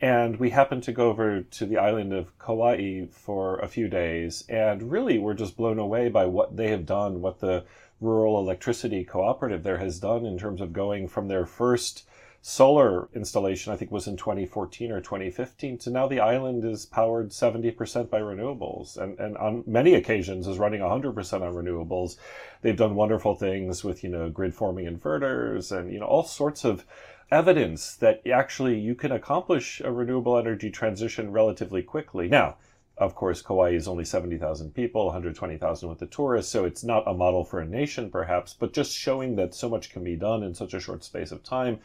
and 0.00 0.36
we 0.36 0.50
happened 0.50 0.82
to 0.84 0.92
go 0.92 1.08
over 1.08 1.42
to 1.42 1.66
the 1.66 1.78
island 1.78 2.12
of 2.12 2.38
Kauai 2.38 3.06
for 3.10 3.58
a 3.58 3.68
few 3.68 3.88
days, 3.88 4.44
and 4.48 4.90
really 4.90 5.18
were 5.18 5.34
just 5.34 5.56
blown 5.56 5.78
away 5.78 6.08
by 6.08 6.26
what 6.26 6.56
they 6.56 6.68
have 6.68 6.86
done, 6.86 7.20
what 7.20 7.40
the 7.40 7.64
rural 8.00 8.38
electricity 8.38 9.04
cooperative 9.04 9.62
there 9.62 9.78
has 9.78 9.98
done 9.98 10.26
in 10.26 10.38
terms 10.38 10.60
of 10.60 10.72
going 10.72 11.08
from 11.08 11.28
their 11.28 11.46
first 11.46 12.06
solar 12.42 13.08
installation, 13.12 13.72
I 13.72 13.76
think 13.76 13.90
was 13.90 14.06
in 14.06 14.16
2014 14.16 14.92
or 14.92 15.00
2015, 15.00 15.78
to 15.78 15.90
now 15.90 16.06
the 16.06 16.20
island 16.20 16.64
is 16.64 16.86
powered 16.86 17.30
70% 17.30 18.08
by 18.08 18.20
renewables 18.20 18.96
and, 18.98 19.18
and 19.18 19.36
on 19.36 19.64
many 19.66 19.94
occasions 19.94 20.46
is 20.46 20.56
running 20.56 20.80
100% 20.80 21.42
on 21.42 21.54
renewables. 21.54 22.18
They've 22.62 22.76
done 22.76 22.94
wonderful 22.94 23.34
things 23.34 23.82
with, 23.82 24.04
you 24.04 24.10
know, 24.10 24.30
grid 24.30 24.54
forming 24.54 24.86
inverters 24.86 25.76
and, 25.76 25.92
you 25.92 25.98
know, 25.98 26.06
all 26.06 26.22
sorts 26.22 26.64
of 26.64 26.84
evidence 27.30 27.94
that 27.96 28.26
actually 28.26 28.78
you 28.78 28.94
can 28.94 29.12
accomplish 29.12 29.80
a 29.80 29.90
renewable 29.90 30.38
energy 30.38 30.70
transition 30.70 31.32
relatively 31.32 31.82
quickly. 31.82 32.28
Now, 32.28 32.56
of 32.98 33.14
course, 33.14 33.42
Kauai 33.42 33.70
is 33.70 33.88
only 33.88 34.04
70,000 34.04 34.74
people, 34.74 35.06
120,000 35.06 35.88
with 35.88 35.98
the 35.98 36.06
tourists, 36.06 36.50
so 36.50 36.64
it's 36.64 36.84
not 36.84 37.06
a 37.06 37.12
model 37.12 37.44
for 37.44 37.60
a 37.60 37.66
nation, 37.66 38.10
perhaps, 38.10 38.54
but 38.54 38.72
just 38.72 38.92
showing 38.92 39.36
that 39.36 39.54
so 39.54 39.68
much 39.68 39.90
can 39.90 40.02
be 40.02 40.16
done 40.16 40.42
in 40.42 40.54
such 40.54 40.72
a 40.72 40.80
short 40.80 41.04
space 41.04 41.30
of 41.30 41.42
time 41.42 41.78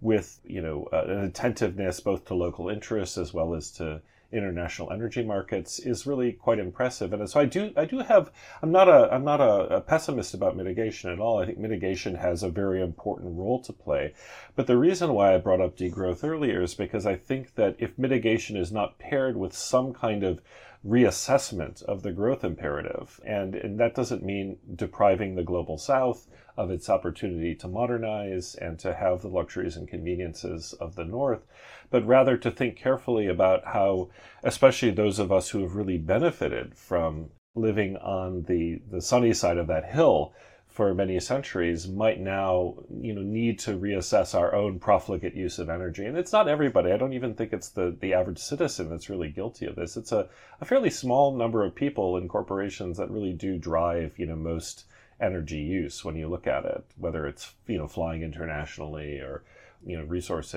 with, 0.00 0.38
you 0.44 0.60
know, 0.60 0.88
uh, 0.92 1.04
an 1.06 1.24
attentiveness 1.24 2.00
both 2.00 2.26
to 2.26 2.34
local 2.34 2.68
interests 2.68 3.16
as 3.16 3.32
well 3.32 3.54
as 3.54 3.70
to 3.72 4.02
international 4.30 4.92
energy 4.92 5.24
markets 5.24 5.78
is 5.78 6.06
really 6.06 6.32
quite 6.32 6.58
impressive. 6.58 7.12
And 7.12 7.28
so 7.28 7.40
I 7.40 7.46
do, 7.46 7.72
I 7.76 7.86
do 7.86 8.00
have, 8.00 8.30
I'm 8.62 8.70
not 8.70 8.88
a, 8.88 9.08
I'm 9.12 9.24
not 9.24 9.40
a, 9.40 9.76
a 9.76 9.80
pessimist 9.80 10.34
about 10.34 10.56
mitigation 10.56 11.10
at 11.10 11.18
all. 11.18 11.40
I 11.40 11.46
think 11.46 11.58
mitigation 11.58 12.14
has 12.16 12.42
a 12.42 12.50
very 12.50 12.82
important 12.82 13.36
role 13.36 13.62
to 13.62 13.72
play. 13.72 14.12
But 14.54 14.66
the 14.66 14.76
reason 14.76 15.14
why 15.14 15.34
I 15.34 15.38
brought 15.38 15.60
up 15.60 15.76
degrowth 15.76 16.24
earlier 16.24 16.62
is 16.62 16.74
because 16.74 17.06
I 17.06 17.16
think 17.16 17.54
that 17.54 17.76
if 17.78 17.98
mitigation 17.98 18.56
is 18.56 18.70
not 18.70 18.98
paired 18.98 19.36
with 19.36 19.54
some 19.54 19.94
kind 19.94 20.22
of 20.22 20.42
reassessment 20.86 21.82
of 21.82 22.02
the 22.02 22.12
growth 22.12 22.44
imperative, 22.44 23.20
and, 23.24 23.54
and 23.54 23.80
that 23.80 23.94
doesn't 23.94 24.24
mean 24.24 24.58
depriving 24.74 25.34
the 25.34 25.42
global 25.42 25.76
south 25.76 26.28
of 26.56 26.70
its 26.70 26.88
opportunity 26.88 27.54
to 27.54 27.68
modernize 27.68 28.54
and 28.54 28.78
to 28.78 28.94
have 28.94 29.22
the 29.22 29.28
luxuries 29.28 29.76
and 29.76 29.88
conveniences 29.88 30.72
of 30.74 30.94
the 30.94 31.04
north, 31.04 31.46
but 31.90 32.06
rather 32.06 32.36
to 32.36 32.50
think 32.50 32.76
carefully 32.76 33.26
about 33.26 33.64
how, 33.64 34.08
especially 34.42 34.90
those 34.90 35.18
of 35.18 35.32
us 35.32 35.50
who 35.50 35.62
have 35.62 35.74
really 35.74 35.98
benefited 35.98 36.76
from 36.76 37.30
living 37.54 37.96
on 37.96 38.44
the, 38.44 38.80
the 38.90 39.00
sunny 39.00 39.32
side 39.32 39.58
of 39.58 39.66
that 39.66 39.84
hill 39.84 40.32
for 40.78 40.94
many 40.94 41.18
centuries 41.18 41.88
might 41.88 42.20
now 42.20 42.72
you 43.02 43.12
know 43.12 43.20
need 43.20 43.58
to 43.58 43.76
reassess 43.76 44.32
our 44.32 44.54
own 44.54 44.78
profligate 44.78 45.34
use 45.34 45.58
of 45.58 45.68
energy. 45.68 46.06
And 46.06 46.16
it's 46.16 46.32
not 46.32 46.46
everybody. 46.46 46.92
I 46.92 46.96
don't 46.96 47.14
even 47.14 47.34
think 47.34 47.52
it's 47.52 47.70
the, 47.70 47.96
the 47.98 48.14
average 48.14 48.38
citizen 48.38 48.88
that's 48.88 49.10
really 49.10 49.28
guilty 49.28 49.66
of 49.66 49.74
this. 49.74 49.96
It's 49.96 50.12
a, 50.12 50.28
a 50.60 50.64
fairly 50.64 50.90
small 50.90 51.36
number 51.36 51.64
of 51.64 51.74
people 51.74 52.16
and 52.16 52.30
corporations 52.30 52.96
that 52.98 53.10
really 53.10 53.32
do 53.32 53.58
drive 53.58 54.16
you 54.20 54.26
know 54.26 54.36
most 54.36 54.84
energy 55.20 55.58
use 55.58 56.04
when 56.04 56.14
you 56.14 56.28
look 56.28 56.46
at 56.46 56.64
it 56.64 56.84
whether 56.96 57.26
it's 57.26 57.54
you 57.66 57.76
know 57.76 57.88
flying 57.88 58.22
internationally 58.22 59.18
or 59.18 59.42
you 59.84 59.98
know 59.98 60.04
resource 60.04 60.54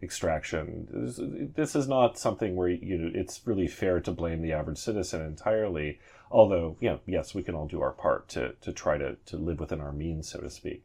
extraction. 0.00 0.86
This, 0.88 1.18
this 1.56 1.74
is 1.74 1.88
not 1.88 2.16
something 2.16 2.54
where 2.54 2.68
you 2.68 2.96
know 2.96 3.10
it's 3.12 3.40
really 3.44 3.66
fair 3.66 3.98
to 4.02 4.12
blame 4.12 4.40
the 4.40 4.52
average 4.52 4.78
citizen 4.78 5.20
entirely 5.20 5.98
although 6.34 6.76
you 6.80 6.90
know, 6.90 7.00
yes 7.06 7.34
we 7.34 7.42
can 7.42 7.54
all 7.54 7.66
do 7.66 7.80
our 7.80 7.92
part 7.92 8.28
to 8.28 8.52
to 8.60 8.72
try 8.72 8.98
to 8.98 9.16
to 9.24 9.36
live 9.36 9.60
within 9.60 9.80
our 9.80 9.92
means 9.92 10.28
so 10.28 10.40
to 10.40 10.50
speak. 10.50 10.84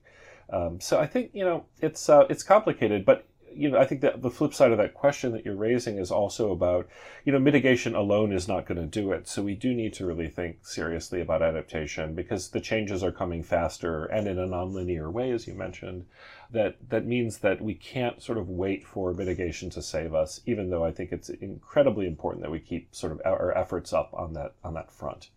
Um, 0.51 0.79
so 0.79 0.99
i 0.99 1.05
think 1.05 1.31
you 1.33 1.43
know 1.43 1.65
it's 1.81 2.09
uh, 2.09 2.25
it's 2.29 2.43
complicated 2.43 3.05
but 3.05 3.25
you 3.53 3.69
know 3.69 3.79
i 3.79 3.85
think 3.85 4.01
that 4.01 4.21
the 4.21 4.29
flip 4.29 4.53
side 4.53 4.71
of 4.71 4.77
that 4.77 4.93
question 4.93 5.31
that 5.31 5.45
you're 5.45 5.55
raising 5.55 5.97
is 5.97 6.11
also 6.11 6.51
about 6.51 6.87
you 7.25 7.31
know 7.31 7.39
mitigation 7.39 7.95
alone 7.95 8.31
is 8.31 8.47
not 8.47 8.65
going 8.65 8.79
to 8.79 8.87
do 8.87 9.11
it. 9.11 9.27
So 9.27 9.43
we 9.43 9.55
do 9.55 9.73
need 9.73 9.93
to 9.93 10.05
really 10.05 10.27
think 10.27 10.65
seriously 10.65 11.21
about 11.21 11.43
adaptation 11.43 12.15
because 12.15 12.49
the 12.49 12.61
changes 12.61 13.03
are 13.03 13.11
coming 13.11 13.43
faster 13.43 14.05
and 14.05 14.27
in 14.27 14.39
a 14.39 14.47
nonlinear 14.47 15.11
way 15.11 15.31
as 15.31 15.47
you 15.47 15.53
mentioned 15.53 16.05
that 16.51 16.77
that 16.89 17.05
means 17.05 17.39
that 17.39 17.61
we 17.61 17.75
can't 17.75 18.21
sort 18.21 18.37
of 18.37 18.49
wait 18.49 18.83
for 18.85 19.13
mitigation 19.13 19.69
to 19.69 19.81
save 19.81 20.13
us 20.15 20.41
even 20.45 20.69
though 20.69 20.83
i 20.83 20.91
think 20.91 21.11
it's 21.11 21.29
incredibly 21.29 22.07
important 22.07 22.41
that 22.41 22.51
we 22.51 22.59
keep 22.59 22.93
sort 22.95 23.11
of 23.11 23.21
our 23.25 23.55
efforts 23.55 23.93
up 23.93 24.09
on 24.13 24.33
that 24.33 24.53
on 24.63 24.73
that 24.73 24.91
front 24.91 25.29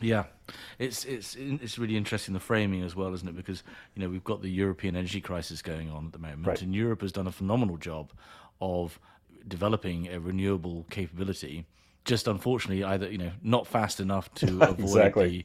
yeah, 0.00 0.24
it's 0.78 1.04
it's 1.04 1.36
it's 1.36 1.78
really 1.78 1.96
interesting 1.96 2.34
the 2.34 2.40
framing 2.40 2.82
as 2.82 2.94
well, 2.94 3.12
isn't 3.14 3.28
it? 3.28 3.36
Because 3.36 3.62
you 3.94 4.02
know 4.02 4.08
we've 4.08 4.24
got 4.24 4.42
the 4.42 4.50
European 4.50 4.96
energy 4.96 5.20
crisis 5.20 5.62
going 5.62 5.90
on 5.90 6.06
at 6.06 6.12
the 6.12 6.18
moment, 6.18 6.46
right. 6.46 6.62
and 6.62 6.74
Europe 6.74 7.02
has 7.02 7.12
done 7.12 7.26
a 7.26 7.32
phenomenal 7.32 7.76
job 7.76 8.12
of 8.60 8.98
developing 9.46 10.08
a 10.08 10.20
renewable 10.20 10.86
capability. 10.90 11.66
Just 12.04 12.26
unfortunately, 12.26 12.84
either 12.84 13.10
you 13.10 13.18
know 13.18 13.32
not 13.42 13.66
fast 13.66 14.00
enough 14.00 14.32
to 14.34 14.46
avoid 14.62 14.80
exactly. 14.80 15.28
the 15.28 15.44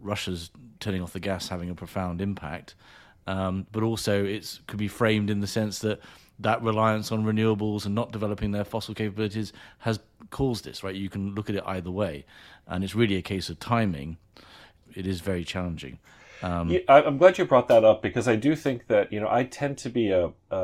Russia's 0.00 0.50
turning 0.80 1.02
off 1.02 1.12
the 1.12 1.20
gas 1.20 1.48
having 1.48 1.70
a 1.70 1.74
profound 1.74 2.20
impact, 2.20 2.74
um, 3.26 3.66
but 3.72 3.82
also 3.82 4.24
it 4.24 4.60
could 4.66 4.78
be 4.78 4.88
framed 4.88 5.30
in 5.30 5.40
the 5.40 5.46
sense 5.46 5.80
that 5.80 6.00
that 6.42 6.62
reliance 6.62 7.12
on 7.12 7.24
renewables 7.24 7.86
and 7.86 7.94
not 7.94 8.12
developing 8.12 8.52
their 8.52 8.64
fossil 8.64 8.94
capabilities 8.94 9.52
has 9.78 10.00
caused 10.30 10.64
this, 10.64 10.82
right? 10.82 10.94
You 10.94 11.08
can 11.08 11.34
look 11.34 11.48
at 11.48 11.56
it 11.56 11.62
either 11.66 11.90
way, 11.90 12.24
and 12.66 12.84
it's 12.84 12.94
really 12.94 13.16
a 13.16 13.22
case 13.22 13.48
of 13.48 13.58
timing. 13.58 14.18
It 14.94 15.06
is 15.06 15.20
very 15.20 15.44
challenging. 15.44 15.98
Um, 16.42 16.70
yeah, 16.70 16.80
I'm 16.88 17.18
glad 17.18 17.38
you 17.38 17.44
brought 17.44 17.68
that 17.68 17.84
up 17.84 18.02
because 18.02 18.26
I 18.26 18.34
do 18.34 18.56
think 18.56 18.88
that 18.88 19.12
you 19.12 19.20
know 19.20 19.28
I 19.30 19.44
tend 19.44 19.78
to 19.78 19.88
be 19.88 20.10
a, 20.10 20.32
a, 20.50 20.56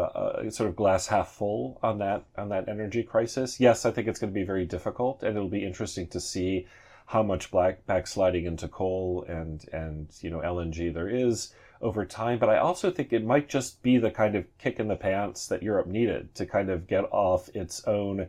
a, 0.47 0.51
sort 0.51 0.69
of 0.69 0.75
glass 0.75 1.07
half 1.07 1.31
full 1.31 1.79
on 1.83 1.99
that 1.99 2.25
on 2.37 2.49
that 2.49 2.69
energy 2.69 3.05
crisis. 3.05 3.61
Yes, 3.61 3.87
I 3.87 3.93
think 3.93 4.09
it's 4.09 4.19
going 4.19 4.33
to 4.33 4.39
be 4.39 4.45
very 4.45 4.67
difficult, 4.67 5.23
and 5.23 5.37
it'll 5.37 5.49
be 5.49 5.65
interesting 5.65 6.09
to 6.09 6.21
see 6.21 6.67
how 7.07 7.23
much 7.23 7.51
black 7.51 7.87
backsliding 7.87 8.45
into 8.45 8.67
coal 8.69 9.25
and 9.29 9.67
and 9.73 10.09
you 10.21 10.31
know 10.31 10.39
LNG 10.41 10.93
there 10.93 11.09
is 11.09 11.55
over 11.81 12.05
time. 12.05 12.39
But 12.39 12.51
I 12.51 12.59
also 12.59 12.91
think 12.91 13.13
it 13.13 13.25
might 13.25 13.49
just 13.49 13.83
be 13.83 13.99
the 13.99 14.11
kind 14.11 14.35
of 14.35 14.47
kick 14.59 14.81
in 14.81 14.89
the 14.89 14.97
pants 14.97 15.47
that 15.49 15.63
Europe 15.63 15.87
needed 15.87 16.35
to 16.37 16.47
kind 16.47 16.71
of 16.71 16.87
get 16.87 17.05
off 17.13 17.49
its 17.55 17.85
own 17.87 18.29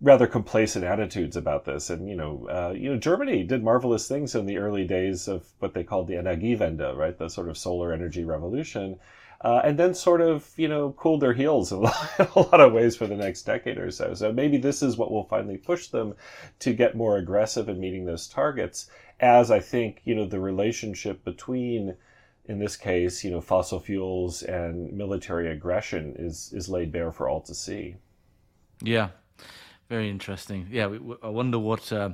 rather 0.00 0.26
complacent 0.26 0.84
attitudes 0.84 1.36
about 1.36 1.64
this. 1.64 1.90
And 1.90 2.08
you 2.08 2.16
know, 2.16 2.46
uh, 2.48 2.72
you 2.76 2.90
know, 2.90 2.98
Germany 2.98 3.42
did 3.42 3.64
marvelous 3.64 4.06
things 4.06 4.34
in 4.34 4.46
the 4.46 4.58
early 4.58 4.86
days 4.86 5.28
of 5.28 5.46
what 5.58 5.74
they 5.74 5.84
called 5.84 6.06
the 6.08 6.14
Energiewende, 6.14 6.96
right, 6.96 7.18
the 7.18 7.28
sort 7.28 7.48
of 7.48 7.58
solar 7.58 7.92
energy 7.92 8.24
revolution. 8.24 8.98
Uh, 9.40 9.60
and 9.62 9.78
then 9.78 9.94
sort 9.94 10.20
of, 10.20 10.52
you 10.56 10.66
know, 10.66 10.90
cooled 10.92 11.20
their 11.20 11.32
heels 11.32 11.70
in 11.72 11.78
a 11.84 12.28
lot 12.34 12.60
of 12.60 12.72
ways 12.72 12.96
for 12.96 13.06
the 13.06 13.14
next 13.14 13.42
decade 13.42 13.78
or 13.78 13.90
so. 13.90 14.12
So 14.12 14.32
maybe 14.32 14.56
this 14.56 14.82
is 14.82 14.96
what 14.96 15.12
will 15.12 15.24
finally 15.24 15.56
push 15.56 15.88
them 15.88 16.14
to 16.58 16.72
get 16.72 16.96
more 16.96 17.18
aggressive 17.18 17.68
in 17.68 17.78
meeting 17.78 18.04
those 18.04 18.26
targets. 18.26 18.90
As 19.20 19.52
I 19.52 19.60
think, 19.60 20.00
you 20.04 20.16
know, 20.16 20.26
the 20.26 20.40
relationship 20.40 21.24
between 21.24 21.94
in 22.48 22.58
this 22.58 22.76
case, 22.76 23.22
you 23.22 23.30
know, 23.30 23.40
fossil 23.40 23.78
fuels 23.78 24.42
and 24.42 24.92
military 24.92 25.50
aggression 25.50 26.14
is 26.18 26.50
is 26.54 26.68
laid 26.68 26.90
bare 26.90 27.12
for 27.12 27.28
all 27.28 27.42
to 27.42 27.54
see. 27.54 27.96
Yeah, 28.82 29.10
very 29.88 30.08
interesting. 30.08 30.66
Yeah, 30.70 30.86
we, 30.86 31.16
I 31.22 31.28
wonder 31.28 31.58
what 31.58 31.92
uh, 31.92 32.10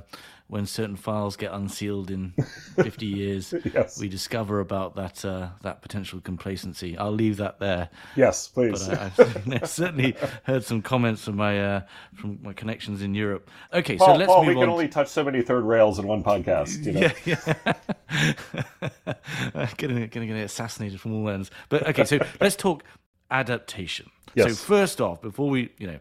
when 0.47 0.65
certain 0.65 0.95
files 0.95 1.35
get 1.35 1.51
unsealed 1.51 2.11
in 2.11 2.33
fifty 2.75 3.07
years, 3.07 3.53
yes. 3.73 3.99
we 3.99 4.07
discover 4.07 4.59
about 4.59 4.95
that 4.95 5.25
uh, 5.25 5.49
that 5.63 5.81
potential 5.81 6.21
complacency. 6.21 6.97
I'll 6.97 7.11
leave 7.11 7.37
that 7.37 7.59
there. 7.59 7.89
Yes, 8.15 8.47
please. 8.47 8.87
But 8.87 8.99
I, 8.99 9.09
have 9.57 9.69
certainly 9.69 10.15
heard 10.43 10.63
some 10.63 10.81
comments 10.81 11.25
from 11.25 11.37
my 11.37 11.59
uh, 11.59 11.81
from 12.13 12.39
my 12.43 12.53
connections 12.53 13.01
in 13.01 13.15
Europe. 13.15 13.49
Okay, 13.73 13.97
Paul, 13.97 14.07
so 14.07 14.13
let's 14.15 14.31
Paul, 14.31 14.45
move 14.45 14.55
we 14.55 14.61
on. 14.61 14.61
can 14.61 14.69
only 14.69 14.87
touch 14.87 15.07
so 15.07 15.23
many 15.23 15.41
third 15.41 15.63
rails 15.63 15.99
in 15.99 16.07
one 16.07 16.23
podcast. 16.23 16.85
You 16.85 16.91
know? 16.93 17.05
Yeah, 17.25 17.73
yeah. 19.55 19.69
getting, 19.77 19.97
getting, 19.97 20.27
getting 20.27 20.37
assassinated 20.37 21.01
from 21.01 21.13
all 21.13 21.29
ends. 21.29 21.49
But 21.69 21.87
okay, 21.89 22.05
so 22.05 22.19
let's 22.39 22.55
talk 22.55 22.83
adaptation. 23.31 24.09
Yes. 24.35 24.49
So 24.49 24.65
first 24.65 25.01
off, 25.01 25.21
before 25.21 25.49
we, 25.49 25.71
you 25.77 25.87
know, 25.87 25.99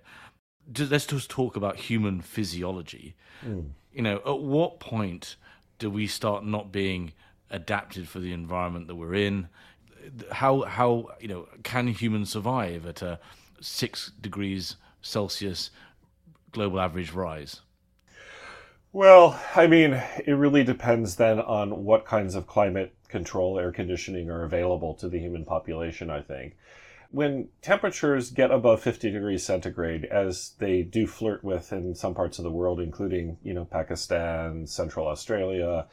just, 0.73 0.91
let's 0.91 1.07
just 1.07 1.31
talk 1.31 1.57
about 1.57 1.77
human 1.77 2.21
physiology. 2.21 3.15
Mm. 3.45 3.71
You 3.95 4.03
know, 4.03 4.17
at 4.27 4.41
what 4.41 4.81
point 4.81 5.37
do 5.79 5.89
we 5.89 6.07
start 6.07 6.45
not 6.45 6.73
being 6.73 7.13
adapted 7.51 8.09
for 8.09 8.19
the 8.19 8.33
environment 8.33 8.89
that 8.89 8.97
we're 8.97 9.15
in. 9.15 9.49
How 10.31 10.63
how 10.63 11.11
you 11.21 11.29
know 11.29 11.49
can 11.63 11.87
humans 11.87 12.31
survive 12.31 12.85
at 12.87 13.01
a 13.01 13.19
six 13.61 14.13
degrees 14.21 14.77
Celsius 15.01 15.71
global 16.53 16.81
average 16.81 17.13
rise? 17.13 17.61
Well, 18.93 19.41
I 19.57 19.67
mean, 19.67 20.01
it 20.25 20.33
really 20.33 20.63
depends 20.63 21.17
then 21.17 21.41
on 21.41 21.85
what 21.85 22.05
kinds 22.05 22.35
of 22.35 22.47
climate 22.47 22.95
control, 23.09 23.59
air 23.59 23.73
conditioning 23.73 24.31
are 24.31 24.45
available 24.45 24.95
to 24.95 25.09
the 25.09 25.19
human 25.19 25.45
population, 25.45 26.11
I 26.11 26.21
think. 26.21 26.57
When 27.15 27.49
temperatures 27.63 28.33
get 28.33 28.51
above 28.51 28.83
50 28.83 29.11
degrees 29.13 29.45
centigrade, 29.45 30.05
as 30.05 30.55
they 30.59 30.83
do 30.83 31.07
flirt 31.07 31.45
with 31.45 31.73
in 31.73 31.95
some 31.95 32.13
parts 32.13 32.39
of 32.39 32.43
the 32.43 32.51
world, 32.51 32.81
including, 32.81 33.39
you 33.43 33.55
know, 33.55 33.65
Pakistan, 33.65 34.67
Central 34.67 35.07
Australia, 35.07 35.87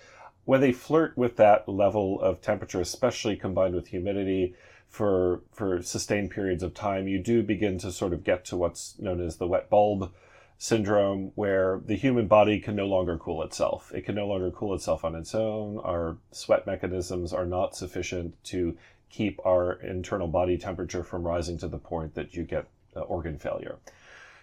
when 0.46 0.62
they 0.62 0.72
flirt 0.72 1.16
with 1.16 1.36
that 1.38 1.70
level 1.70 2.20
of 2.22 2.42
temperature, 2.42 2.82
especially 2.82 3.36
combined 3.36 3.76
with 3.76 3.88
humidity, 3.88 4.56
for 4.90 5.42
for 5.52 5.82
sustained 5.84 6.32
periods 6.32 6.64
of 6.64 6.74
time, 6.74 7.08
you 7.08 7.20
do 7.20 7.44
begin 7.44 7.78
to 7.78 7.92
sort 7.92 8.14
of 8.14 8.24
get 8.24 8.44
to 8.46 8.58
what's 8.58 8.98
known 9.00 9.22
as 9.22 9.38
the 9.38 9.48
wet 9.48 9.70
bulb 9.70 10.12
syndrome 10.58 11.32
where 11.36 11.82
the 11.86 11.96
human 11.96 12.28
body 12.28 12.60
can 12.60 12.76
no 12.76 12.86
longer 12.86 13.18
cool 13.18 13.42
itself. 13.42 13.92
It 13.96 14.06
can 14.06 14.16
no 14.16 14.28
longer 14.28 14.52
cool 14.52 14.76
itself 14.76 15.04
on 15.04 15.16
its 15.16 15.34
own. 15.34 15.80
Our 15.80 16.18
sweat 16.32 16.68
mechanisms 16.68 17.34
are 17.34 17.48
not 17.48 17.76
sufficient 17.76 18.36
to 18.46 18.78
keep 19.12 19.40
our 19.46 19.74
internal 19.74 20.28
body 20.28 20.58
temperature 20.58 21.04
from 21.04 21.24
rising 21.24 21.58
to 21.60 21.68
the 21.68 21.78
point 21.78 22.16
that 22.16 22.34
you 22.34 22.44
get 22.44 22.68
uh, 22.96 23.02
organ 23.02 23.38
failure. 23.38 23.78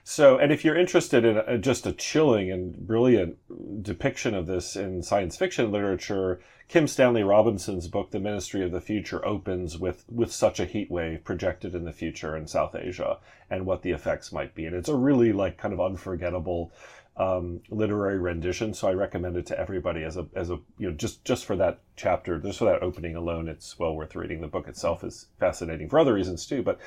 So, 0.04 0.38
and 0.38 0.50
if 0.50 0.64
you're 0.64 0.78
interested 0.78 1.24
in 1.26 1.36
a, 1.36 1.58
just 1.58 1.86
a 1.86 1.92
chilling 1.92 2.50
and 2.50 2.74
brilliant 2.74 3.36
depiction 3.82 4.34
of 4.34 4.46
this 4.46 4.74
in 4.74 5.02
science 5.02 5.36
fiction 5.36 5.70
literature, 5.70 6.40
Kim 6.66 6.86
Stanley 6.86 7.22
Robinson's 7.22 7.88
book, 7.88 8.10
The 8.10 8.18
Ministry 8.18 8.64
of 8.64 8.72
the 8.72 8.80
Future, 8.80 9.24
opens 9.24 9.78
with, 9.78 10.04
with 10.10 10.32
such 10.32 10.60
a 10.60 10.64
heat 10.64 10.90
wave 10.90 11.24
projected 11.24 11.74
in 11.74 11.84
the 11.84 11.92
future 11.92 12.36
in 12.36 12.46
South 12.46 12.74
Asia 12.74 13.18
and 13.50 13.66
what 13.66 13.82
the 13.82 13.90
effects 13.90 14.32
might 14.32 14.54
be. 14.54 14.64
And 14.64 14.74
it's 14.74 14.88
a 14.88 14.94
really 14.94 15.32
like 15.32 15.58
kind 15.58 15.74
of 15.74 15.80
unforgettable 15.80 16.72
um, 17.18 17.60
literary 17.68 18.18
rendition. 18.18 18.72
So 18.72 18.88
I 18.88 18.92
recommend 18.92 19.36
it 19.36 19.46
to 19.46 19.58
everybody 19.58 20.04
as 20.04 20.16
a, 20.16 20.26
as 20.34 20.50
a, 20.50 20.58
you 20.78 20.88
know, 20.88 20.92
just, 20.92 21.24
just 21.24 21.44
for 21.44 21.56
that 21.56 21.80
chapter, 21.96 22.38
just 22.38 22.60
for 22.60 22.66
that 22.66 22.82
opening 22.82 23.16
alone, 23.16 23.48
it's 23.48 23.78
well 23.78 23.94
worth 23.94 24.14
reading. 24.14 24.40
The 24.40 24.46
book 24.46 24.68
itself 24.68 25.02
is 25.02 25.26
fascinating 25.40 25.88
for 25.88 25.98
other 25.98 26.14
reasons 26.14 26.46
too. 26.46 26.62
But 26.62 26.78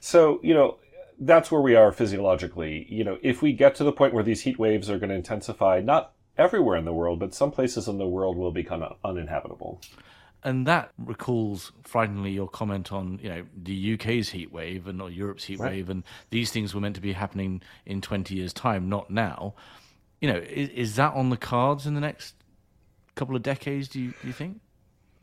so, 0.00 0.40
you 0.42 0.54
know, 0.54 0.78
that's 1.18 1.50
where 1.50 1.60
we 1.60 1.74
are 1.74 1.92
physiologically. 1.92 2.86
You 2.88 3.04
know, 3.04 3.18
if 3.22 3.42
we 3.42 3.52
get 3.52 3.74
to 3.76 3.84
the 3.84 3.92
point 3.92 4.14
where 4.14 4.24
these 4.24 4.42
heat 4.42 4.58
waves 4.58 4.88
are 4.88 4.98
going 4.98 5.10
to 5.10 5.16
intensify, 5.16 5.80
not 5.80 6.12
everywhere 6.38 6.76
in 6.76 6.84
the 6.84 6.92
world, 6.92 7.18
but 7.18 7.34
some 7.34 7.50
places 7.50 7.88
in 7.88 7.98
the 7.98 8.06
world 8.06 8.36
will 8.36 8.52
become 8.52 8.84
uninhabitable. 9.04 9.80
And 10.44 10.66
that 10.66 10.90
recalls 10.98 11.70
frighteningly 11.82 12.32
your 12.32 12.48
comment 12.48 12.92
on 12.92 13.20
you 13.22 13.28
know 13.28 13.44
the 13.56 13.94
UK's 13.94 14.30
heat 14.30 14.52
wave 14.52 14.88
and 14.88 15.00
or 15.00 15.08
Europe's 15.08 15.44
heat 15.44 15.60
right. 15.60 15.72
wave, 15.72 15.88
and 15.88 16.02
these 16.30 16.50
things 16.50 16.74
were 16.74 16.80
meant 16.80 16.96
to 16.96 17.00
be 17.00 17.12
happening 17.12 17.62
in 17.86 18.00
twenty 18.00 18.34
years' 18.34 18.52
time, 18.52 18.88
not 18.88 19.10
now. 19.10 19.54
You 20.20 20.32
know, 20.32 20.38
is, 20.38 20.68
is 20.70 20.96
that 20.96 21.14
on 21.14 21.30
the 21.30 21.36
cards 21.36 21.86
in 21.86 21.94
the 21.94 22.00
next 22.00 22.34
couple 23.14 23.36
of 23.36 23.42
decades? 23.42 23.88
Do 23.88 24.00
you 24.00 24.14
do 24.20 24.26
you 24.26 24.32
think? 24.32 24.60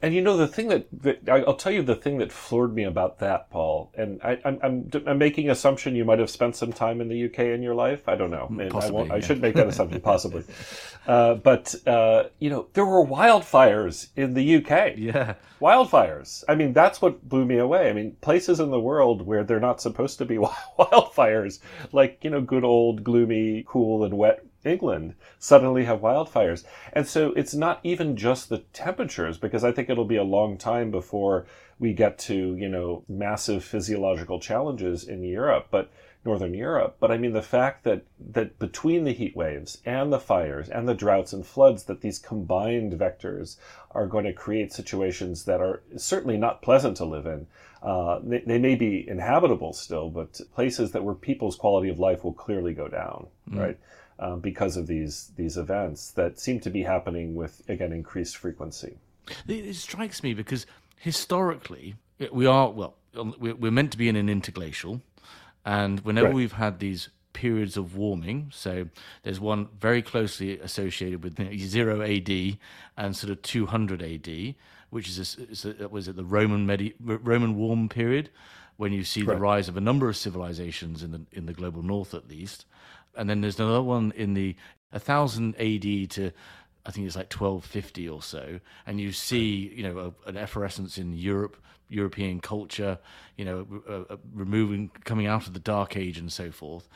And 0.02 0.14
you 0.14 0.22
know 0.22 0.38
the 0.38 0.47
thing 0.47 0.70
that, 0.70 0.88
that, 1.02 1.30
I'll 1.30 1.56
tell 1.56 1.74
you 1.74 1.82
the 1.82 1.95
thing 1.95 2.20
that 2.20 2.32
floored 2.32 2.74
me 2.74 2.84
about 2.84 3.20
that, 3.20 3.50
Paul. 3.50 3.91
And 3.97 4.22
I, 4.24 4.39
am 4.45 4.60
I'm, 4.64 4.91
I'm 5.06 5.18
making 5.18 5.50
assumption 5.50 5.95
you 5.95 6.06
might 6.06 6.20
have 6.20 6.30
spent 6.30 6.56
some 6.56 6.72
time 6.72 7.02
in 7.02 7.10
the 7.10 7.26
UK 7.26 7.39
in 7.39 7.62
your 7.62 7.76
life. 7.76 8.08
I 8.08 8.16
don't 8.16 8.32
know. 8.32 8.47
Possibly, 8.70 8.89
I, 8.89 8.91
won't, 8.91 9.08
yeah. 9.10 9.16
I 9.16 9.20
should 9.20 9.41
make 9.41 9.56
that 9.56 9.68
assumption, 9.68 10.00
possibly. 10.02 10.43
Uh, 11.06 11.34
but 11.36 11.76
uh, 11.88 12.26
you 12.39 12.50
know 12.50 12.68
there 12.74 12.86
were 12.86 13.04
wildfires 13.06 14.10
in 14.16 14.36
the 14.36 14.58
UK. 14.58 14.93
Yeah, 14.95 15.36
wildfires. 15.60 16.43
I 16.47 16.56
mean 16.56 16.72
that's 16.72 17.02
what 17.02 17.28
blew 17.28 17.45
me 17.45 17.58
away. 17.58 17.89
I 17.89 17.93
mean 17.93 18.16
places 18.22 18.60
in 18.60 18.70
the 18.70 18.80
world 18.80 19.26
where 19.26 19.43
they're 19.43 19.60
not 19.60 19.82
supposed 19.82 20.20
to 20.20 20.26
be 20.26 20.38
wildfires, 20.80 21.60
like 21.91 22.20
you 22.24 22.30
know 22.30 22.41
good 22.41 22.64
old 22.64 23.04
gloomy, 23.04 23.66
cool 23.68 24.04
and 24.04 24.18
wet 24.18 24.45
England 24.66 25.16
suddenly 25.38 25.86
have 25.86 26.01
wildfires. 26.01 26.64
And 26.93 27.07
so 27.07 27.32
it's 27.34 27.53
not 27.53 27.80
even 27.84 28.16
just 28.16 28.49
the 28.49 28.60
temperatures, 28.74 29.38
because 29.38 29.64
I 29.64 29.72
think 29.72 29.89
it'll 29.89 30.05
be 30.05 30.18
a 30.18 30.24
long 30.24 30.57
time 30.57 30.91
before 30.91 31.45
we 31.80 31.93
get 31.93 32.18
to, 32.20 32.55
you 32.55 32.68
know, 32.68 33.03
massive 33.07 33.64
physiological 33.64 34.39
challenges 34.39 35.05
in 35.05 35.24
Europe, 35.24 35.68
but 35.72 35.89
Northern 36.26 36.53
Europe. 36.53 36.97
But 36.99 37.12
I 37.12 37.18
mean, 37.18 37.32
the 37.32 37.41
fact 37.41 37.86
that, 37.86 38.03
that 38.34 38.60
between 38.60 39.05
the 39.05 39.14
heat 39.14 39.36
waves 39.36 39.82
and 39.86 40.12
the 40.12 40.20
fires 40.20 40.68
and 40.68 40.88
the 40.88 40.93
droughts 40.93 41.32
and 41.32 41.45
floods, 41.45 41.86
that 41.86 42.01
these 42.01 42.20
combined 42.20 42.93
vectors 42.93 43.55
are 43.91 44.07
going 44.07 44.26
to 44.26 44.34
create 44.34 44.74
situations 44.74 45.45
that 45.45 45.62
are 45.62 45.82
certainly 45.95 46.38
not 46.38 46.62
pleasant 46.62 46.97
to 46.97 47.05
live 47.05 47.26
in. 47.26 47.47
Uh, 47.82 48.20
they, 48.22 48.39
they, 48.39 48.60
may 48.60 48.76
be 48.76 49.07
inhabitable 49.07 49.72
still, 49.72 50.10
but 50.10 50.41
places 50.53 50.91
that 50.91 51.03
where 51.03 51.16
people's 51.16 51.55
quality 51.55 51.89
of 51.89 51.97
life 51.97 52.26
will 52.26 52.34
clearly 52.34 52.74
go 52.74 52.89
down, 52.89 53.28
mm. 53.49 53.57
right? 53.57 53.78
Um, 54.20 54.39
because 54.39 54.78
of 54.78 54.88
these 54.88 55.32
these 55.36 55.57
events 55.57 56.11
that 56.11 56.39
seem 56.39 56.59
to 56.61 56.70
be 56.70 56.84
happening 56.84 57.36
with 57.36 57.61
again 57.70 57.91
increased 57.91 58.38
frequency. 58.38 58.97
It 59.47 59.76
strikes 59.76 60.24
me 60.24 60.34
because 60.34 60.65
historically 60.97 61.95
we 62.32 62.45
are 62.45 62.70
well 62.70 62.95
we're 63.15 63.72
meant 63.72 63.91
to 63.91 63.97
be 63.97 64.09
in 64.09 64.15
an 64.15 64.30
interglacial, 64.30 65.01
and 65.65 65.99
whenever 66.01 66.28
right. 66.28 66.36
we've 66.36 66.53
had 66.53 66.80
these 66.80 67.09
periods 67.34 67.78
of 67.78 67.95
warming. 67.95 68.51
So 68.53 68.89
there's 69.24 69.39
one 69.39 69.70
very 69.80 70.01
closely 70.01 70.59
associated 70.59 71.24
with 71.24 71.39
zero 71.57 72.01
AD 72.01 72.57
and 72.97 73.15
sort 73.15 73.32
of 73.32 73.41
200 73.41 74.01
AD, 74.01 74.55
which 74.89 75.07
is 75.07 75.65
a, 75.65 75.88
was 75.88 76.07
it 76.07 76.15
the 76.15 76.26
Roman 76.26 76.65
Medi- 76.65 76.95
Roman 76.99 77.55
warm 77.55 77.88
period 77.88 78.30
when 78.78 78.93
you 78.93 79.03
see 79.03 79.22
right. 79.22 79.36
the 79.36 79.39
rise 79.39 79.67
of 79.70 79.78
a 79.78 79.82
number 79.82 80.09
of 80.09 80.17
civilizations 80.17 81.03
in 81.03 81.11
the 81.11 81.22
in 81.32 81.45
the 81.45 81.53
global 81.53 81.84
north 81.84 82.13
at 82.13 82.28
least 82.30 82.65
and 83.20 83.30
then 83.30 83.41
there's 83.41 83.59
another 83.59 83.84
one 83.84 84.13
in 84.15 84.34
the 84.34 84.55
1000 84.91 85.55
AD 85.59 86.09
to 86.11 86.32
I 86.86 86.91
think 86.91 87.05
it's 87.05 87.15
like 87.15 87.32
1250 87.32 88.09
or 88.09 88.24
so, 88.24 88.59
and 88.88 88.99
you 88.99 89.11
see, 89.11 89.72
you 89.76 89.84
know, 89.84 90.13
a, 90.26 90.30
an 90.30 90.38
effervescence 90.38 90.97
in 90.97 91.13
Europe, 91.13 91.57
European 91.89 92.39
culture, 92.39 92.97
you 93.36 93.45
know, 93.45 93.67
uh, 93.88 94.13
uh, 94.13 94.17
removing, 94.34 94.89
coming 95.03 95.28
out 95.28 95.45
of 95.45 95.53
the 95.53 95.59
Dark 95.59 95.97
Age 95.97 96.17
and 96.17 96.32
so 96.32 96.51
forth. 96.51 96.88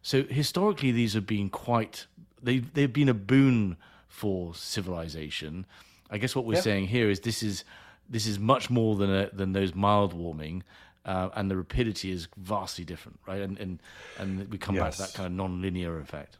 So 0.00 0.22
historically, 0.22 0.92
these 0.92 1.14
have 1.14 1.26
been 1.26 1.50
quite, 1.50 2.06
they 2.40 2.60
they've 2.60 2.92
been 2.92 3.08
a 3.08 3.14
boon 3.14 3.76
for 4.08 4.54
civilization. 4.54 5.66
I 6.08 6.18
guess 6.18 6.36
what 6.36 6.44
we're 6.44 6.54
yeah. 6.54 6.60
saying 6.60 6.86
here 6.86 7.10
is 7.10 7.20
this 7.20 7.42
is 7.42 7.64
this 8.08 8.26
is 8.26 8.38
much 8.38 8.70
more 8.70 8.94
than 8.96 9.10
a, 9.10 9.30
than 9.32 9.52
those 9.52 9.74
mild 9.74 10.14
warming, 10.14 10.62
uh, 11.04 11.30
and 11.34 11.50
the 11.50 11.56
rapidity 11.56 12.10
is 12.10 12.28
vastly 12.36 12.84
different, 12.84 13.18
right? 13.26 13.40
And 13.40 13.58
and 13.58 13.80
and 14.18 14.50
we 14.50 14.58
come 14.58 14.74
yes. 14.74 14.82
back 14.82 14.92
to 14.94 15.12
that 15.12 15.16
kind 15.16 15.26
of 15.26 15.32
non-linear 15.32 15.98
effect. 16.00 16.38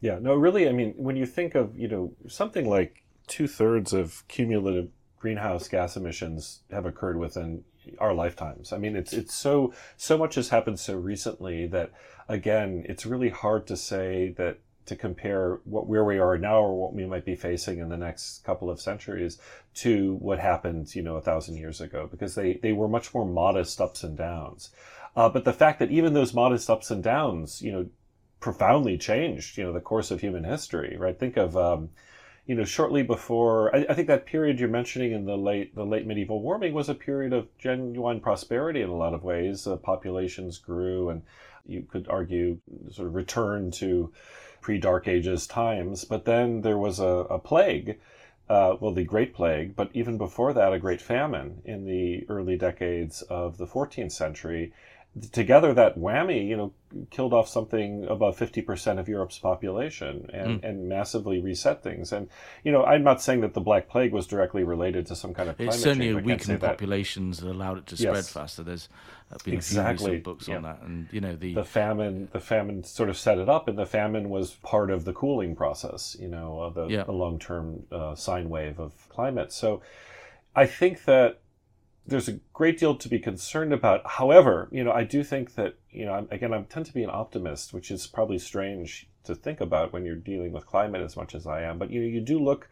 Yeah, 0.00 0.18
no, 0.20 0.34
really. 0.34 0.68
I 0.68 0.72
mean, 0.72 0.94
when 0.96 1.16
you 1.16 1.26
think 1.26 1.54
of 1.54 1.78
you 1.78 1.88
know 1.88 2.12
something 2.28 2.68
like 2.68 3.02
two 3.26 3.46
thirds 3.46 3.92
of 3.92 4.26
cumulative 4.28 4.88
greenhouse 5.18 5.68
gas 5.68 5.96
emissions 5.96 6.62
have 6.70 6.86
occurred 6.86 7.18
within 7.18 7.62
our 7.98 8.14
lifetimes. 8.14 8.72
I 8.72 8.78
mean, 8.78 8.96
it's 8.96 9.12
it's 9.12 9.34
so 9.34 9.72
so 9.96 10.16
much 10.18 10.34
has 10.34 10.48
happened 10.48 10.78
so 10.78 10.94
recently 10.96 11.66
that 11.68 11.92
again, 12.28 12.84
it's 12.88 13.06
really 13.06 13.28
hard 13.28 13.66
to 13.66 13.76
say 13.76 14.34
that 14.36 14.58
to 14.90 14.96
compare 14.96 15.60
what 15.66 15.86
where 15.86 16.04
we 16.04 16.18
are 16.18 16.36
now 16.36 16.60
or 16.60 16.74
what 16.74 16.92
we 16.92 17.06
might 17.06 17.24
be 17.24 17.36
facing 17.36 17.78
in 17.78 17.88
the 17.88 17.96
next 17.96 18.42
couple 18.42 18.68
of 18.68 18.80
centuries 18.80 19.38
to 19.72 20.14
what 20.16 20.40
happened, 20.40 20.92
you 20.96 21.00
know, 21.00 21.14
a 21.14 21.20
thousand 21.20 21.56
years 21.56 21.80
ago, 21.80 22.08
because 22.10 22.34
they, 22.34 22.54
they 22.54 22.72
were 22.72 22.88
much 22.88 23.14
more 23.14 23.24
modest 23.24 23.80
ups 23.80 24.02
and 24.02 24.18
downs. 24.18 24.70
Uh, 25.14 25.28
but 25.28 25.44
the 25.44 25.52
fact 25.52 25.78
that 25.78 25.92
even 25.92 26.12
those 26.12 26.34
modest 26.34 26.68
ups 26.68 26.90
and 26.90 27.04
downs, 27.04 27.62
you 27.62 27.70
know, 27.70 27.86
profoundly 28.40 28.98
changed, 28.98 29.56
you 29.56 29.62
know, 29.62 29.72
the 29.72 29.80
course 29.80 30.10
of 30.10 30.20
human 30.20 30.42
history, 30.42 30.96
right? 30.98 31.16
Think 31.16 31.36
of, 31.36 31.56
um, 31.56 31.90
you 32.46 32.56
know, 32.56 32.64
shortly 32.64 33.04
before, 33.04 33.72
I, 33.72 33.86
I, 33.90 33.94
think 33.94 34.08
that 34.08 34.26
period 34.26 34.58
you're 34.58 34.68
mentioning 34.68 35.12
in 35.12 35.24
the 35.24 35.36
late, 35.36 35.76
the 35.76 35.86
late 35.86 36.04
medieval 36.04 36.42
warming 36.42 36.74
was 36.74 36.88
a 36.88 36.94
period 36.96 37.32
of 37.32 37.46
genuine 37.58 38.18
prosperity 38.18 38.82
in 38.82 38.88
a 38.88 38.96
lot 38.96 39.14
of 39.14 39.22
ways. 39.22 39.68
Uh, 39.68 39.76
populations 39.76 40.58
grew 40.58 41.10
and 41.10 41.22
you 41.64 41.82
could 41.82 42.08
argue 42.08 42.58
sort 42.90 43.08
of 43.08 43.14
return 43.14 43.70
to, 43.70 44.12
pre-Dark 44.60 45.08
Ages 45.08 45.46
times. 45.46 46.04
But 46.04 46.24
then 46.24 46.62
there 46.62 46.78
was 46.78 46.98
a, 46.98 47.26
a 47.28 47.38
plague, 47.38 47.98
uh, 48.48 48.76
well, 48.80 48.92
the 48.92 49.04
Great 49.04 49.34
Plague, 49.34 49.76
but 49.76 49.90
even 49.94 50.18
before 50.18 50.52
that, 50.52 50.72
a 50.72 50.78
great 50.78 51.00
famine 51.00 51.62
in 51.64 51.84
the 51.86 52.26
early 52.28 52.56
decades 52.56 53.22
of 53.22 53.58
the 53.58 53.66
14th 53.66 54.12
century. 54.12 54.72
Together 55.32 55.74
that 55.74 55.98
whammy, 55.98 56.46
you 56.46 56.56
know, 56.56 56.72
killed 57.10 57.32
off 57.32 57.48
something 57.48 58.06
above 58.08 58.38
50% 58.38 58.98
of 58.98 59.08
Europe's 59.08 59.38
population 59.38 60.30
and, 60.32 60.60
mm. 60.60 60.68
and 60.68 60.88
massively 60.88 61.40
reset 61.40 61.82
things. 61.82 62.12
And, 62.12 62.28
you 62.62 62.70
know, 62.70 62.84
I'm 62.84 63.02
not 63.02 63.20
saying 63.20 63.40
that 63.40 63.54
the 63.54 63.60
Black 63.60 63.88
Plague 63.88 64.12
was 64.12 64.26
directly 64.28 64.62
related 64.62 65.06
to 65.06 65.16
some 65.16 65.34
kind 65.34 65.48
of 65.48 65.56
climate 65.56 65.74
It's 65.74 65.82
certainly 65.82 66.12
change. 66.12 66.20
a 66.20 66.24
weakened 66.24 66.60
populations 66.60 67.40
that. 67.40 67.46
that 67.46 67.52
allowed 67.52 67.78
it 67.78 67.86
to 67.88 67.96
spread 67.96 68.14
yes. 68.14 68.32
faster. 68.32 68.62
There's 68.62 68.88
been 69.44 69.54
exactly. 69.54 70.18
books 70.18 70.46
yeah. 70.46 70.56
on 70.56 70.62
that. 70.62 70.82
And, 70.82 71.08
you 71.10 71.20
know, 71.20 71.34
the... 71.34 71.54
The 71.54 71.64
famine, 71.64 72.28
the 72.32 72.40
famine 72.40 72.84
sort 72.84 73.08
of 73.08 73.18
set 73.18 73.38
it 73.38 73.48
up 73.48 73.66
and 73.66 73.76
the 73.76 73.86
famine 73.86 74.30
was 74.30 74.52
part 74.62 74.90
of 74.90 75.04
the 75.04 75.12
cooling 75.12 75.56
process, 75.56 76.16
you 76.20 76.28
know, 76.28 76.60
of 76.60 76.74
the, 76.74 76.86
yeah. 76.86 77.02
the 77.02 77.12
long-term 77.12 77.82
uh, 77.90 78.14
sine 78.14 78.48
wave 78.48 78.78
of 78.78 78.92
climate. 79.08 79.52
So 79.52 79.82
I 80.54 80.66
think 80.66 81.04
that 81.04 81.40
there's 82.10 82.28
a 82.28 82.40
great 82.52 82.78
deal 82.78 82.96
to 82.96 83.08
be 83.08 83.18
concerned 83.18 83.72
about. 83.72 84.02
However, 84.04 84.68
you 84.70 84.84
know, 84.84 84.92
I 84.92 85.04
do 85.04 85.22
think 85.22 85.54
that, 85.54 85.76
you 85.90 86.04
know, 86.04 86.26
again, 86.30 86.52
I 86.52 86.60
tend 86.62 86.86
to 86.86 86.92
be 86.92 87.04
an 87.04 87.10
optimist, 87.10 87.72
which 87.72 87.90
is 87.90 88.06
probably 88.06 88.38
strange 88.38 89.08
to 89.24 89.34
think 89.34 89.60
about 89.60 89.92
when 89.92 90.04
you're 90.04 90.16
dealing 90.16 90.52
with 90.52 90.66
climate 90.66 91.02
as 91.02 91.16
much 91.16 91.34
as 91.34 91.46
I 91.46 91.62
am. 91.62 91.78
But, 91.78 91.90
you 91.90 92.00
know, 92.00 92.06
you 92.06 92.20
do 92.20 92.38
look 92.38 92.68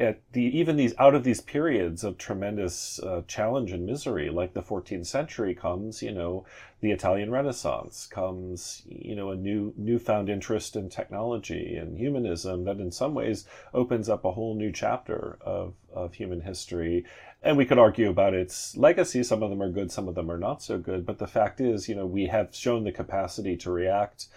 at 0.00 0.20
the 0.32 0.42
even 0.58 0.76
these 0.76 0.94
out 0.98 1.14
of 1.14 1.24
these 1.24 1.42
periods 1.42 2.02
of 2.02 2.16
tremendous 2.16 2.98
uh, 3.00 3.22
challenge 3.28 3.70
and 3.70 3.84
misery, 3.84 4.30
like 4.30 4.54
the 4.54 4.62
14th 4.62 5.06
century 5.06 5.54
comes, 5.54 6.02
you 6.02 6.10
know, 6.10 6.44
the 6.80 6.90
Italian 6.90 7.30
Renaissance 7.30 8.06
comes, 8.06 8.82
you 8.88 9.14
know, 9.14 9.30
a 9.30 9.36
new 9.36 9.74
newfound 9.76 10.30
interest 10.30 10.74
in 10.74 10.88
technology 10.88 11.76
and 11.76 11.98
humanism 11.98 12.64
that 12.64 12.80
in 12.80 12.90
some 12.90 13.14
ways 13.14 13.44
opens 13.74 14.08
up 14.08 14.24
a 14.24 14.32
whole 14.32 14.54
new 14.54 14.72
chapter 14.72 15.36
of, 15.42 15.74
of 15.92 16.14
human 16.14 16.40
history 16.40 17.04
and 17.42 17.56
we 17.56 17.64
could 17.64 17.78
argue 17.78 18.10
about 18.10 18.34
its 18.34 18.76
legacy. 18.76 19.22
Some 19.22 19.42
of 19.42 19.50
them 19.50 19.62
are 19.62 19.70
good, 19.70 19.90
some 19.90 20.08
of 20.08 20.14
them 20.14 20.30
are 20.30 20.38
not 20.38 20.62
so 20.62 20.78
good. 20.78 21.06
But 21.06 21.18
the 21.18 21.26
fact 21.26 21.60
is, 21.60 21.88
you 21.88 21.94
know, 21.94 22.06
we 22.06 22.26
have 22.26 22.54
shown 22.54 22.84
the 22.84 22.92
capacity 22.92 23.56
to 23.58 23.70
react 23.70 24.28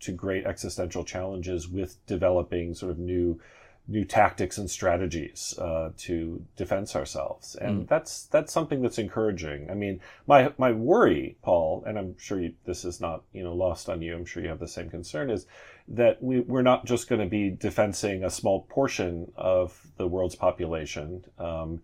to 0.00 0.12
great 0.12 0.46
existential 0.46 1.04
challenges 1.04 1.68
with 1.68 2.04
developing 2.06 2.74
sort 2.74 2.92
of 2.92 2.98
new 2.98 3.40
new 3.88 4.04
tactics 4.04 4.58
and 4.58 4.70
strategies 4.70 5.58
uh, 5.58 5.90
to 5.96 6.40
defense 6.56 6.94
ourselves, 6.94 7.56
and 7.56 7.82
mm. 7.82 7.88
that's 7.88 8.26
that's 8.26 8.52
something 8.52 8.80
that's 8.80 8.98
encouraging. 8.98 9.68
I 9.70 9.74
mean, 9.74 10.00
my 10.26 10.52
my 10.56 10.70
worry, 10.70 11.36
Paul, 11.42 11.82
and 11.86 11.98
I'm 11.98 12.16
sure 12.16 12.40
you, 12.40 12.54
this 12.64 12.84
is 12.84 13.00
not 13.00 13.22
you 13.32 13.42
know 13.42 13.54
lost 13.54 13.88
on 13.88 14.00
you. 14.00 14.14
I'm 14.14 14.24
sure 14.24 14.42
you 14.42 14.48
have 14.48 14.60
the 14.60 14.68
same 14.68 14.88
concern. 14.88 15.30
Is 15.30 15.46
that 15.88 16.22
we, 16.22 16.40
we're 16.40 16.62
not 16.62 16.84
just 16.84 17.08
going 17.08 17.20
to 17.20 17.26
be 17.26 17.50
defending 17.50 18.22
a 18.22 18.30
small 18.30 18.62
portion 18.68 19.32
of 19.36 19.88
the 19.96 20.06
world's 20.06 20.36
population. 20.36 21.24
Um, 21.38 21.80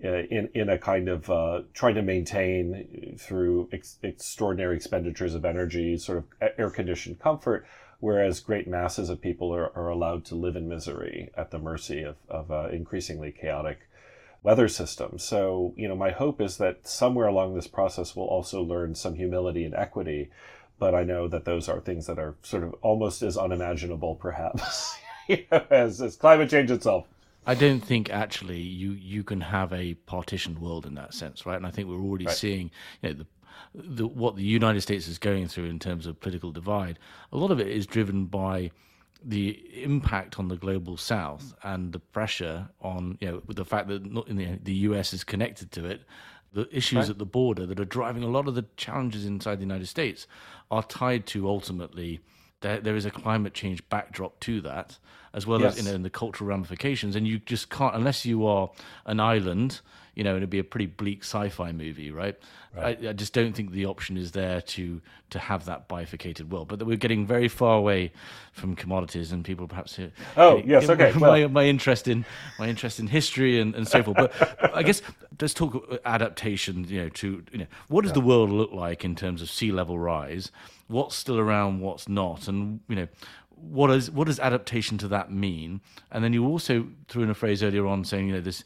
in 0.00 0.48
in 0.54 0.68
a 0.68 0.78
kind 0.78 1.08
of 1.08 1.28
uh, 1.30 1.62
trying 1.74 1.94
to 1.96 2.02
maintain 2.02 3.16
through 3.18 3.68
ex- 3.72 3.98
extraordinary 4.02 4.76
expenditures 4.76 5.34
of 5.34 5.44
energy, 5.44 5.96
sort 5.96 6.18
of 6.18 6.50
air 6.58 6.70
conditioned 6.70 7.18
comfort, 7.18 7.66
whereas 8.00 8.40
great 8.40 8.68
masses 8.68 9.08
of 9.08 9.20
people 9.20 9.54
are, 9.54 9.76
are 9.76 9.88
allowed 9.88 10.24
to 10.26 10.34
live 10.34 10.56
in 10.56 10.68
misery 10.68 11.30
at 11.36 11.50
the 11.50 11.58
mercy 11.58 12.02
of, 12.02 12.16
of 12.28 12.50
uh, 12.50 12.68
increasingly 12.68 13.32
chaotic 13.32 13.88
weather 14.42 14.68
systems. 14.68 15.24
So, 15.24 15.74
you 15.76 15.88
know, 15.88 15.96
my 15.96 16.10
hope 16.10 16.40
is 16.40 16.58
that 16.58 16.86
somewhere 16.86 17.26
along 17.26 17.54
this 17.54 17.66
process 17.66 18.14
we'll 18.14 18.26
also 18.26 18.62
learn 18.62 18.94
some 18.94 19.14
humility 19.14 19.64
and 19.64 19.74
equity. 19.74 20.30
But 20.78 20.94
I 20.94 21.02
know 21.02 21.26
that 21.26 21.44
those 21.44 21.68
are 21.68 21.80
things 21.80 22.06
that 22.06 22.20
are 22.20 22.36
sort 22.42 22.62
of 22.62 22.74
almost 22.82 23.20
as 23.22 23.36
unimaginable, 23.36 24.14
perhaps, 24.14 24.96
as, 25.70 26.00
as 26.00 26.14
climate 26.14 26.50
change 26.50 26.70
itself. 26.70 27.06
I 27.48 27.54
don't 27.54 27.80
think 27.80 28.10
actually 28.10 28.60
you 28.60 28.92
you 28.92 29.24
can 29.24 29.40
have 29.40 29.72
a 29.72 29.94
partitioned 29.94 30.58
world 30.58 30.84
in 30.84 30.94
that 30.96 31.14
sense, 31.14 31.46
right? 31.46 31.56
And 31.56 31.66
I 31.66 31.70
think 31.70 31.88
we're 31.88 31.96
already 31.96 32.26
right. 32.26 32.36
seeing 32.36 32.70
you 33.00 33.08
know, 33.08 33.14
the, 33.14 33.26
the, 33.74 34.06
what 34.06 34.36
the 34.36 34.42
United 34.42 34.82
States 34.82 35.08
is 35.08 35.18
going 35.18 35.48
through 35.48 35.64
in 35.64 35.78
terms 35.78 36.06
of 36.06 36.20
political 36.20 36.52
divide. 36.52 36.98
A 37.32 37.38
lot 37.38 37.50
of 37.50 37.58
it 37.58 37.68
is 37.68 37.86
driven 37.86 38.26
by 38.26 38.70
the 39.24 39.82
impact 39.82 40.38
on 40.38 40.48
the 40.48 40.56
global 40.56 40.98
South 40.98 41.54
and 41.62 41.92
the 41.92 41.98
pressure 41.98 42.68
on 42.82 43.16
you 43.20 43.28
know 43.28 43.42
with 43.46 43.56
the 43.56 43.64
fact 43.64 43.88
that 43.88 44.04
the, 44.04 44.58
the 44.62 44.74
U.S. 44.74 45.14
is 45.14 45.24
connected 45.24 45.72
to 45.72 45.86
it. 45.86 46.02
The 46.52 46.68
issues 46.70 46.98
right. 46.98 47.10
at 47.10 47.18
the 47.18 47.26
border 47.26 47.64
that 47.64 47.80
are 47.80 47.86
driving 47.86 48.22
a 48.22 48.28
lot 48.28 48.46
of 48.46 48.54
the 48.54 48.66
challenges 48.76 49.24
inside 49.24 49.56
the 49.56 49.62
United 49.62 49.88
States 49.88 50.26
are 50.70 50.82
tied 50.82 51.26
to 51.28 51.48
ultimately 51.48 52.20
there, 52.60 52.80
there 52.80 52.96
is 52.96 53.04
a 53.04 53.10
climate 53.10 53.54
change 53.54 53.86
backdrop 53.88 54.38
to 54.40 54.60
that, 54.62 54.98
as 55.32 55.46
well 55.46 55.60
yes. 55.60 55.78
as 55.78 55.84
you 55.84 55.90
know, 55.90 55.94
in 55.94 56.02
the 56.02 56.10
cultural 56.10 56.48
ramifications. 56.48 57.16
And 57.16 57.26
you 57.26 57.38
just 57.38 57.70
can't, 57.70 57.94
unless 57.94 58.24
you 58.24 58.46
are 58.46 58.70
an 59.06 59.20
island, 59.20 59.80
you 60.18 60.24
know, 60.24 60.36
it'd 60.36 60.50
be 60.50 60.58
a 60.58 60.64
pretty 60.64 60.86
bleak 60.86 61.22
sci-fi 61.22 61.70
movie, 61.70 62.10
right? 62.10 62.36
right. 62.74 62.98
I, 63.04 63.10
I, 63.10 63.12
just 63.12 63.32
don't 63.32 63.52
think 63.54 63.70
the 63.70 63.86
option 63.86 64.16
is 64.16 64.32
there 64.32 64.60
to 64.60 65.00
to 65.30 65.38
have 65.38 65.66
that 65.66 65.86
bifurcated 65.86 66.50
world. 66.50 66.66
But 66.66 66.82
we're 66.82 66.96
getting 66.96 67.24
very 67.24 67.46
far 67.46 67.78
away 67.78 68.10
from 68.52 68.74
commodities, 68.74 69.30
and 69.30 69.44
people 69.44 69.68
perhaps. 69.68 69.96
Oh 70.36 70.60
yes, 70.66 70.88
okay. 70.88 71.12
My, 71.16 71.28
well. 71.28 71.48
my, 71.50 71.64
interest 71.66 72.08
in 72.08 72.24
my 72.58 72.66
interest 72.66 72.98
in 72.98 73.06
history 73.06 73.60
and, 73.60 73.76
and 73.76 73.86
so 73.86 74.02
forth. 74.02 74.16
But 74.16 74.74
I 74.74 74.82
guess 74.82 75.02
let's 75.40 75.54
talk 75.54 76.00
adaptation. 76.04 76.82
You 76.88 77.02
know, 77.02 77.08
to 77.10 77.44
you 77.52 77.58
know, 77.58 77.66
what 77.86 78.02
does 78.02 78.10
yeah. 78.10 78.14
the 78.14 78.22
world 78.22 78.50
look 78.50 78.72
like 78.72 79.04
in 79.04 79.14
terms 79.14 79.40
of 79.40 79.48
sea 79.48 79.70
level 79.70 80.00
rise? 80.00 80.50
What's 80.88 81.14
still 81.14 81.38
around? 81.38 81.78
What's 81.78 82.08
not? 82.08 82.48
And 82.48 82.80
you 82.88 82.96
know, 82.96 83.08
what 83.54 83.90
is 83.90 84.10
what 84.10 84.26
does 84.26 84.40
adaptation 84.40 84.98
to 84.98 85.06
that 85.08 85.30
mean? 85.30 85.80
And 86.10 86.24
then 86.24 86.32
you 86.32 86.44
also 86.44 86.88
threw 87.06 87.22
in 87.22 87.30
a 87.30 87.34
phrase 87.34 87.62
earlier 87.62 87.86
on 87.86 88.04
saying, 88.04 88.26
you 88.26 88.34
know, 88.34 88.40
this 88.40 88.64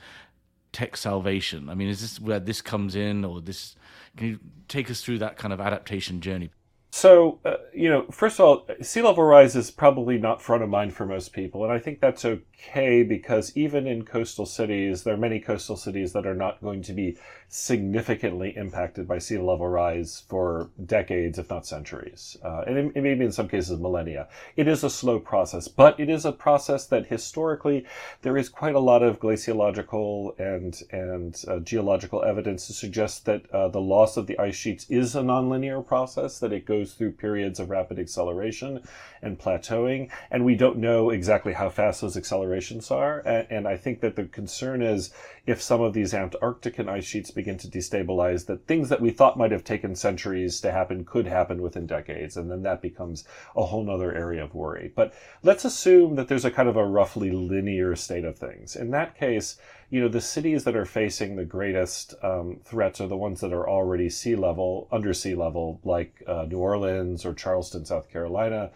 tech 0.73 0.97
salvation? 0.97 1.69
I 1.69 1.75
mean, 1.75 1.89
is 1.89 2.01
this 2.01 2.21
where 2.21 2.41
this 2.41 2.61
comes 2.61 2.95
in, 2.97 3.25
or 3.25 3.41
this? 3.41 3.77
Can 4.17 4.27
you 4.29 4.41
take 4.69 4.91
us 4.91 5.03
through 5.03 5.19
that 5.19 5.37
kind 5.37 5.53
of 5.53 5.61
adaptation 5.61 6.21
journey? 6.21 6.51
So, 6.91 7.41
uh, 7.47 7.55
you 7.73 7.89
know, 7.89 8.07
first 8.11 8.39
of 8.39 8.45
all, 8.45 8.67
sea 8.83 9.01
level 9.01 9.25
rise 9.25 9.57
is 9.57 9.71
probably 9.71 10.19
not 10.19 10.43
front 10.43 10.63
of 10.63 10.69
mind 10.69 10.93
for 10.93 11.07
most 11.07 11.33
people. 11.33 11.65
And 11.65 11.73
I 11.73 11.79
think 11.79 12.01
that's 12.01 12.25
okay 12.63 13.03
because 13.03 13.57
even 13.57 13.87
in 13.87 14.05
coastal 14.05 14.47
cities, 14.47 15.03
there 15.03 15.15
are 15.15 15.19
many 15.19 15.41
coastal 15.41 15.77
cities 15.77 16.13
that 16.13 16.27
are 16.27 16.35
not 16.35 16.61
going 16.63 16.83
to 16.83 16.93
be 16.93 17.17
significantly 17.49 18.57
impacted 18.57 19.07
by 19.07 19.19
sea 19.19 19.37
level 19.37 19.69
rise 19.69 20.25
for 20.29 20.71
decades, 20.87 21.39
if 21.39 21.51
not 21.51 21.67
centuries, 21.67 22.37
uh, 22.45 22.63
and 22.67 22.79
it, 22.79 22.93
it 22.95 23.03
maybe 23.03 23.25
in 23.25 23.33
some 23.33 23.49
cases 23.49 23.79
millennia. 23.79 24.29
It 24.57 24.69
is 24.69 24.85
a 24.85 24.91
slow 24.91 25.19
process, 25.19 25.69
but 25.69 25.99
it 26.01 26.09
is 26.09 26.25
a 26.25 26.33
process 26.33 26.87
that 26.87 27.07
historically 27.07 27.85
there 28.23 28.39
is 28.39 28.49
quite 28.49 28.75
a 28.75 28.81
lot 28.81 29.03
of 29.03 29.21
glaciological 29.21 30.39
and 30.39 30.81
and 30.91 31.43
uh, 31.49 31.59
geological 31.59 32.23
evidence 32.25 32.67
to 32.69 32.73
suggest 32.73 33.27
that 33.27 33.51
uh, 33.51 33.69
the 33.69 33.81
loss 33.81 34.17
of 34.17 34.27
the 34.27 34.39
ice 34.39 34.57
sheets 34.57 34.87
is 34.89 35.15
a 35.15 35.21
nonlinear 35.21 35.85
process, 35.87 36.39
that 36.39 36.53
it 36.53 36.65
goes 36.65 36.95
through 36.95 37.13
periods 37.13 37.61
of 37.61 37.71
rapid 37.71 37.99
acceleration 37.99 38.81
and 39.21 39.39
plateauing, 39.39 40.11
and 40.31 40.45
we 40.45 40.55
don't 40.55 40.79
know 40.79 41.11
exactly 41.11 41.53
how 41.53 41.69
fast 41.69 42.01
those 42.01 42.17
accelerations 42.17 42.52
are. 42.91 43.21
And, 43.21 43.47
and 43.51 43.69
I 43.69 43.77
think 43.77 44.01
that 44.01 44.17
the 44.17 44.25
concern 44.25 44.83
is 44.83 45.13
if 45.47 45.61
some 45.61 45.81
of 45.81 45.93
these 45.93 46.13
Antarctican 46.13 46.89
ice 46.89 47.05
sheets 47.05 47.31
begin 47.31 47.59
to 47.59 47.69
destabilize, 47.69 48.47
that 48.47 48.67
things 48.67 48.89
that 48.89 49.01
we 49.01 49.11
thought 49.11 49.39
might 49.39 49.51
have 49.51 49.65
taken 49.65 49.97
centuries 49.97 50.61
to 50.61 50.71
happen 50.71 51.05
could 51.05 51.27
happen 51.27 51.63
within 51.63 51.87
decades. 51.87 52.37
And 52.37 52.51
then 52.51 52.63
that 52.63 52.83
becomes 52.83 53.25
a 53.57 53.65
whole 53.65 53.85
nother 53.85 54.15
area 54.15 54.45
of 54.45 54.55
worry. 54.55 54.93
But 54.95 55.15
let's 55.43 55.65
assume 55.65 56.17
that 56.17 56.29
there's 56.29 56.45
a 56.45 56.51
kind 56.51 56.69
of 56.69 56.77
a 56.77 56.85
roughly 56.85 57.31
linear 57.31 57.97
state 57.97 58.25
of 58.25 58.39
things. 58.39 58.77
In 58.77 58.91
that 58.91 59.17
case, 59.19 59.57
you 59.93 60.01
know, 60.01 60.09
the 60.09 60.23
cities 60.23 60.65
that 60.65 60.75
are 60.75 60.87
facing 60.87 61.37
the 61.37 61.45
greatest 61.45 62.15
um, 62.23 62.61
threats 62.65 62.99
are 63.01 63.09
the 63.09 63.17
ones 63.17 63.41
that 63.41 63.53
are 63.53 63.69
already 63.69 64.09
sea 64.09 64.35
level, 64.35 64.89
under 64.91 65.13
sea 65.13 65.35
level, 65.35 65.81
like 65.85 66.23
uh, 66.27 66.47
New 66.49 66.57
Orleans 66.57 67.27
or 67.27 67.35
Charleston, 67.35 67.85
South 67.85 68.09
Carolina, 68.11 68.71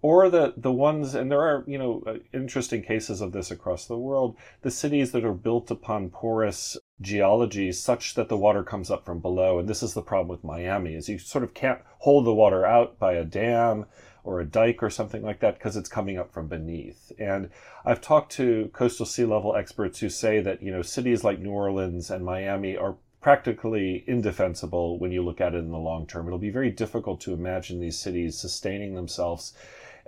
or 0.00 0.28
the 0.30 0.54
the 0.56 0.72
ones 0.72 1.14
and 1.14 1.30
there 1.30 1.40
are 1.40 1.64
you 1.66 1.78
know 1.78 2.02
uh, 2.06 2.14
interesting 2.32 2.82
cases 2.82 3.20
of 3.20 3.32
this 3.32 3.50
across 3.50 3.86
the 3.86 3.98
world 3.98 4.36
the 4.62 4.70
cities 4.70 5.12
that 5.12 5.24
are 5.24 5.34
built 5.34 5.70
upon 5.70 6.08
porous 6.08 6.76
geology 7.00 7.72
such 7.72 8.14
that 8.14 8.28
the 8.28 8.36
water 8.36 8.62
comes 8.62 8.90
up 8.90 9.04
from 9.04 9.18
below 9.18 9.58
and 9.58 9.68
this 9.68 9.82
is 9.82 9.94
the 9.94 10.02
problem 10.02 10.28
with 10.28 10.44
Miami 10.44 10.94
is 10.94 11.08
you 11.08 11.18
sort 11.18 11.44
of 11.44 11.54
can't 11.54 11.80
hold 11.98 12.24
the 12.24 12.34
water 12.34 12.64
out 12.64 12.98
by 12.98 13.14
a 13.14 13.24
dam 13.24 13.86
or 14.24 14.40
a 14.40 14.46
dike 14.46 14.82
or 14.82 14.90
something 14.90 15.22
like 15.22 15.40
that 15.40 15.58
because 15.58 15.76
it's 15.76 15.88
coming 15.88 16.18
up 16.18 16.32
from 16.32 16.46
beneath 16.46 17.10
and 17.18 17.50
I've 17.84 18.00
talked 18.00 18.32
to 18.32 18.70
coastal 18.72 19.06
sea 19.06 19.24
level 19.24 19.56
experts 19.56 19.98
who 19.98 20.08
say 20.08 20.40
that 20.40 20.62
you 20.62 20.70
know 20.70 20.82
cities 20.82 21.24
like 21.24 21.40
New 21.40 21.50
Orleans 21.50 22.10
and 22.10 22.24
Miami 22.24 22.76
are 22.76 22.96
practically 23.20 24.04
indefensible 24.06 24.98
when 24.98 25.10
you 25.10 25.24
look 25.24 25.40
at 25.40 25.54
it 25.54 25.58
in 25.58 25.70
the 25.70 25.76
long 25.76 26.06
term. 26.06 26.26
It'll 26.26 26.38
be 26.38 26.50
very 26.50 26.70
difficult 26.70 27.20
to 27.22 27.32
imagine 27.32 27.80
these 27.80 27.98
cities 27.98 28.38
sustaining 28.38 28.94
themselves 28.94 29.54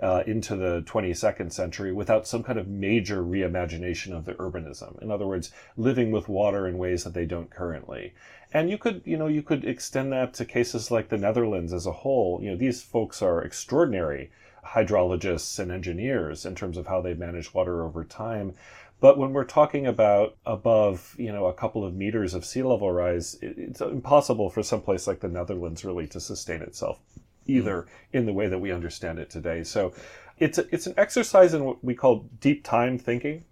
uh, 0.01 0.23
into 0.25 0.55
the 0.55 0.81
22nd 0.81 1.53
century 1.53 1.93
without 1.93 2.27
some 2.27 2.41
kind 2.41 2.57
of 2.57 2.67
major 2.67 3.23
reimagination 3.23 4.15
of 4.15 4.25
the 4.25 4.33
urbanism. 4.33 5.01
In 5.01 5.11
other 5.11 5.27
words, 5.27 5.51
living 5.77 6.11
with 6.11 6.27
water 6.27 6.67
in 6.67 6.77
ways 6.77 7.03
that 7.03 7.13
they 7.13 7.25
don't 7.25 7.51
currently. 7.51 8.13
And 8.53 8.69
you 8.69 8.77
could, 8.77 9.01
you 9.05 9.15
know, 9.15 9.27
you 9.27 9.43
could 9.43 9.63
extend 9.63 10.11
that 10.11 10.33
to 10.35 10.45
cases 10.45 10.89
like 10.91 11.09
the 11.09 11.17
Netherlands 11.17 11.71
as 11.71 11.85
a 11.85 11.91
whole. 11.91 12.39
You 12.41 12.51
know, 12.51 12.57
these 12.57 12.81
folks 12.81 13.21
are 13.21 13.43
extraordinary 13.43 14.31
hydrologists 14.65 15.59
and 15.59 15.71
engineers 15.71 16.45
in 16.45 16.55
terms 16.55 16.77
of 16.77 16.87
how 16.87 17.01
they 17.01 17.13
manage 17.13 17.53
water 17.53 17.83
over 17.83 18.03
time. 18.03 18.53
But 18.99 19.17
when 19.17 19.33
we're 19.33 19.45
talking 19.45 19.87
about 19.87 20.35
above, 20.45 21.15
you 21.17 21.31
know, 21.31 21.45
a 21.45 21.53
couple 21.53 21.83
of 21.83 21.95
meters 21.95 22.33
of 22.33 22.45
sea 22.45 22.61
level 22.61 22.91
rise, 22.91 23.37
it's 23.41 23.81
impossible 23.81 24.49
for 24.49 24.61
some 24.61 24.81
place 24.81 25.07
like 25.07 25.21
the 25.21 25.27
Netherlands 25.27 25.85
really 25.85 26.07
to 26.07 26.19
sustain 26.19 26.61
itself 26.61 26.99
either 27.47 27.87
in 28.13 28.25
the 28.25 28.33
way 28.33 28.47
that 28.47 28.59
we 28.59 28.71
understand 28.71 29.19
it 29.19 29.29
today. 29.29 29.63
So 29.63 29.93
it's 30.37 30.57
a, 30.57 30.65
it's 30.73 30.87
an 30.87 30.93
exercise 30.97 31.53
in 31.53 31.63
what 31.63 31.83
we 31.83 31.93
call 31.93 32.25
deep 32.39 32.63
time 32.63 32.97
thinking. 32.97 33.45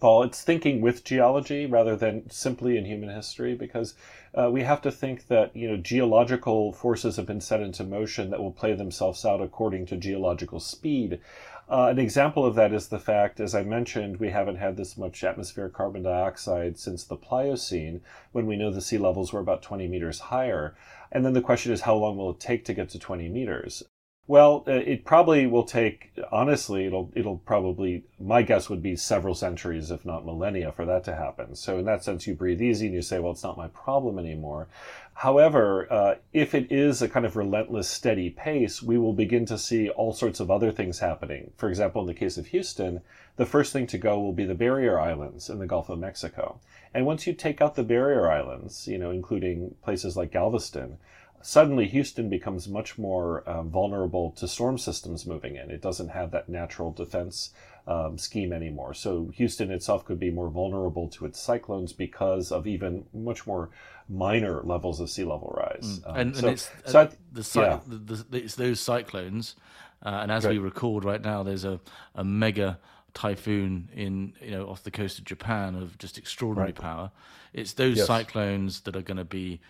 Paul, 0.00 0.22
it's 0.22 0.42
thinking 0.42 0.80
with 0.80 1.04
geology 1.04 1.66
rather 1.66 1.94
than 1.94 2.28
simply 2.30 2.78
in 2.78 2.86
human 2.86 3.10
history 3.10 3.54
because 3.54 3.94
uh, 4.34 4.50
we 4.50 4.62
have 4.62 4.80
to 4.82 4.90
think 4.90 5.26
that 5.26 5.54
you 5.54 5.68
know 5.68 5.76
geological 5.76 6.72
forces 6.72 7.16
have 7.16 7.26
been 7.26 7.40
set 7.40 7.60
into 7.60 7.84
motion 7.84 8.30
that 8.30 8.40
will 8.40 8.50
play 8.50 8.72
themselves 8.72 9.24
out 9.26 9.42
according 9.42 9.86
to 9.86 9.96
geological 9.96 10.58
speed. 10.58 11.20
Uh, 11.68 11.86
an 11.86 12.00
example 12.00 12.44
of 12.44 12.56
that 12.56 12.72
is 12.72 12.88
the 12.88 12.98
fact, 12.98 13.38
as 13.38 13.54
I 13.54 13.62
mentioned, 13.62 14.16
we 14.16 14.30
haven't 14.30 14.56
had 14.56 14.76
this 14.76 14.96
much 14.96 15.22
atmospheric 15.22 15.72
carbon 15.72 16.02
dioxide 16.02 16.78
since 16.78 17.04
the 17.04 17.14
Pliocene, 17.14 18.00
when 18.32 18.46
we 18.46 18.56
know 18.56 18.72
the 18.72 18.80
sea 18.80 18.98
levels 18.98 19.32
were 19.32 19.38
about 19.38 19.62
20 19.62 19.86
meters 19.86 20.18
higher. 20.18 20.74
And 21.12 21.24
then 21.24 21.32
the 21.32 21.40
question 21.40 21.72
is, 21.72 21.82
how 21.82 21.96
long 21.96 22.16
will 22.16 22.30
it 22.30 22.40
take 22.40 22.64
to 22.66 22.74
get 22.74 22.90
to 22.90 22.98
20 22.98 23.28
meters? 23.28 23.82
Well, 24.30 24.62
uh, 24.68 24.74
it 24.74 25.04
probably 25.04 25.48
will 25.48 25.64
take. 25.64 26.12
Honestly, 26.30 26.86
it'll 26.86 27.10
it'll 27.16 27.38
probably. 27.38 28.04
My 28.20 28.42
guess 28.42 28.70
would 28.70 28.80
be 28.80 28.94
several 28.94 29.34
centuries, 29.34 29.90
if 29.90 30.04
not 30.04 30.24
millennia, 30.24 30.70
for 30.70 30.84
that 30.84 31.02
to 31.06 31.16
happen. 31.16 31.56
So 31.56 31.78
in 31.78 31.84
that 31.86 32.04
sense, 32.04 32.28
you 32.28 32.34
breathe 32.36 32.62
easy 32.62 32.86
and 32.86 32.94
you 32.94 33.02
say, 33.02 33.18
"Well, 33.18 33.32
it's 33.32 33.42
not 33.42 33.56
my 33.56 33.66
problem 33.66 34.20
anymore." 34.20 34.68
However, 35.14 35.92
uh, 35.92 36.14
if 36.32 36.54
it 36.54 36.70
is 36.70 37.02
a 37.02 37.08
kind 37.08 37.26
of 37.26 37.34
relentless, 37.34 37.88
steady 37.88 38.30
pace, 38.30 38.80
we 38.80 38.98
will 38.98 39.14
begin 39.14 39.46
to 39.46 39.58
see 39.58 39.88
all 39.88 40.12
sorts 40.12 40.38
of 40.38 40.48
other 40.48 40.70
things 40.70 41.00
happening. 41.00 41.50
For 41.56 41.68
example, 41.68 42.00
in 42.00 42.06
the 42.06 42.14
case 42.14 42.38
of 42.38 42.46
Houston, 42.46 43.00
the 43.34 43.46
first 43.46 43.72
thing 43.72 43.88
to 43.88 43.98
go 43.98 44.20
will 44.20 44.32
be 44.32 44.44
the 44.44 44.54
barrier 44.54 45.00
islands 45.00 45.50
in 45.50 45.58
the 45.58 45.66
Gulf 45.66 45.88
of 45.88 45.98
Mexico. 45.98 46.60
And 46.94 47.04
once 47.04 47.26
you 47.26 47.32
take 47.32 47.60
out 47.60 47.74
the 47.74 47.82
barrier 47.82 48.30
islands, 48.30 48.86
you 48.86 48.96
know, 48.96 49.10
including 49.10 49.74
places 49.82 50.16
like 50.16 50.30
Galveston, 50.30 50.98
suddenly 51.42 51.86
Houston 51.88 52.28
becomes 52.28 52.68
much 52.68 52.98
more 52.98 53.48
um, 53.48 53.70
vulnerable 53.70 54.30
to 54.32 54.46
storm 54.48 54.78
systems 54.78 55.26
moving 55.26 55.56
in. 55.56 55.70
It 55.70 55.80
doesn't 55.82 56.08
have 56.08 56.30
that 56.32 56.48
natural 56.48 56.92
defense 56.92 57.50
um, 57.86 58.18
scheme 58.18 58.52
anymore. 58.52 58.94
So 58.94 59.30
Houston 59.34 59.70
itself 59.70 60.04
could 60.04 60.20
be 60.20 60.30
more 60.30 60.50
vulnerable 60.50 61.08
to 61.08 61.24
its 61.26 61.40
cyclones 61.40 61.92
because 61.92 62.52
of 62.52 62.66
even 62.66 63.06
much 63.14 63.46
more 63.46 63.70
minor 64.08 64.62
levels 64.62 65.00
of 65.00 65.08
sea 65.08 65.24
level 65.24 65.54
rise. 65.56 66.00
Mm. 66.00 66.10
Um, 66.10 66.16
and, 66.16 66.36
so, 66.36 66.46
and 66.46 66.52
it's, 66.54 66.70
so 66.84 67.00
I, 67.00 67.08
the, 67.32 67.44
cy- 67.44 67.62
yeah. 67.62 67.80
the, 67.86 68.14
the, 68.28 68.38
it's 68.38 68.54
those 68.56 68.80
cyclones, 68.80 69.56
uh, 70.04 70.20
and 70.22 70.32
as 70.32 70.44
Right. 70.44 70.52
we 70.52 70.58
record 70.58 71.04
right 71.04 71.22
now, 71.22 71.42
there's 71.42 71.64
a, 71.64 71.80
a 72.14 72.24
mega 72.24 72.78
typhoon 73.12 73.88
in 73.92 74.32
you 74.40 74.52
know 74.52 74.66
off 74.68 74.82
the 74.84 74.90
coast 74.90 75.18
of 75.18 75.24
Japan 75.24 75.74
of 75.74 75.98
just 75.98 76.16
extraordinary 76.18 76.68
Right. 76.68 76.74
power. 76.80 77.10
It's 77.52 77.72
those 77.72 77.96
Yes. 77.98 78.06
cyclones 78.06 78.80
that 78.82 78.94
are 78.94 79.02
going 79.02 79.16
to 79.16 79.24
be 79.24 79.60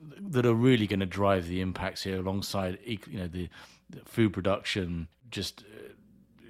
that 0.00 0.46
are 0.46 0.54
really 0.54 0.86
going 0.86 1.00
to 1.00 1.06
drive 1.06 1.46
the 1.46 1.60
impacts 1.60 2.02
here, 2.02 2.18
alongside 2.18 2.78
you 2.84 2.98
know 3.12 3.28
the, 3.28 3.48
the 3.88 4.00
food 4.04 4.32
production. 4.32 5.08
Just 5.30 5.64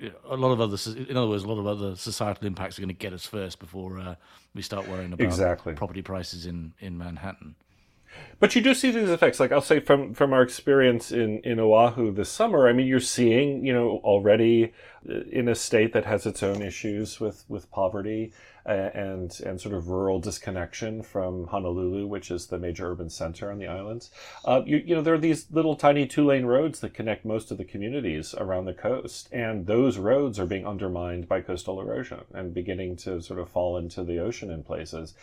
uh, 0.02 0.08
a 0.28 0.36
lot 0.36 0.52
of 0.52 0.60
other, 0.60 0.76
in 1.08 1.16
other 1.16 1.28
words, 1.28 1.44
a 1.44 1.48
lot 1.48 1.58
of 1.58 1.66
other 1.66 1.96
societal 1.96 2.46
impacts 2.46 2.78
are 2.78 2.82
going 2.82 2.88
to 2.88 2.94
get 2.94 3.12
us 3.12 3.26
first 3.26 3.58
before 3.58 3.98
uh, 3.98 4.14
we 4.54 4.62
start 4.62 4.88
worrying 4.88 5.12
about 5.12 5.24
Exactly. 5.24 5.74
property 5.74 6.02
prices 6.02 6.46
in 6.46 6.72
in 6.80 6.96
Manhattan. 6.96 7.54
But 8.40 8.56
you 8.56 8.62
do 8.62 8.72
see 8.72 8.90
these 8.90 9.10
effects. 9.10 9.38
Like 9.38 9.52
I'll 9.52 9.60
say 9.60 9.80
from 9.80 10.14
from 10.14 10.32
our 10.32 10.42
experience 10.42 11.12
in 11.12 11.40
in 11.40 11.60
Oahu 11.60 12.10
this 12.10 12.30
summer. 12.30 12.68
I 12.68 12.72
mean, 12.72 12.86
you're 12.86 12.98
seeing 12.98 13.66
you 13.66 13.72
know 13.72 14.00
already 14.02 14.72
uh, 15.08 15.20
in 15.30 15.46
a 15.48 15.54
state 15.54 15.92
that 15.92 16.06
has 16.06 16.24
its 16.26 16.42
own 16.42 16.62
issues 16.62 17.20
with 17.20 17.44
with 17.48 17.70
poverty 17.70 18.32
uh, 18.66 18.90
and 18.94 19.40
and 19.44 19.60
sort 19.60 19.74
of 19.74 19.88
rural 19.88 20.18
disconnection 20.18 21.02
from 21.02 21.48
Honolulu, 21.48 22.06
which 22.06 22.30
is 22.30 22.46
the 22.46 22.58
major 22.58 22.90
urban 22.90 23.10
center 23.10 23.50
on 23.50 23.58
the 23.58 23.66
islands. 23.66 24.10
Uh, 24.44 24.62
you 24.64 24.78
you 24.78 24.94
know 24.94 25.02
there 25.02 25.14
are 25.14 25.18
these 25.18 25.46
little 25.50 25.76
tiny 25.76 26.06
two 26.06 26.24
lane 26.24 26.46
roads 26.46 26.80
that 26.80 26.94
connect 26.94 27.26
most 27.26 27.50
of 27.50 27.58
the 27.58 27.64
communities 27.64 28.34
around 28.38 28.64
the 28.64 28.72
coast, 28.72 29.28
and 29.32 29.66
those 29.66 29.98
roads 29.98 30.38
are 30.38 30.46
being 30.46 30.66
undermined 30.66 31.28
by 31.28 31.42
coastal 31.42 31.80
erosion 31.80 32.20
and 32.32 32.54
beginning 32.54 32.96
to 32.96 33.20
sort 33.20 33.38
of 33.38 33.50
fall 33.50 33.76
into 33.76 34.02
the 34.02 34.18
ocean 34.18 34.50
in 34.50 34.62
places 34.62 35.14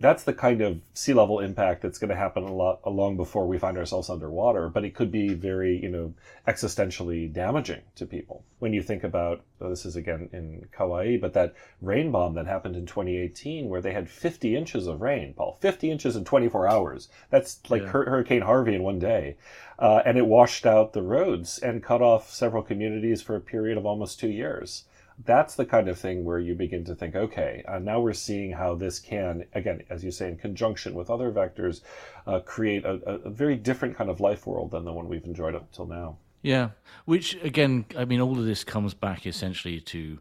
that's 0.00 0.24
the 0.24 0.32
kind 0.32 0.62
of 0.62 0.80
sea 0.94 1.12
level 1.12 1.40
impact 1.40 1.82
that's 1.82 1.98
going 1.98 2.08
to 2.08 2.16
happen 2.16 2.42
a 2.42 2.52
lot 2.52 2.80
long 2.90 3.16
before 3.16 3.46
we 3.46 3.58
find 3.58 3.76
ourselves 3.76 4.08
underwater 4.08 4.68
but 4.68 4.84
it 4.84 4.94
could 4.94 5.12
be 5.12 5.34
very 5.34 5.76
you 5.76 5.88
know 5.88 6.12
existentially 6.48 7.32
damaging 7.32 7.82
to 7.94 8.06
people. 8.06 8.42
When 8.58 8.72
you 8.72 8.82
think 8.82 9.04
about 9.04 9.42
oh, 9.60 9.68
this 9.68 9.84
is 9.84 9.96
again 9.96 10.28
in 10.32 10.66
kauai 10.72 11.18
but 11.18 11.34
that 11.34 11.54
rain 11.82 12.10
bomb 12.10 12.34
that 12.34 12.46
happened 12.46 12.76
in 12.76 12.86
2018 12.86 13.68
where 13.68 13.80
they 13.80 13.92
had 13.92 14.08
50 14.08 14.56
inches 14.56 14.86
of 14.86 15.00
rain 15.00 15.34
paul 15.34 15.58
50 15.60 15.90
inches 15.90 16.16
in 16.16 16.24
24 16.24 16.66
hours. 16.66 17.08
That's 17.28 17.60
like 17.68 17.82
Yeah. 17.82 17.88
Hurricane 17.88 18.42
harvey 18.42 18.74
in 18.74 18.82
one 18.82 18.98
day. 18.98 19.36
Uh, 19.78 20.02
and 20.04 20.18
it 20.18 20.26
washed 20.26 20.66
out 20.66 20.92
the 20.92 21.02
roads 21.02 21.58
and 21.58 21.82
cut 21.82 22.02
off 22.02 22.30
several 22.30 22.62
communities 22.62 23.22
for 23.22 23.34
a 23.34 23.40
period 23.40 23.78
of 23.78 23.86
almost 23.86 24.20
two 24.20 24.28
years 24.28 24.84
that's 25.24 25.54
the 25.54 25.64
kind 25.64 25.88
of 25.88 25.98
thing 25.98 26.24
where 26.24 26.38
you 26.38 26.54
begin 26.54 26.84
to 26.84 26.94
think, 26.94 27.14
okay, 27.14 27.62
uh, 27.68 27.78
now 27.78 28.00
we're 28.00 28.12
seeing 28.12 28.52
how 28.52 28.74
this 28.74 28.98
can, 28.98 29.44
again, 29.54 29.82
as 29.90 30.04
you 30.04 30.10
say, 30.10 30.28
in 30.28 30.36
conjunction 30.36 30.94
with 30.94 31.10
other 31.10 31.30
vectors, 31.30 31.82
uh, 32.26 32.40
create 32.40 32.84
a, 32.84 32.94
a, 33.06 33.30
very 33.30 33.56
different 33.56 33.96
kind 33.96 34.08
of 34.08 34.20
life 34.20 34.46
world 34.46 34.70
than 34.70 34.84
the 34.84 34.92
one 34.92 35.08
we've 35.08 35.24
enjoyed 35.24 35.54
up 35.54 35.70
till 35.72 35.86
now. 35.86 36.16
Yeah, 36.42 36.70
which 37.04 37.34
again, 37.42 37.84
I 37.96 38.04
mean, 38.04 38.20
all 38.20 38.38
of 38.38 38.44
this 38.44 38.64
comes 38.64 38.94
back 38.94 39.26
essentially 39.26 39.80
to 39.80 40.18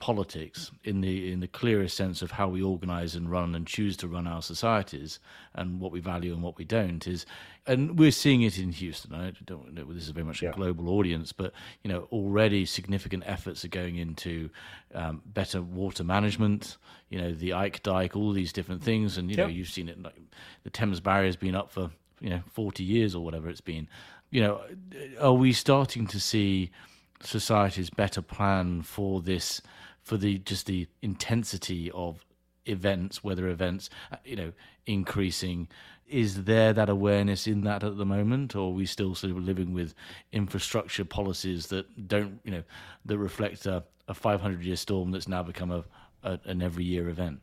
politics 0.00 0.72
in 0.82 1.02
the 1.02 1.30
in 1.30 1.40
the 1.40 1.46
clearest 1.46 1.96
sense 1.96 2.22
of 2.22 2.30
how 2.32 2.48
we 2.48 2.62
organize 2.62 3.14
and 3.14 3.30
run 3.30 3.54
and 3.54 3.66
choose 3.66 3.96
to 3.98 4.08
run 4.08 4.26
our 4.26 4.40
societies 4.42 5.20
and 5.54 5.78
what 5.78 5.92
we 5.92 6.00
value 6.00 6.32
and 6.32 6.42
what 6.42 6.56
we 6.58 6.64
don't 6.64 7.06
is 7.06 7.24
and 7.66 7.98
we're 7.98 8.10
seeing 8.10 8.40
it 8.40 8.58
in 8.58 8.72
Houston. 8.72 9.14
I 9.14 9.32
don't 9.44 9.74
know 9.74 9.84
this 9.92 10.04
is 10.04 10.08
very 10.08 10.24
much 10.24 10.40
a 10.42 10.46
Yeah. 10.46 10.52
global 10.52 10.88
audience 10.88 11.32
but 11.32 11.52
you 11.84 11.92
know 11.92 12.08
already 12.10 12.64
significant 12.64 13.22
efforts 13.26 13.62
are 13.64 13.68
going 13.68 13.96
into 13.96 14.48
um, 14.94 15.20
better 15.26 15.60
water 15.60 16.02
management 16.02 16.78
you 17.10 17.20
know 17.20 17.32
the 17.32 17.52
Ike 17.52 17.82
Dike 17.82 18.16
all 18.16 18.32
these 18.32 18.52
different 18.54 18.82
things. 18.82 19.18
And 19.18 19.30
you 19.30 19.36
know 19.36 19.46
you've 19.48 19.68
seen 19.68 19.88
it 19.90 20.02
like 20.02 20.16
the 20.64 20.70
Thames 20.70 21.00
barrier's 21.00 21.36
been 21.36 21.54
up 21.54 21.70
for 21.70 21.90
you 22.20 22.30
know 22.30 22.40
40 22.52 22.82
years 22.84 23.14
or 23.14 23.22
whatever 23.22 23.50
it's 23.50 23.60
been. 23.60 23.86
You 24.30 24.40
know 24.40 24.62
are 25.20 25.34
we 25.34 25.52
starting 25.52 26.06
to 26.06 26.18
see 26.18 26.70
societies 27.22 27.90
better 27.90 28.22
plan 28.22 28.80
for 28.80 29.20
this 29.20 29.60
for 30.10 30.16
the 30.16 30.38
just 30.38 30.66
the 30.66 30.88
intensity 31.02 31.88
of 31.94 32.24
events 32.66 33.22
weather 33.22 33.48
events 33.48 33.88
uh, 34.10 34.16
you 34.24 34.34
know 34.34 34.52
increasing 34.84 35.68
is 36.08 36.42
there 36.42 36.72
that 36.72 36.88
awareness 36.88 37.46
in 37.46 37.60
that 37.60 37.84
at 37.84 37.96
the 37.96 38.04
moment 38.04 38.56
or 38.56 38.72
are 38.72 38.74
we 38.74 38.84
still 38.84 39.14
sort 39.14 39.30
of 39.30 39.38
living 39.38 39.72
with 39.72 39.94
infrastructure 40.32 41.04
policies 41.04 41.68
that 41.68 42.08
don't 42.08 42.40
you 42.42 42.50
know 42.50 42.64
that 43.04 43.18
reflect 43.18 43.66
a, 43.66 43.84
a 44.08 44.12
500 44.12 44.64
year 44.64 44.74
storm 44.74 45.12
that's 45.12 45.28
now 45.28 45.44
become 45.44 45.70
a, 45.70 45.84
a 46.24 46.40
an 46.44 46.60
every 46.60 46.82
year 46.82 47.08
event 47.08 47.40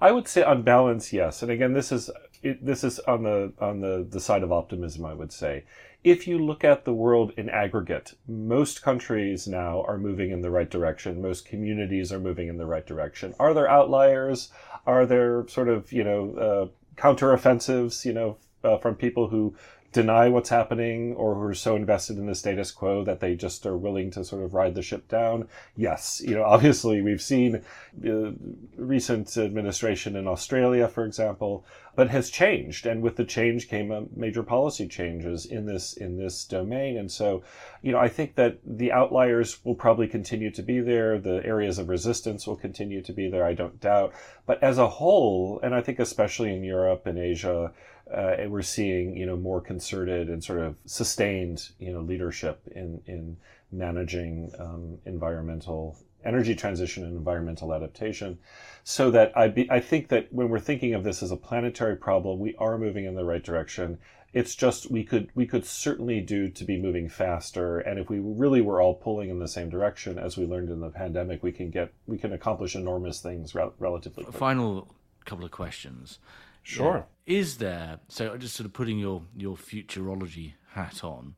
I 0.00 0.10
would 0.10 0.26
say 0.26 0.42
on 0.42 0.62
balance, 0.62 1.12
yes. 1.12 1.42
And 1.42 1.50
again, 1.50 1.74
this 1.74 1.92
is 1.92 2.10
this 2.42 2.82
is 2.82 2.98
on 3.00 3.22
the 3.22 3.52
on 3.60 3.80
the, 3.80 4.06
the 4.08 4.20
side 4.20 4.42
of 4.42 4.50
optimism. 4.50 5.04
I 5.04 5.14
would 5.14 5.32
say, 5.32 5.64
if 6.04 6.26
you 6.26 6.38
look 6.38 6.64
at 6.64 6.84
the 6.84 6.92
world 6.92 7.32
in 7.36 7.48
aggregate, 7.48 8.14
most 8.26 8.82
countries 8.82 9.46
now 9.46 9.82
are 9.86 9.98
moving 9.98 10.30
in 10.30 10.40
the 10.40 10.50
right 10.50 10.68
direction. 10.68 11.22
Most 11.22 11.46
communities 11.46 12.12
are 12.12 12.18
moving 12.18 12.48
in 12.48 12.58
the 12.58 12.66
right 12.66 12.86
direction. 12.86 13.34
Are 13.38 13.54
there 13.54 13.70
outliers? 13.70 14.50
Are 14.86 15.06
there 15.06 15.46
sort 15.48 15.68
of 15.68 15.92
you 15.92 16.02
know 16.02 16.34
uh, 16.34 17.00
counteroffensives? 17.00 18.04
You 18.04 18.12
know, 18.12 18.36
uh, 18.64 18.78
from 18.78 18.96
people 18.96 19.28
who 19.28 19.54
deny 19.92 20.28
what's 20.28 20.48
happening 20.48 21.14
or 21.14 21.34
who 21.34 21.42
are 21.42 21.54
so 21.54 21.76
invested 21.76 22.16
in 22.18 22.26
the 22.26 22.34
status 22.34 22.70
quo 22.70 23.04
that 23.04 23.20
they 23.20 23.34
just 23.34 23.66
are 23.66 23.76
willing 23.76 24.10
to 24.10 24.24
sort 24.24 24.42
of 24.42 24.54
ride 24.54 24.74
the 24.74 24.82
ship 24.82 25.06
down. 25.08 25.48
Yes, 25.76 26.22
you 26.24 26.34
know, 26.34 26.44
obviously 26.46 27.02
we've 27.02 27.22
seen 27.22 27.62
uh, 28.06 28.32
recent 28.76 29.36
administration 29.36 30.16
in 30.16 30.26
Australia, 30.26 30.88
for 30.88 31.04
example, 31.04 31.64
but 31.94 32.08
has 32.08 32.30
changed, 32.30 32.86
and 32.86 33.02
with 33.02 33.16
the 33.16 33.24
change 33.24 33.68
came 33.68 33.92
uh, 33.92 34.00
major 34.16 34.42
policy 34.42 34.88
changes 34.88 35.44
in 35.44 35.66
this 35.66 35.92
in 35.92 36.16
this 36.16 36.44
domain. 36.44 36.96
And 36.96 37.10
so, 37.10 37.42
you 37.82 37.92
know, 37.92 37.98
I 37.98 38.08
think 38.08 38.34
that 38.36 38.58
the 38.64 38.92
outliers 38.92 39.62
will 39.62 39.74
probably 39.74 40.08
continue 40.08 40.50
to 40.52 40.62
be 40.62 40.80
there. 40.80 41.18
The 41.18 41.44
areas 41.44 41.78
of 41.78 41.90
resistance 41.90 42.46
will 42.46 42.56
continue 42.56 43.02
to 43.02 43.12
be 43.12 43.28
there. 43.28 43.44
I 43.44 43.52
don't 43.52 43.78
doubt. 43.78 44.14
But 44.46 44.62
as 44.62 44.78
a 44.78 44.88
whole, 44.88 45.60
and 45.62 45.74
I 45.74 45.82
think 45.82 45.98
especially 45.98 46.54
in 46.54 46.64
Europe 46.64 47.06
and 47.06 47.18
Asia, 47.18 47.72
uh, 48.10 48.36
and 48.38 48.50
we're 48.50 48.62
seeing 48.62 49.16
you 49.16 49.26
know 49.26 49.36
more 49.36 49.60
concerted 49.60 50.28
and 50.28 50.42
sort 50.42 50.60
of 50.60 50.76
sustained 50.86 51.70
you 51.78 51.92
know 51.92 52.00
leadership 52.00 52.60
in 52.74 53.00
in 53.06 53.36
managing 53.70 54.52
um, 54.58 54.98
environmental 55.06 55.96
energy 56.24 56.54
transition 56.54 57.04
and 57.04 57.16
environmental 57.16 57.74
adaptation 57.74 58.38
so 58.84 59.10
that 59.10 59.36
I, 59.36 59.48
be, 59.48 59.68
I 59.70 59.80
think 59.80 60.08
that 60.08 60.32
when 60.32 60.48
we're 60.48 60.60
thinking 60.60 60.94
of 60.94 61.02
this 61.02 61.22
as 61.22 61.32
a 61.32 61.36
planetary 61.36 61.96
problem 61.96 62.38
we 62.38 62.54
are 62.56 62.78
moving 62.78 63.06
in 63.06 63.14
the 63.14 63.24
right 63.24 63.42
direction 63.42 63.98
It's 64.32 64.54
just 64.54 64.90
we 64.90 65.04
could 65.04 65.28
we 65.34 65.46
could 65.46 65.66
certainly 65.66 66.20
do 66.20 66.48
to 66.48 66.64
be 66.64 66.80
moving 66.80 67.08
faster, 67.08 67.80
and 67.80 67.98
if 67.98 68.08
we 68.08 68.18
really 68.18 68.62
were 68.62 68.80
all 68.80 68.94
pulling 68.94 69.28
in 69.28 69.38
the 69.38 69.48
same 69.48 69.68
direction, 69.68 70.18
as 70.18 70.38
we 70.38 70.46
learned 70.46 70.70
in 70.70 70.80
the 70.80 70.88
pandemic, 70.88 71.42
we 71.42 71.52
can 71.52 71.70
get 71.70 71.92
we 72.06 72.16
can 72.16 72.32
accomplish 72.32 72.74
enormous 72.74 73.20
things 73.20 73.54
re- 73.54 73.68
relatively. 73.78 74.24
Quickly. 74.24 74.38
Final 74.38 74.88
couple 75.26 75.44
of 75.44 75.50
questions. 75.50 76.18
Sure. 76.62 77.06
Yeah. 77.26 77.38
Is 77.38 77.58
there 77.58 78.00
so 78.08 78.36
just 78.36 78.56
sort 78.56 78.66
of 78.66 78.72
putting 78.72 78.98
your 78.98 79.22
your 79.36 79.56
futurology 79.56 80.54
hat 80.70 81.04
on? 81.04 81.34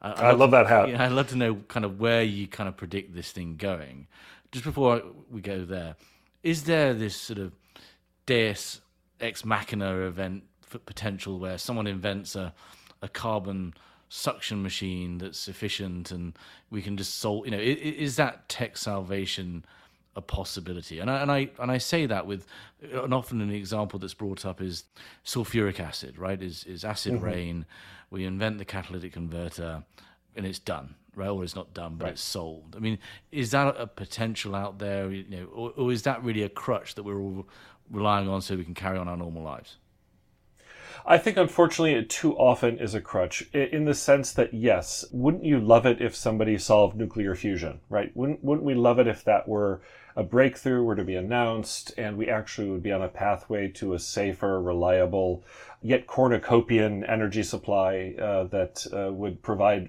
Uh, 0.00 0.14
I 0.16 0.32
love 0.32 0.52
that 0.52 0.66
hat. 0.66 0.88
Yeah, 0.88 1.04
I'd 1.04 1.12
love 1.12 1.28
to 1.28 1.36
know 1.36 1.56
kind 1.68 1.84
of 1.84 2.00
where 2.00 2.22
you 2.22 2.46
kind 2.46 2.68
of 2.68 2.76
predict 2.76 3.14
this 3.14 3.32
thing 3.32 3.56
going. 3.56 4.06
Just 4.52 4.64
before 4.64 5.02
we 5.30 5.40
go 5.40 5.64
there, 5.64 5.96
is 6.42 6.64
there 6.64 6.94
this 6.94 7.16
sort 7.16 7.38
of 7.38 7.52
Deus 8.26 8.80
ex 9.20 9.44
machina 9.44 10.06
event 10.06 10.44
potential 10.86 11.38
where 11.38 11.58
someone 11.58 11.86
invents 11.86 12.36
a 12.36 12.52
a 13.02 13.08
carbon 13.08 13.74
suction 14.08 14.62
machine 14.62 15.18
that's 15.18 15.48
efficient 15.48 16.10
and 16.10 16.38
we 16.70 16.80
can 16.80 16.96
just 16.96 17.18
solve 17.18 17.44
you 17.44 17.50
know 17.50 17.58
is, 17.58 17.76
is 17.76 18.16
that 18.16 18.48
tech 18.48 18.76
salvation 18.76 19.64
a 20.18 20.20
possibility 20.20 20.98
and 20.98 21.08
I, 21.08 21.22
and 21.22 21.30
I 21.30 21.48
and 21.60 21.70
I 21.70 21.78
say 21.78 22.04
that 22.06 22.26
with 22.26 22.44
and 22.82 23.14
often 23.14 23.40
an 23.40 23.52
example 23.52 24.00
that's 24.00 24.14
brought 24.14 24.44
up 24.44 24.60
is 24.60 24.82
sulfuric 25.24 25.78
acid 25.78 26.18
right 26.18 26.42
is 26.42 26.64
is 26.64 26.84
acid 26.84 27.14
mm-hmm. 27.14 27.24
rain 27.24 27.66
we 28.10 28.24
invent 28.24 28.58
the 28.58 28.64
catalytic 28.64 29.12
converter 29.12 29.84
and 30.34 30.44
it's 30.44 30.58
done 30.58 30.96
right 31.14 31.28
or 31.28 31.44
it's 31.44 31.54
not 31.54 31.72
done 31.72 31.94
but 31.94 32.06
right. 32.06 32.12
it's 32.14 32.20
sold. 32.20 32.74
i 32.76 32.80
mean 32.80 32.98
is 33.30 33.52
that 33.52 33.76
a 33.78 33.86
potential 33.86 34.56
out 34.56 34.80
there 34.80 35.08
you 35.08 35.24
know 35.30 35.44
or, 35.54 35.72
or 35.76 35.92
is 35.92 36.02
that 36.02 36.22
really 36.24 36.42
a 36.42 36.48
crutch 36.48 36.96
that 36.96 37.04
we're 37.04 37.20
all 37.20 37.46
relying 37.88 38.28
on 38.28 38.42
so 38.42 38.56
we 38.56 38.64
can 38.64 38.74
carry 38.74 38.98
on 38.98 39.06
our 39.06 39.16
normal 39.16 39.44
lives 39.44 39.76
I 41.06 41.16
think, 41.16 41.38
unfortunately, 41.38 41.94
it 41.94 42.10
too 42.10 42.36
often 42.36 42.78
is 42.78 42.94
a 42.94 43.00
crutch 43.00 43.42
in 43.54 43.86
the 43.86 43.94
sense 43.94 44.32
that, 44.32 44.52
yes, 44.52 45.06
wouldn't 45.10 45.44
you 45.44 45.58
love 45.58 45.86
it 45.86 46.02
if 46.02 46.14
somebody 46.14 46.58
solved 46.58 46.96
nuclear 46.96 47.34
fusion, 47.34 47.80
right? 47.88 48.14
Wouldn't, 48.14 48.44
wouldn't 48.44 48.66
we 48.66 48.74
love 48.74 48.98
it 48.98 49.06
if 49.06 49.24
that 49.24 49.48
were 49.48 49.80
a 50.18 50.24
breakthrough 50.24 50.82
were 50.82 50.96
to 50.96 51.04
be 51.04 51.14
announced 51.14 51.94
and 51.96 52.18
we 52.18 52.28
actually 52.28 52.68
would 52.68 52.82
be 52.82 52.90
on 52.90 53.02
a 53.02 53.08
pathway 53.08 53.68
to 53.68 53.94
a 53.94 53.98
safer, 54.00 54.60
reliable, 54.60 55.44
yet 55.80 56.08
cornucopian 56.08 57.04
energy 57.04 57.44
supply 57.44 58.16
uh, 58.20 58.42
that 58.42 58.84
uh, 58.92 59.12
would 59.12 59.40
provide 59.42 59.88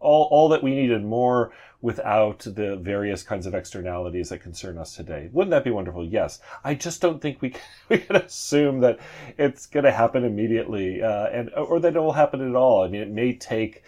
all, 0.00 0.28
all 0.30 0.48
that 0.48 0.62
we 0.62 0.70
needed 0.70 1.04
more 1.04 1.52
without 1.82 2.38
the 2.38 2.76
various 2.80 3.22
kinds 3.22 3.44
of 3.44 3.54
externalities 3.54 4.30
that 4.30 4.38
concern 4.38 4.78
us 4.78 4.96
today. 4.96 5.28
Wouldn't 5.30 5.50
that 5.50 5.62
be 5.62 5.70
wonderful? 5.70 6.06
Yes. 6.06 6.40
I 6.64 6.74
just 6.74 7.02
don't 7.02 7.20
think 7.20 7.42
we 7.42 7.50
can, 7.50 7.60
we 7.90 7.98
can 7.98 8.16
assume 8.16 8.80
that 8.80 8.98
it's 9.36 9.66
going 9.66 9.84
to 9.84 9.92
happen 9.92 10.24
immediately, 10.24 11.02
uh, 11.02 11.26
and 11.26 11.52
or 11.52 11.80
that 11.80 11.94
it 11.94 12.00
will 12.00 12.12
happen 12.12 12.48
at 12.48 12.56
all. 12.56 12.82
I 12.82 12.88
mean, 12.88 13.02
it 13.02 13.10
may 13.10 13.34
take 13.34 13.82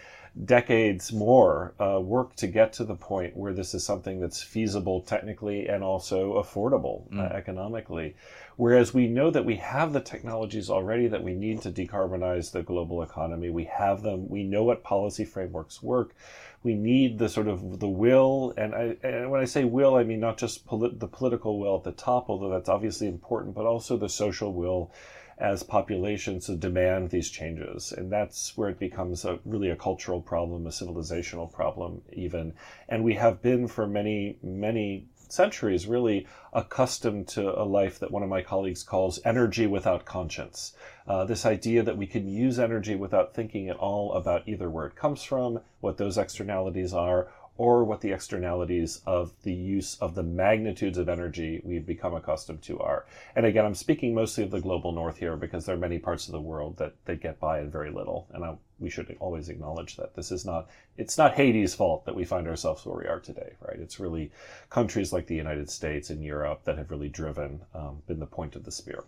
decades 0.45 1.11
more 1.11 1.73
uh, 1.79 1.99
work 1.99 2.35
to 2.37 2.47
get 2.47 2.71
to 2.73 2.85
the 2.85 2.95
point 2.95 3.35
where 3.35 3.53
this 3.53 3.73
is 3.73 3.83
something 3.83 4.21
that's 4.21 4.41
feasible 4.41 5.01
technically 5.01 5.67
and 5.67 5.83
also 5.83 6.41
affordable 6.41 7.05
uh, 7.11 7.15
mm. 7.15 7.31
uh, 7.31 7.35
economically. 7.35 8.15
Whereas 8.55 8.93
we 8.93 9.07
know 9.07 9.31
that 9.31 9.45
we 9.45 9.57
have 9.57 9.93
the 9.93 10.01
technologies 10.01 10.69
already 10.69 11.07
that 11.07 11.23
we 11.23 11.33
need 11.33 11.61
to 11.63 11.71
decarbonize 11.71 12.51
the 12.51 12.63
global 12.63 13.01
economy. 13.01 13.49
We 13.49 13.65
have 13.65 14.01
them. 14.01 14.29
We 14.29 14.43
know 14.43 14.63
what 14.63 14.83
policy 14.83 15.25
frameworks 15.25 15.81
work. 15.81 16.15
We 16.61 16.73
need 16.73 17.19
the 17.19 17.29
sort 17.29 17.47
of 17.47 17.79
the 17.79 17.87
will, 17.87 18.53
and, 18.57 18.75
I, 18.75 18.97
and 19.01 19.31
when 19.31 19.39
I 19.39 19.45
say 19.45 19.63
will, 19.63 19.95
I 19.95 20.03
mean 20.03 20.19
not 20.19 20.37
just 20.37 20.65
polit- 20.65 20.99
the 20.99 21.07
political 21.07 21.57
will 21.57 21.77
at 21.77 21.85
the 21.85 21.93
top, 21.93 22.29
although 22.29 22.49
that's 22.49 22.67
obviously 22.67 23.07
important, 23.07 23.55
but 23.55 23.65
also 23.65 23.95
the 23.95 24.09
social 24.09 24.51
will 24.51 24.91
as 25.39 25.63
populations 25.63 26.47
demand 26.47 27.09
these 27.09 27.29
changes. 27.29 27.93
And 27.93 28.11
that's 28.11 28.57
where 28.57 28.69
it 28.69 28.79
becomes 28.79 29.23
a, 29.23 29.39
really 29.45 29.69
a 29.69 29.75
cultural 29.75 30.21
problem, 30.21 30.67
a 30.67 30.69
civilizational 30.69 31.51
problem, 31.51 32.01
even. 32.11 32.53
And 32.89 33.03
we 33.03 33.15
have 33.15 33.41
been 33.41 33.67
for 33.67 33.87
many, 33.87 34.37
many 34.43 35.07
centuries 35.29 35.87
really 35.87 36.27
accustomed 36.53 37.27
to 37.27 37.61
a 37.61 37.63
life 37.63 37.99
that 37.99 38.11
one 38.11 38.23
of 38.23 38.29
my 38.29 38.41
colleagues 38.41 38.83
calls 38.83 39.19
energy 39.23 39.67
without 39.67 40.03
conscience. 40.03 40.73
Uh, 41.07 41.23
this 41.23 41.45
idea 41.45 41.83
that 41.83 41.97
we 41.97 42.07
can 42.07 42.27
use 42.27 42.59
energy 42.59 42.95
without 42.95 43.33
thinking 43.33 43.69
at 43.69 43.77
all 43.77 44.13
about 44.13 44.47
either 44.47 44.69
where 44.69 44.87
it 44.87 44.95
comes 44.95 45.23
from, 45.23 45.59
what 45.79 45.97
those 45.97 46.17
externalities 46.17 46.93
are, 46.93 47.27
or 47.59 47.83
what 47.83 47.99
the 47.99 48.13
externalities 48.13 49.01
of 49.05 49.33
the 49.43 49.53
use 49.53 49.97
of 49.99 50.15
the 50.15 50.23
magnitudes 50.23 50.97
of 50.97 51.09
energy 51.09 51.61
we've 51.65 51.85
become 51.85 52.13
accustomed 52.13 52.61
to 52.61 52.79
are. 52.79 53.05
And 53.35 53.45
again, 53.45 53.65
I'm 53.65 53.75
speaking 53.75 54.15
mostly 54.15 54.45
of 54.45 54.51
the 54.51 54.61
global 54.61 54.93
north 54.93 55.17
here 55.17 55.35
because 55.35 55.65
there 55.65 55.75
are 55.75 55.77
many 55.77 55.99
parts 55.99 56.27
of 56.27 56.31
the 56.31 56.39
world 56.39 56.77
that, 56.77 56.93
that 57.03 57.21
get 57.21 57.37
by 57.37 57.59
in 57.59 57.69
very 57.69 57.91
little. 57.91 58.29
And 58.31 58.45
I, 58.45 58.55
we 58.79 58.89
should 58.89 59.13
always 59.19 59.49
acknowledge 59.49 59.97
that 59.97 60.15
this 60.15 60.31
is 60.31 60.45
not, 60.45 60.69
it's 60.97 61.17
not 61.17 61.33
Haiti's 61.33 61.75
fault 61.75 62.05
that 62.05 62.15
we 62.15 62.23
find 62.23 62.47
ourselves 62.47 62.85
where 62.85 62.97
we 62.97 63.09
are 63.09 63.19
today, 63.19 63.51
right? 63.67 63.77
It's 63.77 63.99
really 63.99 64.31
countries 64.69 65.11
like 65.11 65.27
the 65.27 65.35
United 65.35 65.69
States 65.69 66.09
and 66.09 66.23
Europe 66.23 66.63
that 66.63 66.77
have 66.77 66.91
really 66.91 67.09
driven, 67.09 67.59
um, 67.75 68.01
been 68.07 68.19
the 68.19 68.25
point 68.25 68.55
of 68.55 68.63
the 68.63 68.71
spear. 68.71 69.03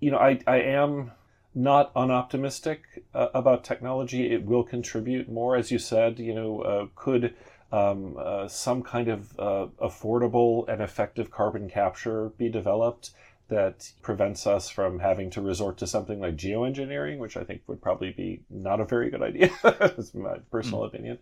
You 0.00 0.10
know, 0.10 0.18
I, 0.18 0.38
I 0.46 0.58
am 0.58 1.12
not 1.54 1.94
unoptimistic 1.94 2.80
uh, 3.14 3.28
about 3.32 3.64
technology. 3.64 4.30
It 4.30 4.44
will 4.44 4.64
contribute 4.64 5.30
more, 5.30 5.56
as 5.56 5.70
you 5.70 5.78
said. 5.78 6.18
You 6.18 6.34
know, 6.34 6.60
uh, 6.60 6.86
could 6.94 7.34
um, 7.72 8.16
uh, 8.18 8.48
some 8.48 8.82
kind 8.82 9.08
of 9.08 9.38
uh, 9.38 9.66
affordable 9.80 10.68
and 10.68 10.82
effective 10.82 11.30
carbon 11.30 11.68
capture 11.68 12.30
be 12.30 12.48
developed 12.48 13.10
that 13.48 13.90
prevents 14.00 14.46
us 14.46 14.68
from 14.68 15.00
having 15.00 15.28
to 15.30 15.42
resort 15.42 15.76
to 15.78 15.86
something 15.86 16.20
like 16.20 16.36
geoengineering, 16.36 17.18
which 17.18 17.36
I 17.36 17.44
think 17.44 17.62
would 17.66 17.82
probably 17.82 18.12
be 18.12 18.42
not 18.48 18.80
a 18.80 18.84
very 18.84 19.10
good 19.10 19.22
idea. 19.22 19.50
That's 19.62 20.14
my 20.14 20.38
personal 20.50 20.82
mm. 20.82 20.86
opinion. 20.86 21.18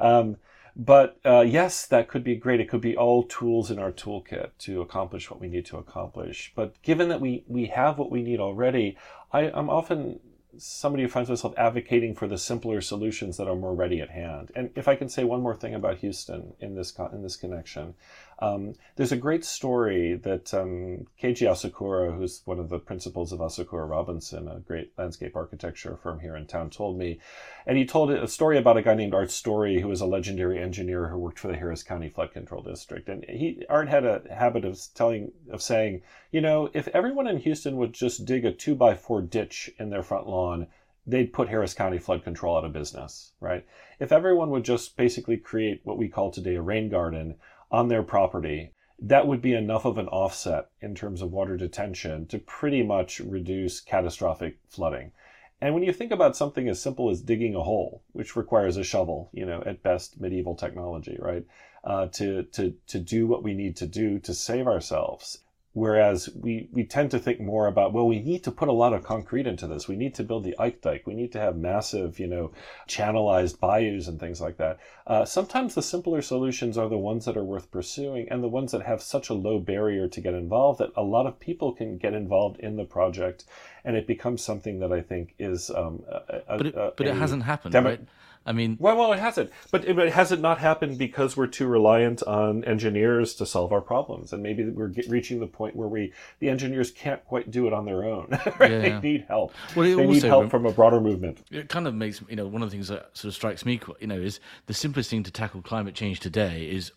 Um, 0.00 0.36
but 0.74 1.18
uh, 1.24 1.40
yes, 1.40 1.86
that 1.86 2.08
could 2.08 2.24
be 2.24 2.34
great. 2.34 2.60
It 2.60 2.68
could 2.68 2.80
be 2.80 2.96
all 2.96 3.22
tools 3.22 3.70
in 3.70 3.78
our 3.78 3.92
toolkit 3.92 4.50
to 4.60 4.82
accomplish 4.82 5.30
what 5.30 5.40
we 5.40 5.48
need 5.48 5.64
to 5.66 5.78
accomplish. 5.78 6.52
But 6.54 6.80
given 6.82 7.08
that 7.08 7.20
we, 7.20 7.44
we 7.46 7.66
have 7.66 7.98
what 7.98 8.10
we 8.10 8.22
need 8.22 8.40
already, 8.40 8.98
I, 9.32 9.50
I'm 9.50 9.70
often 9.70 10.20
somebody 10.58 11.02
who 11.02 11.08
finds 11.08 11.28
myself 11.28 11.54
advocating 11.56 12.14
for 12.14 12.26
the 12.26 12.38
simpler 12.38 12.80
solutions 12.80 13.36
that 13.36 13.48
are 13.48 13.56
more 13.56 13.74
ready 13.74 14.00
at 14.00 14.10
hand. 14.10 14.50
And 14.54 14.70
if 14.74 14.88
I 14.88 14.96
can 14.96 15.08
say 15.08 15.24
one 15.24 15.42
more 15.42 15.56
thing 15.56 15.74
about 15.74 15.98
Houston 15.98 16.54
in 16.60 16.74
this 16.74 16.94
in 17.12 17.22
this 17.22 17.36
connection, 17.36 17.94
um, 18.38 18.74
there's 18.96 19.12
a 19.12 19.16
great 19.16 19.44
story 19.44 20.14
that 20.22 20.52
um, 20.52 21.06
Keiji 21.22 21.48
Asakura, 21.48 22.14
who's 22.16 22.42
one 22.44 22.58
of 22.58 22.68
the 22.68 22.78
principals 22.78 23.32
of 23.32 23.40
Asakura 23.40 23.88
Robinson, 23.88 24.46
a 24.46 24.60
great 24.60 24.92
landscape 24.98 25.34
architecture 25.34 25.96
firm 26.02 26.20
here 26.20 26.36
in 26.36 26.46
town, 26.46 26.68
told 26.68 26.98
me. 26.98 27.18
And 27.66 27.78
he 27.78 27.86
told 27.86 28.10
a 28.10 28.28
story 28.28 28.58
about 28.58 28.76
a 28.76 28.82
guy 28.82 28.94
named 28.94 29.14
Art 29.14 29.30
Storey, 29.30 29.80
who 29.80 29.88
was 29.88 30.02
a 30.02 30.06
legendary 30.06 30.60
engineer 30.60 31.08
who 31.08 31.18
worked 31.18 31.38
for 31.38 31.48
the 31.48 31.56
Harris 31.56 31.82
County 31.82 32.10
Flood 32.10 32.32
Control 32.32 32.62
District. 32.62 33.08
And 33.08 33.24
he 33.24 33.64
Art 33.70 33.88
had 33.88 34.04
a 34.04 34.22
habit 34.30 34.64
of 34.64 34.78
telling 34.94 35.32
of 35.50 35.62
saying, 35.62 36.02
you 36.30 36.42
know, 36.42 36.68
if 36.74 36.88
everyone 36.88 37.26
in 37.26 37.38
Houston 37.38 37.76
would 37.78 37.94
just 37.94 38.26
dig 38.26 38.44
a 38.44 38.52
two 38.52 38.74
by 38.74 38.94
four 38.94 39.22
ditch 39.22 39.70
in 39.78 39.88
their 39.88 40.02
front 40.02 40.28
lawn, 40.28 40.66
they'd 41.06 41.32
put 41.32 41.48
Harris 41.48 41.72
County 41.72 41.98
Flood 41.98 42.24
Control 42.24 42.58
out 42.58 42.64
of 42.64 42.72
business, 42.72 43.32
right? 43.40 43.64
If 43.98 44.12
everyone 44.12 44.50
would 44.50 44.64
just 44.64 44.96
basically 44.96 45.36
create 45.36 45.80
what 45.84 45.96
we 45.96 46.08
call 46.08 46.30
today 46.30 46.56
a 46.56 46.62
rain 46.62 46.90
garden 46.90 47.36
on 47.70 47.88
their 47.88 48.02
property, 48.02 48.72
that 48.98 49.26
would 49.26 49.42
be 49.42 49.54
enough 49.54 49.84
of 49.84 49.98
an 49.98 50.08
offset 50.08 50.70
in 50.80 50.94
terms 50.94 51.20
of 51.20 51.32
water 51.32 51.56
detention 51.56 52.26
to 52.26 52.38
pretty 52.38 52.82
much 52.82 53.20
reduce 53.20 53.80
catastrophic 53.80 54.58
flooding. 54.68 55.12
And 55.60 55.74
when 55.74 55.82
you 55.82 55.92
think 55.92 56.12
about 56.12 56.36
something 56.36 56.68
as 56.68 56.80
simple 56.80 57.10
as 57.10 57.22
digging 57.22 57.54
a 57.54 57.62
hole, 57.62 58.02
which 58.12 58.36
requires 58.36 58.76
a 58.76 58.84
shovel, 58.84 59.30
you 59.32 59.46
know, 59.46 59.62
at 59.64 59.82
best 59.82 60.20
medieval 60.20 60.54
technology, 60.54 61.16
right, 61.18 61.44
uh, 61.84 62.08
to 62.08 62.42
to 62.52 62.74
to 62.88 62.98
do 62.98 63.26
what 63.26 63.42
we 63.42 63.54
need 63.54 63.76
to 63.76 63.86
do 63.86 64.18
to 64.20 64.34
save 64.34 64.66
ourselves, 64.66 65.38
Whereas 65.76 66.30
we, 66.34 66.70
we 66.72 66.84
tend 66.84 67.10
to 67.10 67.18
think 67.18 67.38
more 67.38 67.66
about, 67.66 67.92
well, 67.92 68.08
we 68.08 68.18
need 68.18 68.42
to 68.44 68.50
put 68.50 68.68
a 68.68 68.72
lot 68.72 68.94
of 68.94 69.04
concrete 69.04 69.46
into 69.46 69.66
this. 69.66 69.86
We 69.86 69.94
need 69.94 70.14
to 70.14 70.24
build 70.24 70.42
the 70.42 70.58
Ike 70.58 70.80
Dike. 70.80 71.06
We 71.06 71.12
need 71.12 71.32
to 71.32 71.38
have 71.38 71.58
massive, 71.58 72.18
you 72.18 72.26
know, 72.26 72.52
channelized 72.88 73.60
bayous 73.60 74.08
and 74.08 74.18
things 74.18 74.40
like 74.40 74.56
that. 74.56 74.78
Uh, 75.06 75.26
sometimes 75.26 75.74
the 75.74 75.82
simpler 75.82 76.22
solutions 76.22 76.78
are 76.78 76.88
the 76.88 76.96
ones 76.96 77.26
that 77.26 77.36
are 77.36 77.44
worth 77.44 77.70
pursuing 77.70 78.26
and 78.30 78.42
the 78.42 78.48
ones 78.48 78.72
that 78.72 78.86
have 78.86 79.02
such 79.02 79.28
a 79.28 79.34
low 79.34 79.58
barrier 79.58 80.08
to 80.08 80.20
get 80.22 80.32
involved 80.32 80.80
that 80.80 80.92
a 80.96 81.02
lot 81.02 81.26
of 81.26 81.38
people 81.38 81.72
can 81.72 81.98
get 81.98 82.14
involved 82.14 82.58
in 82.60 82.76
the 82.76 82.86
project 82.86 83.44
and 83.84 83.96
it 83.96 84.06
becomes 84.06 84.42
something 84.42 84.78
that 84.78 84.92
I 84.92 85.02
think 85.02 85.34
is. 85.38 85.68
Um, 85.68 86.04
a, 86.08 86.56
but 86.56 86.66
it, 86.68 86.74
a, 86.74 86.94
but 86.96 87.06
it 87.06 87.14
hasn't 87.16 87.42
happened, 87.42 87.74
demo- 87.74 87.90
right? 87.90 88.00
I 88.46 88.52
mean, 88.52 88.76
well, 88.78 88.96
well, 88.96 89.12
it 89.12 89.18
hasn't. 89.18 89.50
But 89.72 89.84
it, 89.84 89.96
has 90.12 90.30
it 90.30 90.40
not 90.40 90.58
happened 90.58 90.98
because 90.98 91.36
we're 91.36 91.48
too 91.48 91.66
reliant 91.66 92.22
on 92.22 92.64
engineers 92.64 93.34
to 93.34 93.46
solve 93.46 93.72
our 93.72 93.80
problems, 93.80 94.32
and 94.32 94.42
maybe 94.42 94.64
we're 94.64 94.88
get, 94.88 95.08
reaching 95.08 95.40
the 95.40 95.48
point 95.48 95.74
where 95.74 95.88
we 95.88 96.12
the 96.38 96.48
engineers 96.48 96.90
can't 96.92 97.24
quite 97.24 97.50
do 97.50 97.66
it 97.66 97.72
on 97.72 97.84
their 97.84 98.04
own. 98.04 98.28
right? 98.58 98.70
yeah, 98.70 98.82
yeah. 98.82 99.00
They 99.00 99.00
need 99.00 99.24
help. 99.28 99.52
Well, 99.74 99.84
they 99.84 99.94
also, 99.94 100.12
need 100.12 100.22
help 100.22 100.50
from 100.50 100.64
a 100.64 100.72
broader 100.72 101.00
movement. 101.00 101.38
It 101.50 101.68
kind 101.68 101.88
of 101.88 101.94
makes 101.94 102.22
you 102.28 102.36
know 102.36 102.46
one 102.46 102.62
of 102.62 102.70
the 102.70 102.74
things 102.74 102.88
that 102.88 103.10
sort 103.16 103.30
of 103.30 103.34
strikes 103.34 103.66
me, 103.66 103.80
you 104.00 104.06
know, 104.06 104.20
is 104.20 104.38
the 104.66 104.74
simplest 104.74 105.10
thing 105.10 105.24
to 105.24 105.30
tackle 105.30 105.60
climate 105.60 105.94
change 105.94 106.20
today 106.20 106.70
is 106.70 106.92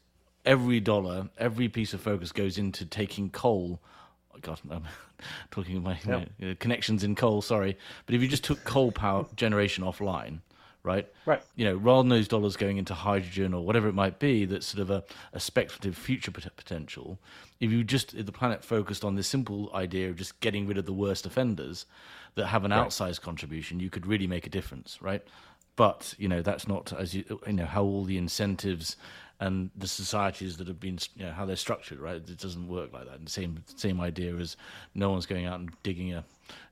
every 0.46 0.80
dollar, 0.80 1.30
every 1.40 1.68
piece 1.68 1.94
of 1.94 2.02
focus 2.02 2.32
goes 2.32 2.58
into 2.58 2.86
taking 2.86 3.30
coal 3.30 3.82
oh, 4.36 4.40
God, 4.42 4.60
I'm 4.70 4.84
talking 5.52 5.78
of 5.78 5.84
my 5.84 5.98
you 6.06 6.48
know, 6.48 6.56
connections 6.60 7.04
in 7.04 7.16
coal. 7.16 7.42
Sorry, 7.42 7.78
but 8.06 8.16
if 8.16 8.22
you 8.22 8.28
just 8.28 8.44
took 8.44 8.64
coal 8.64 8.92
power 8.92 9.26
generation 9.36 9.84
offline, 9.84 10.40
right? 10.90 11.08
Right. 11.28 11.42
You 11.56 11.66
know, 11.66 11.76
rather 11.76 12.02
than 12.02 12.10
those 12.10 12.28
dollars 12.28 12.58
going 12.58 12.78
into 12.78 12.96
hydrogen 12.96 13.54
or 13.54 13.64
whatever 13.64 13.88
it 13.88 13.94
might 13.94 14.18
be, 14.18 14.46
that's 14.46 14.66
sort 14.66 14.82
of 14.82 14.90
a, 14.90 15.04
a 15.34 15.40
speculative 15.40 15.96
future 15.96 16.32
pot- 16.32 16.56
potential. 16.58 17.20
If 17.60 17.72
you 17.72 17.84
just 17.84 18.16
if 18.16 18.26
the 18.26 18.32
planet 18.32 18.64
focused 18.64 19.06
on 19.06 19.16
this 19.16 19.28
simple 19.28 19.70
idea 19.74 20.10
of 20.10 20.16
just 20.16 20.40
getting 20.40 20.66
rid 20.66 20.78
of 20.80 20.86
the 20.86 20.94
worst 20.94 21.28
offenders 21.28 21.86
that 22.36 22.48
have 22.48 22.66
an 22.66 22.72
outsized 22.72 23.22
contribution, 23.22 23.80
you 23.80 23.92
could 23.92 24.08
really 24.08 24.26
make 24.26 24.48
a 24.48 24.50
difference, 24.50 25.00
right? 25.00 25.24
But 25.76 26.16
you 26.18 26.28
know, 26.28 26.42
that's 26.42 26.68
not 26.68 26.92
as 26.94 27.14
you 27.14 27.24
you 27.46 27.54
know 27.54 27.66
how 27.66 27.84
all 27.84 28.04
the 28.04 28.18
incentives 28.18 28.98
and 29.40 29.70
the 29.78 29.88
societies 29.88 30.58
that 30.58 30.68
have 30.68 30.80
been 30.80 30.98
you 31.16 31.26
know 31.26 31.32
how 31.32 31.46
they're 31.46 31.56
structured, 31.56 32.00
right? 32.00 32.16
It 32.16 32.40
doesn't 32.40 32.68
work 32.68 32.92
like 32.92 33.06
that. 33.06 33.18
And 33.20 33.28
the 33.28 33.32
same 33.32 33.64
same 33.76 34.02
idea 34.02 34.36
as 34.38 34.58
no 34.96 35.12
one's 35.12 35.28
going 35.28 35.46
out 35.46 35.60
and 35.60 35.70
digging 35.84 36.14
a 36.14 36.24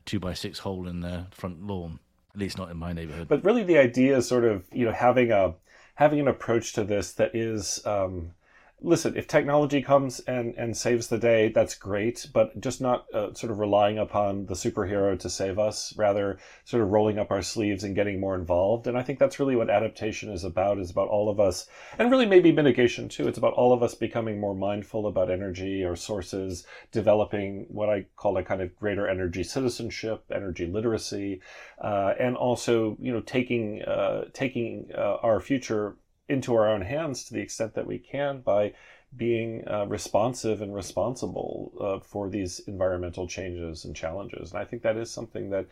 two 0.06 0.20
by 0.20 0.34
six 0.34 0.58
hole 0.60 0.88
in 0.88 1.02
their 1.02 1.28
front 1.32 1.68
lawn 1.68 2.00
at 2.38 2.42
least 2.42 2.60
not 2.60 2.70
in 2.70 2.78
my 2.78 2.94
neighborhood. 2.94 3.28
But 3.28 3.44
really, 3.44 3.64
the 3.64 3.80
idea 3.80 4.16
is 4.16 4.28
sort 4.28 4.46
of 4.46 4.64
you 4.72 4.86
know 4.86 4.92
having 4.92 5.32
a 5.32 5.56
having 5.96 6.20
an 6.20 6.28
approach 6.28 6.74
to 6.74 6.84
this 6.84 7.12
that 7.14 7.36
is 7.36 7.84
um, 7.84 8.34
listen, 8.82 9.18
if 9.18 9.28
technology 9.28 9.82
comes 9.82 10.20
and, 10.22 10.54
and 10.56 10.78
saves 10.78 11.08
the 11.08 11.18
day, 11.18 11.50
that's 11.50 11.74
great, 11.74 12.28
but 12.32 12.60
just 12.62 12.80
not 12.80 13.06
uh, 13.12 13.34
sort 13.34 13.52
of 13.52 13.58
relying 13.58 13.98
upon 13.98 14.46
the 14.46 14.54
superhero 14.54 15.18
to 15.18 15.30
save 15.30 15.58
us, 15.58 15.96
rather 15.98 16.38
sort 16.64 16.84
of 16.84 16.90
rolling 16.90 17.18
up 17.18 17.32
our 17.32 17.42
sleeves 17.42 17.84
and 17.84 17.96
getting 17.96 18.20
more 18.20 18.36
involved. 18.36 18.86
And 18.86 18.96
I 18.96 19.02
think 19.02 19.18
that's 19.18 19.40
really 19.40 19.56
what 19.56 19.72
adaptation 19.72 20.32
is 20.32 20.44
about, 20.44 20.78
is 20.78 20.92
about 20.92 21.08
all 21.08 21.28
of 21.28 21.40
us, 21.40 21.68
and 21.98 22.12
really 22.12 22.28
maybe 22.28 22.52
mitigation 22.52 23.10
too. 23.10 23.28
It's 23.28 23.40
about 23.40 23.54
all 23.54 23.74
of 23.74 23.82
us 23.82 23.96
becoming 23.96 24.40
more 24.40 24.56
mindful 24.56 25.08
about 25.08 25.32
energy 25.32 25.84
or 25.84 25.96
sources, 25.96 26.66
developing 26.92 27.66
what 27.70 27.90
I 27.90 28.06
call 28.16 28.38
a 28.38 28.44
kind 28.44 28.62
of 28.62 28.76
greater 28.76 29.08
energy 29.08 29.44
citizenship, 29.44 30.24
energy 30.32 30.68
literacy, 30.68 31.42
uh, 31.82 32.14
and 32.20 32.38
also, 32.38 32.96
you 33.00 33.12
know, 33.12 33.22
taking, 33.22 33.82
uh, 33.84 34.26
taking 34.34 34.92
uh, 34.96 35.18
our 35.24 35.40
future 35.40 35.96
into 36.30 36.56
our 36.56 36.70
own 36.70 36.82
hands 36.82 37.24
to 37.26 37.34
the 37.34 37.42
extent 37.42 37.74
that 37.76 37.88
we 37.88 37.98
can 37.98 38.42
by 38.42 38.74
being 39.16 39.66
uh, 39.68 39.86
responsive 39.86 40.62
and 40.62 40.76
responsible 40.76 41.72
uh, 41.80 42.00
for 42.06 42.30
these 42.30 42.60
environmental 42.68 43.28
changes 43.28 43.86
and 43.86 43.96
challenges. 43.96 44.52
And 44.52 44.60
I 44.60 44.66
think 44.66 44.84
that 44.84 44.98
is 44.98 45.10
something 45.10 45.50
that, 45.52 45.66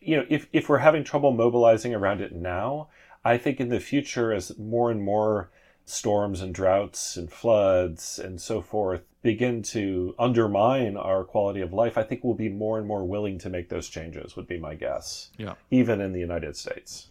you 0.00 0.16
know, 0.16 0.26
if, 0.28 0.48
if 0.52 0.68
we're 0.68 0.78
having 0.78 1.02
trouble 1.02 1.32
mobilizing 1.32 1.94
around 1.94 2.20
it 2.20 2.34
now, 2.34 2.88
I 3.24 3.38
think 3.38 3.58
in 3.58 3.70
the 3.70 3.80
future, 3.80 4.32
as 4.32 4.58
more 4.58 4.90
and 4.90 5.02
more 5.02 5.50
storms 5.86 6.40
and 6.40 6.54
droughts 6.54 7.16
and 7.16 7.30
floods 7.30 8.18
and 8.18 8.40
so 8.40 8.60
forth 8.60 9.02
begin 9.22 9.62
to 9.62 10.14
undermine 10.18 10.96
our 10.96 11.24
quality 11.24 11.62
of 11.62 11.72
life, 11.72 11.96
I 11.96 12.02
think 12.02 12.22
we'll 12.22 12.34
be 12.34 12.50
more 12.50 12.78
and 12.78 12.86
more 12.86 13.04
willing 13.04 13.38
to 13.38 13.48
make 13.48 13.70
those 13.70 13.88
changes, 13.88 14.36
would 14.36 14.46
be 14.46 14.58
my 14.58 14.74
guess. 14.74 15.30
Yeah. 15.38 15.54
Even 15.70 16.02
in 16.02 16.12
the 16.12 16.20
United 16.20 16.56
States. 16.56 17.08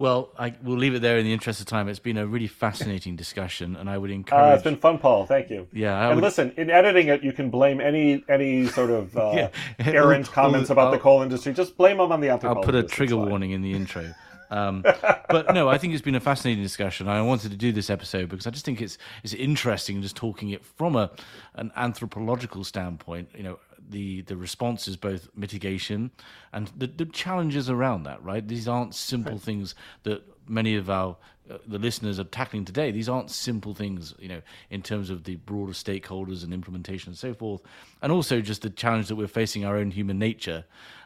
Well, 0.00 0.30
I 0.38 0.54
will 0.62 0.78
leave 0.78 0.94
it 0.94 1.02
there 1.02 1.18
in 1.18 1.26
the 1.26 1.32
interest 1.34 1.60
of 1.60 1.66
time. 1.66 1.86
It's 1.86 1.98
been 1.98 2.16
a 2.16 2.26
really 2.26 2.46
fascinating 2.46 3.16
discussion, 3.16 3.76
and 3.76 3.90
I 3.90 3.98
would 3.98 4.10
encourage. 4.10 4.40
Uh, 4.50 4.54
it's 4.54 4.62
been 4.62 4.78
fun, 4.78 4.96
Paul. 4.96 5.26
Thank 5.26 5.50
you. 5.50 5.68
Yeah, 5.74 5.94
I 5.94 6.06
and 6.06 6.14
would... 6.14 6.24
listen, 6.24 6.54
in 6.56 6.70
editing 6.70 7.08
it, 7.08 7.22
you 7.22 7.34
can 7.34 7.50
blame 7.50 7.82
any 7.82 8.24
any 8.26 8.66
sort 8.68 8.88
of 8.88 9.14
uh, 9.18 9.32
yeah. 9.34 9.50
errant 9.80 10.32
comments 10.32 10.70
about 10.70 10.86
I'll, 10.86 10.92
the 10.92 10.98
coal 10.98 11.20
industry. 11.20 11.52
Just 11.52 11.76
blame 11.76 11.98
them 11.98 12.10
on 12.12 12.22
the 12.22 12.30
anthropologists. 12.30 12.66
I'll 12.66 12.72
put 12.72 12.82
a 12.82 12.88
trigger 12.88 13.18
warning 13.18 13.50
in 13.50 13.60
the 13.60 13.74
intro. 13.74 14.14
Um, 14.50 14.82
but 15.28 15.52
no, 15.52 15.68
I 15.68 15.76
think 15.76 15.92
it's 15.92 16.02
been 16.02 16.14
a 16.14 16.20
fascinating 16.20 16.62
discussion. 16.62 17.06
I 17.06 17.20
wanted 17.20 17.50
to 17.50 17.56
do 17.58 17.70
this 17.70 17.90
episode 17.90 18.30
because 18.30 18.46
I 18.46 18.50
just 18.50 18.64
think 18.64 18.80
it's 18.80 18.96
it's 19.22 19.34
interesting 19.34 20.00
just 20.00 20.16
talking 20.16 20.48
it 20.48 20.64
from 20.64 20.96
a 20.96 21.10
an 21.56 21.72
anthropological 21.76 22.64
standpoint. 22.64 23.28
You 23.36 23.42
know, 23.42 23.58
the 23.90 24.22
the 24.22 24.36
response 24.36 24.88
is 24.88 24.96
both 24.96 25.28
mitigation 25.34 26.10
and 26.52 26.70
the, 26.76 26.86
the 26.86 27.06
challenges 27.06 27.68
around 27.68 28.04
that. 28.04 28.22
Right, 28.22 28.46
these 28.46 28.68
aren't 28.68 28.94
simple 28.94 29.32
right. 29.32 29.40
things 29.40 29.74
that 30.04 30.22
many 30.48 30.76
of 30.76 30.90
our 30.90 31.16
uh, 31.50 31.58
the 31.66 31.78
listeners 31.78 32.20
are 32.20 32.24
tackling 32.24 32.64
today. 32.64 32.90
These 32.90 33.08
aren't 33.08 33.30
simple 33.30 33.74
things, 33.74 34.14
you 34.18 34.28
know, 34.28 34.42
in 34.70 34.82
terms 34.82 35.10
of 35.10 35.24
the 35.24 35.36
broader 35.36 35.72
stakeholders 35.72 36.44
and 36.44 36.52
implementation 36.52 37.10
and 37.10 37.18
so 37.18 37.34
forth, 37.34 37.62
and 38.02 38.12
also 38.12 38.40
just 38.40 38.62
the 38.62 38.70
challenge 38.70 39.08
that 39.08 39.16
we're 39.16 39.26
facing 39.26 39.64
our 39.64 39.76
own 39.76 39.90
human 39.90 40.18
nature 40.18 40.64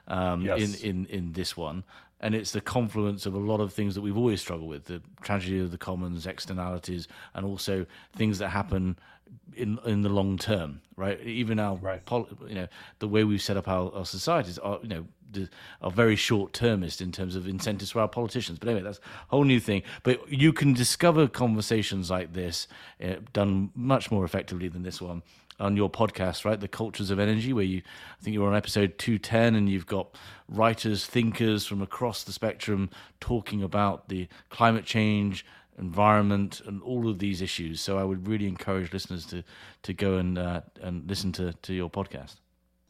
um, 0.09 0.43
yes. 0.43 0.83
in 0.83 0.89
in 0.89 1.07
in 1.07 1.33
this 1.33 1.57
one. 1.57 1.85
And 2.21 2.35
it's 2.35 2.53
the 2.53 2.61
confluence 2.61 3.27
of 3.27 3.35
a 3.35 3.39
lot 3.39 3.61
of 3.61 3.73
things 3.75 3.95
that 3.95 4.01
we've 4.01 4.17
always 4.17 4.41
struggled 4.41 4.69
with: 4.69 4.85
the 4.85 5.03
tragedy 5.23 5.61
of 5.61 5.71
the 5.71 5.79
commons, 5.79 6.27
externalities, 6.27 7.07
and 7.35 7.45
also 7.45 7.87
things 8.17 8.39
that 8.39 8.49
happen 8.49 8.99
in 9.57 9.79
in 9.85 10.03
the 10.03 10.09
long 10.09 10.39
term, 10.39 10.81
right? 10.97 11.21
Even 11.21 11.59
our, 11.59 11.77
right. 11.77 12.05
Pol- 12.05 12.29
you 12.49 12.55
know, 12.55 12.69
the 12.99 13.09
way 13.09 13.25
we've 13.25 13.43
set 13.43 13.57
up 13.57 13.69
our, 13.69 13.93
our 13.95 14.07
societies 14.07 14.59
are, 14.59 14.79
you 14.83 14.89
know, 14.89 15.05
the, 15.33 15.49
are 15.83 15.91
very 15.91 16.17
short 16.17 16.53
termist 16.53 17.01
in 17.01 17.13
terms 17.13 17.37
of 17.37 17.47
incentives 17.47 17.91
for 17.91 18.01
our 18.01 18.09
politicians. 18.09 18.59
But 18.59 18.69
anyway, 18.69 18.85
that's 18.85 18.99
a 18.99 19.29
whole 19.29 19.45
new 19.45 19.61
thing. 19.61 19.83
But 20.03 20.31
you 20.31 20.53
can 20.53 20.73
discover 20.73 21.29
conversations 21.29 22.11
like 22.11 22.33
this 22.33 22.69
uh, 23.03 23.17
done 23.33 23.71
much 23.75 24.11
more 24.11 24.25
effectively 24.25 24.69
than 24.69 24.83
this 24.83 25.01
one 25.01 25.23
on 25.61 25.77
your 25.77 25.89
podcast, 25.89 26.45
right? 26.45 26.59
The 26.59 26.69
Cultures 26.69 27.11
of 27.11 27.19
Energy, 27.19 27.53
where 27.53 27.65
you, 27.65 27.83
I 28.21 28.25
think 28.25 28.35
you're 28.35 28.49
on 28.49 28.57
episode 28.57 28.99
210, 28.99 29.55
and 29.55 29.69
you've 29.69 29.87
got 29.87 30.17
writers, 30.49 31.07
thinkers 31.07 31.65
from 31.65 31.81
across 31.81 32.25
the 32.25 32.33
spectrum 32.33 32.91
talking 33.21 33.63
about 33.63 34.09
the 34.09 34.29
climate 34.51 34.85
change 34.85 35.47
environment 35.79 36.61
and 36.67 36.83
all 36.83 37.09
of 37.09 37.19
these 37.19 37.43
issues. 37.43 37.81
So 37.81 37.99
I 37.99 38.05
would 38.05 38.29
really 38.29 38.47
encourage 38.47 38.93
listeners 38.93 39.27
to 39.27 39.43
to 39.83 39.93
go 39.93 40.17
and 40.17 40.39
uh, 40.39 40.61
and 40.83 41.09
listen 41.09 41.33
to 41.33 41.53
to 41.53 41.75
your 41.75 41.91
podcast. 41.91 42.37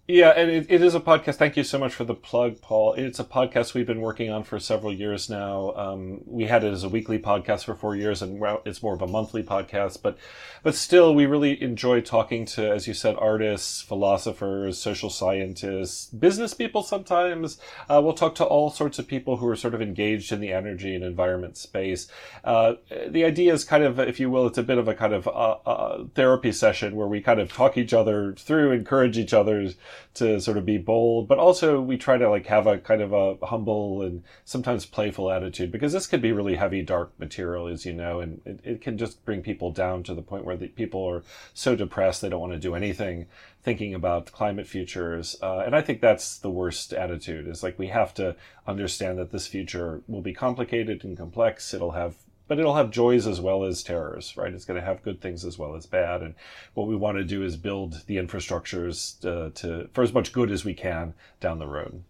Yeah, 0.07 0.35
and 0.37 0.51
it, 0.51 0.67
it 0.69 0.83
is 0.83 0.95
a 0.95 1.01
podcast. 1.01 1.37
Thank 1.37 1.57
you 1.57 1.65
so 1.65 1.79
much 1.79 1.95
for 1.95 2.05
the 2.05 2.15
plug, 2.15 2.61
Paul. 2.61 2.93
It's 2.93 3.19
a 3.19 3.25
podcast 3.25 3.73
we've 3.73 3.87
been 3.87 4.03
working 4.03 4.31
on 4.31 4.45
for 4.45 4.61
several 4.61 4.93
years 4.93 5.31
now. 5.31 5.73
Um, 5.75 6.21
we 6.27 6.45
had 6.45 6.63
it 6.63 6.75
as 6.75 6.85
a 6.85 6.91
weekly 6.91 7.19
podcast 7.19 7.65
for 7.65 7.75
four 7.75 7.97
years, 7.97 8.21
and 8.21 8.39
it's 8.67 8.83
more 8.83 8.93
of 8.93 9.01
a 9.01 9.07
monthly 9.07 9.43
podcast. 9.43 10.03
But, 10.03 10.19
but 10.63 10.75
still, 10.75 11.15
we 11.15 11.25
really 11.25 11.63
enjoy 11.63 12.03
talking 12.03 12.45
to, 12.47 12.71
as 12.71 12.87
you 12.87 12.93
said, 12.93 13.17
artists, 13.19 13.81
philosophers, 13.81 14.77
social 14.77 15.09
scientists, 15.09 16.09
business 16.09 16.53
people. 16.53 16.83
Sometimes 16.83 17.59
uh, 17.89 17.99
we'll 18.05 18.13
talk 18.13 18.35
to 18.35 18.45
all 18.45 18.69
sorts 18.69 18.99
of 18.99 19.09
people 19.09 19.39
who 19.39 19.49
are 19.49 19.57
sort 19.57 19.75
of 19.75 19.81
engaged 19.81 20.33
in 20.33 20.41
the 20.41 20.53
energy 20.53 20.95
and 20.95 21.03
environment 21.03 21.57
space. 21.57 22.09
Uh, 22.45 22.75
the 23.09 23.25
idea 23.25 23.55
is 23.55 23.65
kind 23.65 23.83
of, 23.83 23.99
if 23.99 24.21
you 24.21 24.29
will, 24.29 24.47
it's 24.49 24.59
a 24.59 24.63
bit 24.63 24.77
of 24.77 24.87
a 24.87 24.95
kind 24.95 25.15
of 25.15 25.27
uh, 25.27 25.31
uh 25.65 26.05
therapy 26.15 26.53
session 26.53 26.95
where 26.95 27.09
we 27.09 27.23
kind 27.23 27.41
of 27.41 27.51
talk 27.51 27.79
each 27.79 27.95
other 27.95 28.35
through, 28.35 28.71
encourage 28.71 29.17
each 29.17 29.33
other's 29.33 29.77
to 30.15 30.41
sort 30.41 30.57
of 30.57 30.65
be 30.65 30.79
bold, 30.79 31.29
but 31.29 31.39
also 31.39 31.81
we 31.81 31.97
try 31.97 32.17
to 32.17 32.29
like 32.29 32.47
have 32.47 32.67
a 32.67 32.79
kind 32.79 33.03
of 33.03 33.13
a 33.13 33.37
humble 33.47 34.03
and 34.03 34.23
sometimes 34.45 34.87
playful 34.87 35.31
attitude 35.31 35.73
because 35.73 35.93
this 35.93 36.07
could 36.07 36.23
be 36.23 36.33
really 36.33 36.57
heavy, 36.57 36.83
dark 36.83 37.13
material, 37.19 37.67
as 37.67 37.85
you 37.85 37.93
know, 37.93 38.21
and 38.21 38.41
it, 38.45 38.61
it 38.65 38.81
can 38.81 38.99
just 38.99 39.25
bring 39.25 39.43
people 39.43 39.71
down 39.71 40.03
to 40.03 40.15
the 40.15 40.23
point 40.23 40.45
where 40.45 40.57
the 40.57 40.69
people 40.69 41.05
are 41.05 41.23
so 41.53 41.75
depressed 41.75 42.23
they 42.23 42.29
don't 42.29 42.41
want 42.41 42.53
to 42.53 42.59
do 42.59 42.75
anything 42.75 43.27
thinking 43.63 43.95
about 43.95 44.31
climate 44.31 44.67
futures. 44.67 45.37
Uh, 45.43 45.61
and 45.61 45.75
I 45.75 45.81
think 45.81 46.01
that's 46.01 46.39
the 46.39 46.51
worst 46.51 46.93
attitude 46.93 47.49
is 47.49 47.63
like 47.63 47.79
we 47.79 47.89
have 47.89 48.13
to 48.15 48.37
understand 48.67 49.19
that 49.19 49.33
this 49.33 49.47
future 49.47 50.03
will 50.07 50.21
be 50.21 50.35
complicated 50.35 51.03
and 51.05 51.17
complex. 51.17 51.73
It'll 51.73 51.93
have 51.93 52.15
but 52.49 52.59
it'll 52.59 52.75
have 52.75 52.91
joys 52.91 53.27
as 53.27 53.41
well 53.41 53.65
as 53.65 53.83
terrors, 53.83 54.37
right? 54.37 54.53
It's 54.53 54.65
going 54.65 54.79
to 54.79 54.87
have 54.87 55.03
good 55.03 55.21
things 55.21 55.45
as 55.45 55.59
well 55.59 55.75
as 55.75 55.87
bad. 55.87 56.23
And 56.23 56.35
what 56.75 56.87
we 56.87 56.97
want 56.97 57.19
to 57.19 57.25
do 57.25 57.43
is 57.43 57.57
build 57.57 58.03
the 58.07 58.17
infrastructures 58.17 59.25
uh, 59.25 59.51
to 59.57 59.89
for 59.93 60.03
as 60.03 60.13
much 60.13 60.33
good 60.33 60.51
as 60.51 60.65
we 60.65 60.75
can 60.75 61.15
down 61.41 61.59
the 61.59 61.67
road. 61.67 62.03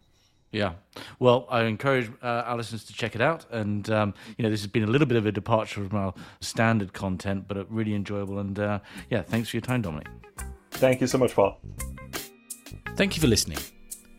Yeah. 0.50 0.74
Well, 1.18 1.48
I 1.50 1.62
encourage 1.64 2.08
uh, 2.22 2.44
our 2.46 2.56
listeners 2.56 2.84
to 2.84 2.92
check 2.92 3.16
it 3.16 3.20
out. 3.20 3.44
And, 3.50 3.90
um, 3.90 4.14
you 4.38 4.44
know, 4.44 4.50
this 4.50 4.60
has 4.60 4.68
been 4.68 4.84
a 4.84 4.86
little 4.86 5.06
bit 5.08 5.16
of 5.16 5.26
a 5.26 5.32
departure 5.32 5.84
from 5.84 5.98
our 5.98 6.14
standard 6.40 6.92
content, 6.92 7.48
but 7.48 7.68
really 7.72 7.92
enjoyable. 7.92 8.38
And, 8.38 8.56
uh, 8.56 8.78
yeah, 9.10 9.22
thanks 9.22 9.48
for 9.48 9.56
your 9.56 9.62
time, 9.62 9.82
Dominic. 9.82 10.06
Thank 10.70 11.00
you 11.00 11.08
so 11.08 11.18
much, 11.18 11.34
Paul. 11.34 11.58
Thank 12.94 13.16
you 13.16 13.20
for 13.20 13.26
listening. 13.26 13.58